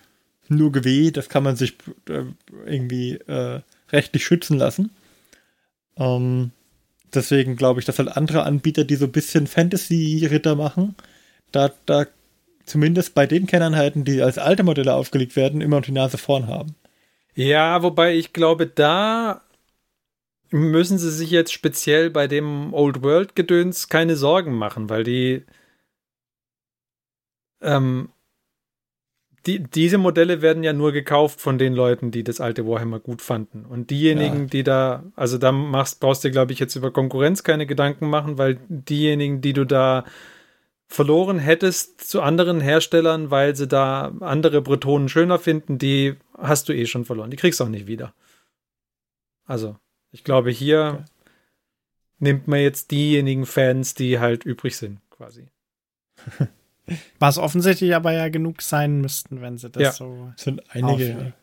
[0.49, 1.75] nur GW, das kann man sich
[2.09, 2.25] äh,
[2.67, 4.91] irgendwie äh, rechtlich schützen lassen.
[5.97, 6.51] Ähm,
[7.15, 10.95] deswegen glaube ich, dass halt andere Anbieter, die so ein bisschen Fantasy-Ritter machen,
[11.53, 12.07] da, da
[12.65, 16.49] zumindest bei den Kerneinheiten, die als alte Modelle aufgelegt werden, immer noch die Nase vorn
[16.49, 16.75] haben.
[17.35, 19.43] Ja, wobei ich glaube, da
[20.51, 25.45] müssen sie sich jetzt speziell bei dem Old World Gedöns keine Sorgen machen, weil die
[27.61, 28.11] ähm,
[29.47, 33.21] die, diese Modelle werden ja nur gekauft von den Leuten, die das alte Warhammer gut
[33.21, 33.67] fanden.
[33.67, 34.47] Und diejenigen, ja.
[34.47, 38.39] die da, also da machst, brauchst du, glaube ich, jetzt über Konkurrenz keine Gedanken machen,
[38.39, 40.05] weil diejenigen, die du da
[40.87, 46.73] verloren hättest zu anderen Herstellern, weil sie da andere Bretonen schöner finden, die hast du
[46.73, 47.31] eh schon verloren.
[47.31, 48.15] Die kriegst du auch nicht wieder.
[49.45, 49.77] Also,
[50.11, 51.05] ich glaube, hier okay.
[52.19, 55.49] nimmt man jetzt diejenigen Fans, die halt übrig sind, quasi.
[57.19, 59.93] Was offensichtlich aber ja genug sein müssten, wenn sie das ja.
[59.93, 60.33] so.
[60.37, 61.05] sind einige.
[61.09, 61.35] Ja.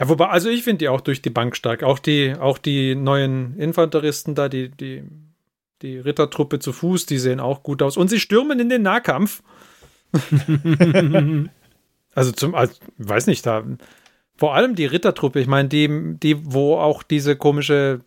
[0.00, 1.82] Ja, wobei, also ich finde die auch durch die Bank stark.
[1.82, 5.04] Auch die, auch die neuen Infanteristen da, die, die,
[5.82, 7.98] die Rittertruppe zu Fuß, die sehen auch gut aus.
[7.98, 9.42] Und sie stürmen in den Nahkampf.
[12.14, 13.62] also zum, also, weiß nicht, da.
[14.36, 18.00] Vor allem die Rittertruppe, ich meine, die, die, wo auch diese komische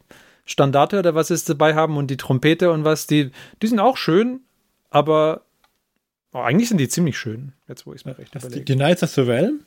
[0.46, 3.30] Standarte oder was ist dabei haben und die Trompete und was, die,
[3.62, 4.42] die sind auch schön,
[4.90, 5.44] aber
[6.34, 8.60] Oh, eigentlich sind die ziemlich schön, jetzt wo ich es mir recht überlege.
[8.62, 9.62] Die, die Knights of the Realm?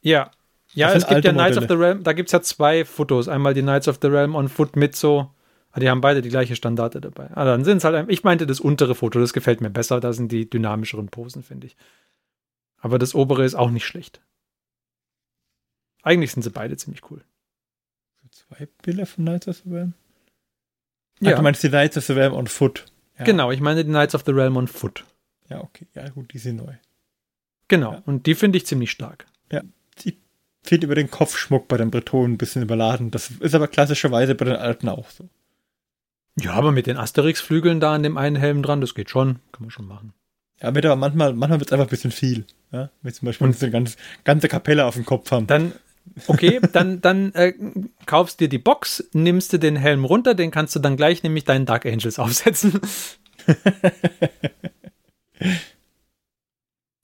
[0.00, 0.30] Ja.
[0.74, 1.60] Ja, es gibt ja Knights Modelle.
[1.60, 3.28] of the Realm, da gibt es ja zwei Fotos.
[3.28, 5.30] Einmal die Knights of the Realm on Foot mit so.
[5.72, 7.30] Ah, die haben beide die gleiche Standarte dabei.
[7.34, 10.12] Ah, dann sind es halt, ich meinte das untere Foto, das gefällt mir besser, da
[10.12, 11.76] sind die dynamischeren Posen, finde ich.
[12.78, 14.20] Aber das obere ist auch nicht schlecht.
[16.02, 17.22] Eigentlich sind sie beide ziemlich cool.
[18.30, 19.94] Zwei Bilder von Knights of the Realm?
[21.20, 21.32] Ja.
[21.32, 22.86] Ach, du meinst die Knights of the Realm on Foot.
[23.18, 23.24] Ja.
[23.24, 25.04] Genau, ich meine die Knights of the Realm on Foot.
[25.52, 25.86] Ja, okay.
[25.94, 26.72] Ja, gut, die sind neu.
[27.68, 28.02] Genau, ja.
[28.06, 29.26] und die finde ich ziemlich stark.
[29.50, 29.62] Ja,
[30.02, 30.16] die
[30.62, 33.10] fehlt über den Kopfschmuck bei den Bretonen ein bisschen überladen.
[33.10, 35.28] Das ist aber klassischerweise bei den alten auch so.
[36.40, 39.40] Ja, aber mit den Asterix-Flügeln da an dem einen Helm dran, das geht schon.
[39.52, 40.14] Kann man schon machen.
[40.62, 42.46] Ja, wird aber manchmal, manchmal wird es einfach ein bisschen viel.
[42.70, 42.88] Ja?
[43.02, 45.46] Wenn zum Beispiel und eine ganze, ganze Kapelle auf dem Kopf haben.
[45.46, 45.72] Dann,
[46.28, 47.52] okay, dann, dann äh,
[48.06, 51.44] kaufst dir die Box, nimmst du den Helm runter, den kannst du dann gleich nämlich
[51.44, 52.80] deinen Dark Angels aufsetzen.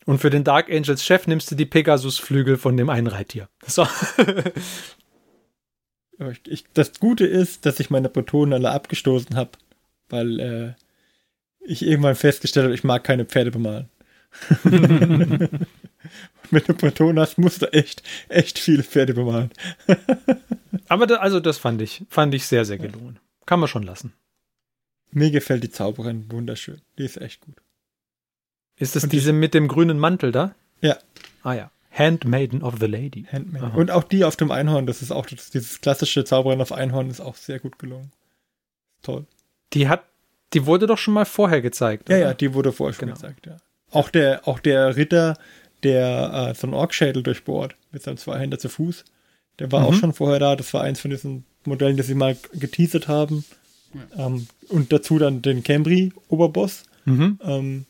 [0.06, 3.48] Und für den Dark Angels Chef nimmst du die Pegasus-Flügel von dem einen Reittier.
[3.66, 3.86] So.
[6.46, 9.50] ich, das Gute ist, dass ich meine Protonen alle abgestoßen habe,
[10.08, 10.72] weil äh,
[11.60, 13.90] ich irgendwann festgestellt habe, ich mag keine Pferde bemalen.
[16.50, 19.50] Wenn du Protonen hast, musst du echt, echt viele Pferde bemalen.
[20.88, 23.18] Aber da, also das fand ich, fand ich sehr, sehr gelungen.
[23.44, 24.14] Kann man schon lassen.
[25.10, 26.80] Mir gefällt die Zauberin wunderschön.
[26.98, 27.56] Die ist echt gut.
[28.78, 30.54] Ist das diese mit dem grünen Mantel da?
[30.80, 30.96] Ja.
[31.42, 31.70] Ah ja.
[31.90, 33.26] Handmaiden of the Lady.
[33.30, 33.72] Handmaiden.
[33.72, 37.10] Und auch die auf dem Einhorn, das ist auch das, dieses klassische Zauberin auf Einhorn
[37.10, 38.12] ist auch sehr gut gelungen.
[39.02, 39.26] Toll.
[39.72, 40.04] Die hat,
[40.52, 42.08] die wurde doch schon mal vorher gezeigt.
[42.08, 42.26] Ja, oder?
[42.26, 43.14] ja, die wurde vorher schon genau.
[43.14, 43.56] gezeigt, ja.
[43.90, 45.36] Auch der, auch der Ritter,
[45.82, 49.04] der äh, so einen Orkschädel durchbohrt mit seinem Zweihänder zu Fuß,
[49.58, 49.86] der war mhm.
[49.86, 50.56] auch schon vorher da.
[50.56, 53.44] Das war eins von diesen Modellen, die sie mal geteasert haben.
[53.94, 54.26] Ja.
[54.26, 56.84] Ähm, und dazu dann den Cambry-Oberboss.
[57.06, 57.40] Mhm.
[57.42, 57.86] Ähm,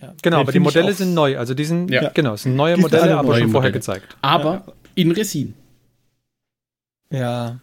[0.00, 0.14] ja.
[0.22, 1.38] Genau, Den aber die Modelle sind neu.
[1.38, 2.10] Also die sind, ja.
[2.10, 3.72] genau, sind neue die Modelle, aber schon vorher Modelle.
[3.72, 4.16] gezeigt.
[4.22, 4.72] Aber ja.
[4.94, 5.54] in Resin.
[7.10, 7.60] Ja.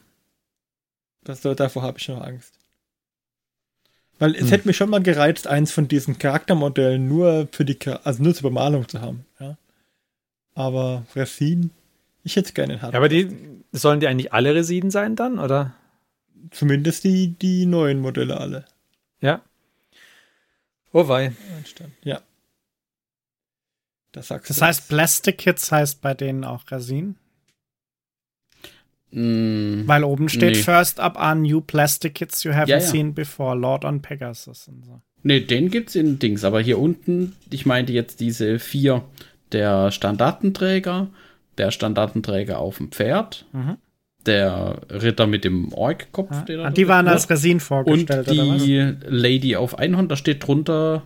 [1.24, 2.54] Das, davor habe ich noch Angst.
[4.20, 4.48] Weil es hm.
[4.48, 8.50] hätte mich schon mal gereizt, eins von diesen Charaktermodellen nur für die, also nur zur
[8.50, 9.26] Bemalung zu haben.
[9.40, 9.58] Ja.
[10.56, 11.72] Aber Resin,
[12.24, 12.94] ich hätte es gerne in Hard.
[12.94, 13.36] Ja, aber die,
[13.72, 15.74] sollen die eigentlich alle Resin sein dann, oder?
[16.52, 18.66] Zumindest die, die neuen Modelle alle.
[19.22, 19.42] Ja.
[20.94, 21.34] Oh wei.
[22.04, 22.22] Ja.
[24.12, 27.18] Das, sagst das heißt, Plastic Kits heißt bei denen auch Resin?
[29.12, 30.62] Mm, Weil oben steht nee.
[30.62, 32.82] First up are new plastic kits you haven't ja, ja.
[32.82, 35.02] seen before, Lord on Pegasus und so.
[35.24, 39.04] Nee, den gibt's in Dings, aber hier unten, ich meinte jetzt diese vier,
[39.52, 41.08] der Standartenträger,
[41.58, 43.78] der Standartenträger auf dem Pferd, mhm.
[44.26, 46.42] der Ritter mit dem Ork-Kopf, ja.
[46.42, 51.04] der da Die waren als Resin vorgestellt, Und die Lady auf Einhorn, da steht drunter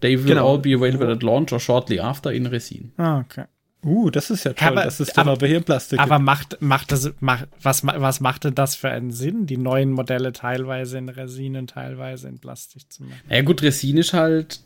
[0.00, 0.52] They will genau.
[0.52, 2.92] all be available at launch or shortly after in Resin.
[2.96, 3.44] Ah, okay.
[3.84, 4.68] Uh, das ist ja toll.
[4.68, 6.00] Aber, das ist dann aber, aber hier Plastik.
[6.00, 9.92] Aber macht, macht das, macht, was, was macht denn das für einen Sinn, die neuen
[9.92, 13.20] Modelle teilweise in Resin und teilweise in Plastik zu machen?
[13.30, 14.60] Ja, gut, Resin ist halt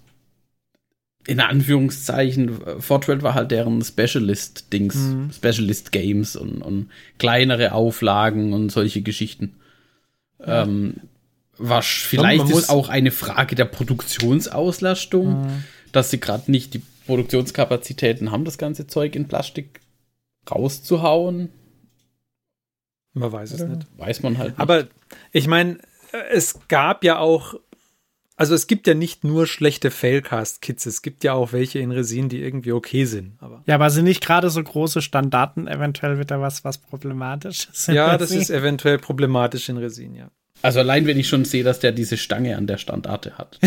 [1.26, 5.30] in Anführungszeichen, Fortwell war halt deren Specialist-Dings, mhm.
[5.32, 6.88] Specialist-Games und, und,
[7.18, 9.54] kleinere Auflagen und solche Geschichten.
[10.38, 10.62] Ja.
[10.62, 10.94] Ähm,
[11.60, 15.64] was vielleicht ist auch eine Frage der Produktionsauslastung, mhm.
[15.92, 19.80] dass sie gerade nicht die Produktionskapazitäten haben, das ganze Zeug in Plastik
[20.50, 21.50] rauszuhauen.
[23.12, 23.86] Man weiß es nicht.
[23.98, 24.50] Weiß man halt.
[24.50, 24.60] Nicht.
[24.60, 24.86] Aber
[25.32, 25.78] ich meine,
[26.30, 27.54] es gab ja auch,
[28.36, 32.28] also es gibt ja nicht nur schlechte Failcast-Kits, es gibt ja auch welche in Resin,
[32.28, 33.36] die irgendwie okay sind.
[33.40, 37.88] Aber ja, aber sind nicht gerade so große Standarten eventuell wieder was, was problematisch ist?
[37.88, 40.30] Ja, das ist eventuell problematisch in Resin, ja.
[40.62, 43.58] Also allein, wenn ich schon sehe, dass der diese Stange an der Standarte hat.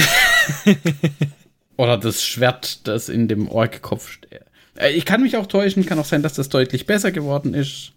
[1.77, 4.41] Oder das Schwert, das in dem Ork-Kopf steht.
[4.75, 7.93] Äh, ich kann mich auch täuschen, kann auch sein, dass das deutlich besser geworden ist.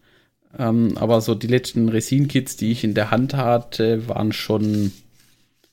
[0.59, 4.93] Ähm, aber so die letzten Resin-Kits, die ich in der Hand hatte, waren schon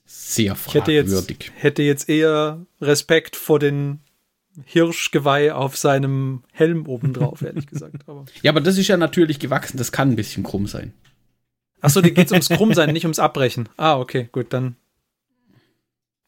[0.06, 0.90] sehr fragwürdig.
[0.90, 4.00] Ich hätte jetzt, hätte jetzt eher Respekt vor den
[4.66, 8.08] Hirschgeweih auf seinem Helm obendrauf, ehrlich gesagt.
[8.08, 8.26] Aber.
[8.42, 10.94] Ja, aber das ist ja natürlich gewachsen, das kann ein bisschen krumm sein.
[11.84, 13.68] Achso, dir geht es ums Krummsein, nicht ums Abbrechen.
[13.78, 14.78] Ah, okay, gut, dann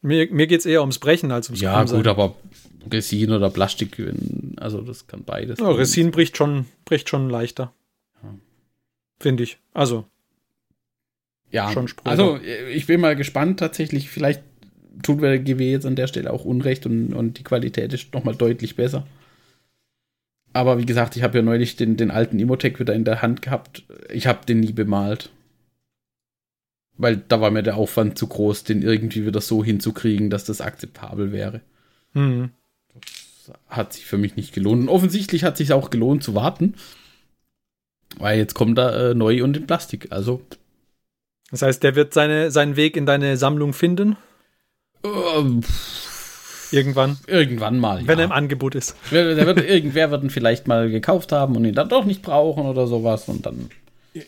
[0.06, 2.36] mir, mir geht es eher ums Brechen als ums Ja, gut, aber
[2.92, 4.00] Resin oder Plastik,
[4.58, 5.60] also das kann beides.
[5.60, 7.74] Ja, Resin bricht schon, bricht schon leichter.
[8.22, 8.30] Ja.
[9.20, 9.58] Finde ich.
[9.74, 10.06] Also.
[11.52, 12.38] Ja, schon also
[12.72, 14.10] ich bin mal gespannt tatsächlich.
[14.10, 14.44] Vielleicht
[15.04, 18.36] tut wir GW jetzt an der Stelle auch Unrecht und, und die Qualität ist nochmal
[18.36, 19.08] deutlich besser.
[20.54, 23.42] Aber wie gesagt, ich habe ja neulich den, den alten Imotech wieder in der Hand
[23.42, 23.84] gehabt.
[24.10, 25.30] Ich habe den nie bemalt.
[26.98, 30.62] Weil da war mir der Aufwand zu groß, den irgendwie wieder so hinzukriegen, dass das
[30.62, 31.62] akzeptabel wäre.
[32.14, 32.52] Mhm.
[32.94, 34.84] Das hat sich für mich nicht gelohnt.
[34.84, 36.76] Und offensichtlich hat sich auch gelohnt zu warten.
[38.18, 40.08] Weil jetzt kommt er äh, neu und in Plastik.
[40.12, 40.42] Also.
[41.52, 44.16] Das heißt, der wird seine, seinen Weg in deine Sammlung finden?
[45.04, 45.62] Ähm,
[46.72, 47.18] irgendwann.
[47.28, 48.08] Irgendwann mal.
[48.08, 48.24] Wenn ja.
[48.24, 48.96] er im Angebot ist.
[49.12, 52.88] Wird, irgendwer wird ihn vielleicht mal gekauft haben und ihn dann doch nicht brauchen oder
[52.88, 53.70] sowas und dann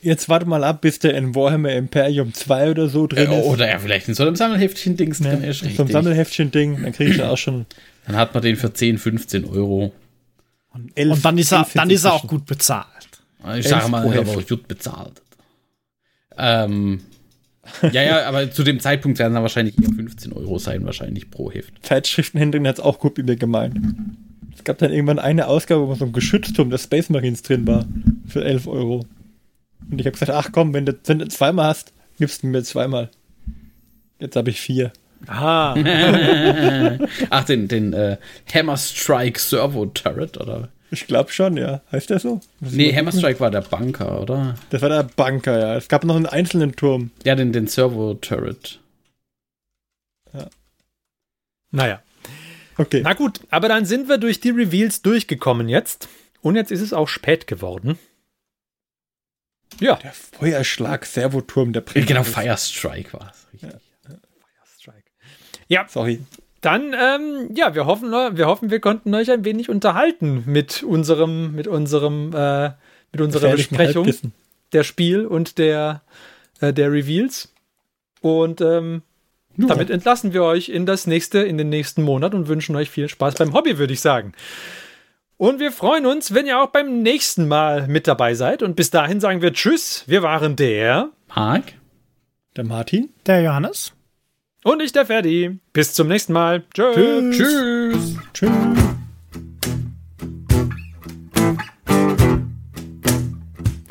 [0.02, 3.46] Jetzt warte mal ab, bis der in Warhammer Imperium 2 oder so drin ist.
[3.46, 5.60] Oder ja, vielleicht in so einem Sammelheftchen-Dings ja, drin ist.
[5.60, 7.66] So einem Sammelheftchen-Ding, dann kriegst du auch schon.
[8.06, 9.92] Dann hat man den für 10, 15 Euro.
[10.74, 12.88] Und, 11, Und dann ist er, dann ist er auch gut bezahlt.
[13.58, 15.22] Ich sage mal, er war gut bezahlt.
[16.38, 17.02] Ähm,
[17.92, 21.52] ja, ja, aber zu dem Zeitpunkt werden es wahrscheinlich eher 15 Euro sein, wahrscheinlich pro
[21.52, 21.86] Heft.
[21.86, 23.78] Zeitschriftenhändlerin hat es auch gut mit mir gemeint.
[24.56, 27.86] Es gab dann irgendwann eine Ausgabe, wo so ein Geschützturm des Space Marines drin war.
[28.26, 29.06] Für 11 Euro.
[29.90, 32.64] Und ich habe gesagt, ach komm, wenn du, wenn du zweimal hast, gibst du mir
[32.64, 33.10] zweimal.
[34.20, 34.92] Jetzt habe ich vier.
[35.26, 35.76] Aha.
[37.32, 38.18] Ach, den, den äh,
[38.54, 40.70] Hammer Strike Servo Turret, oder?
[40.92, 41.82] Ich glaube schon, ja.
[41.92, 42.40] Heißt der so?
[42.60, 44.56] Muss nee, Hammerstrike war der Bunker, oder?
[44.70, 45.76] Das war der Bunker, ja.
[45.76, 47.12] Es gab noch einen einzelnen Turm.
[47.26, 48.80] Ja, den, den Servo-Turret.
[50.34, 50.48] Ja.
[51.72, 52.02] Naja.
[52.78, 53.02] Okay.
[53.04, 56.08] Na gut, aber dann sind wir durch die Reveals durchgekommen jetzt.
[56.42, 57.98] Und jetzt ist es auch spät geworden.
[59.80, 59.96] Ja.
[59.96, 62.06] Der Feuerschlag Servoturm der Prinz.
[62.08, 63.48] Genau, Firestrike war es.
[63.54, 63.72] Richtig.
[63.72, 64.16] Ja.
[64.64, 65.12] Firestrike.
[65.68, 65.86] Ja.
[65.88, 66.22] Sorry.
[66.62, 71.54] Dann, ähm, ja, wir hoffen, wir hoffen, wir konnten euch ein wenig unterhalten mit unserem,
[71.54, 72.72] mit unserem, äh,
[73.12, 74.12] mit unserer Besprechung
[74.74, 76.02] der Spiel und der,
[76.60, 77.54] äh, der Reveals.
[78.22, 79.04] Und ähm,
[79.56, 79.68] ja.
[79.68, 83.08] damit entlassen wir euch in das nächste, in den nächsten Monat und wünschen euch viel
[83.08, 84.34] Spaß beim Hobby, würde ich sagen.
[85.38, 88.64] Und wir freuen uns, wenn ihr auch beim nächsten Mal mit dabei seid.
[88.64, 90.04] Und bis dahin sagen wir Tschüss.
[90.08, 91.74] Wir waren der Marc,
[92.56, 93.94] der Martin, der Johannes
[94.64, 95.60] und ich, der Ferdi.
[95.74, 96.64] Bis zum nächsten Mal.
[96.74, 97.38] Tschüss.
[97.38, 98.16] Tschüss.
[98.34, 98.98] Tschüss.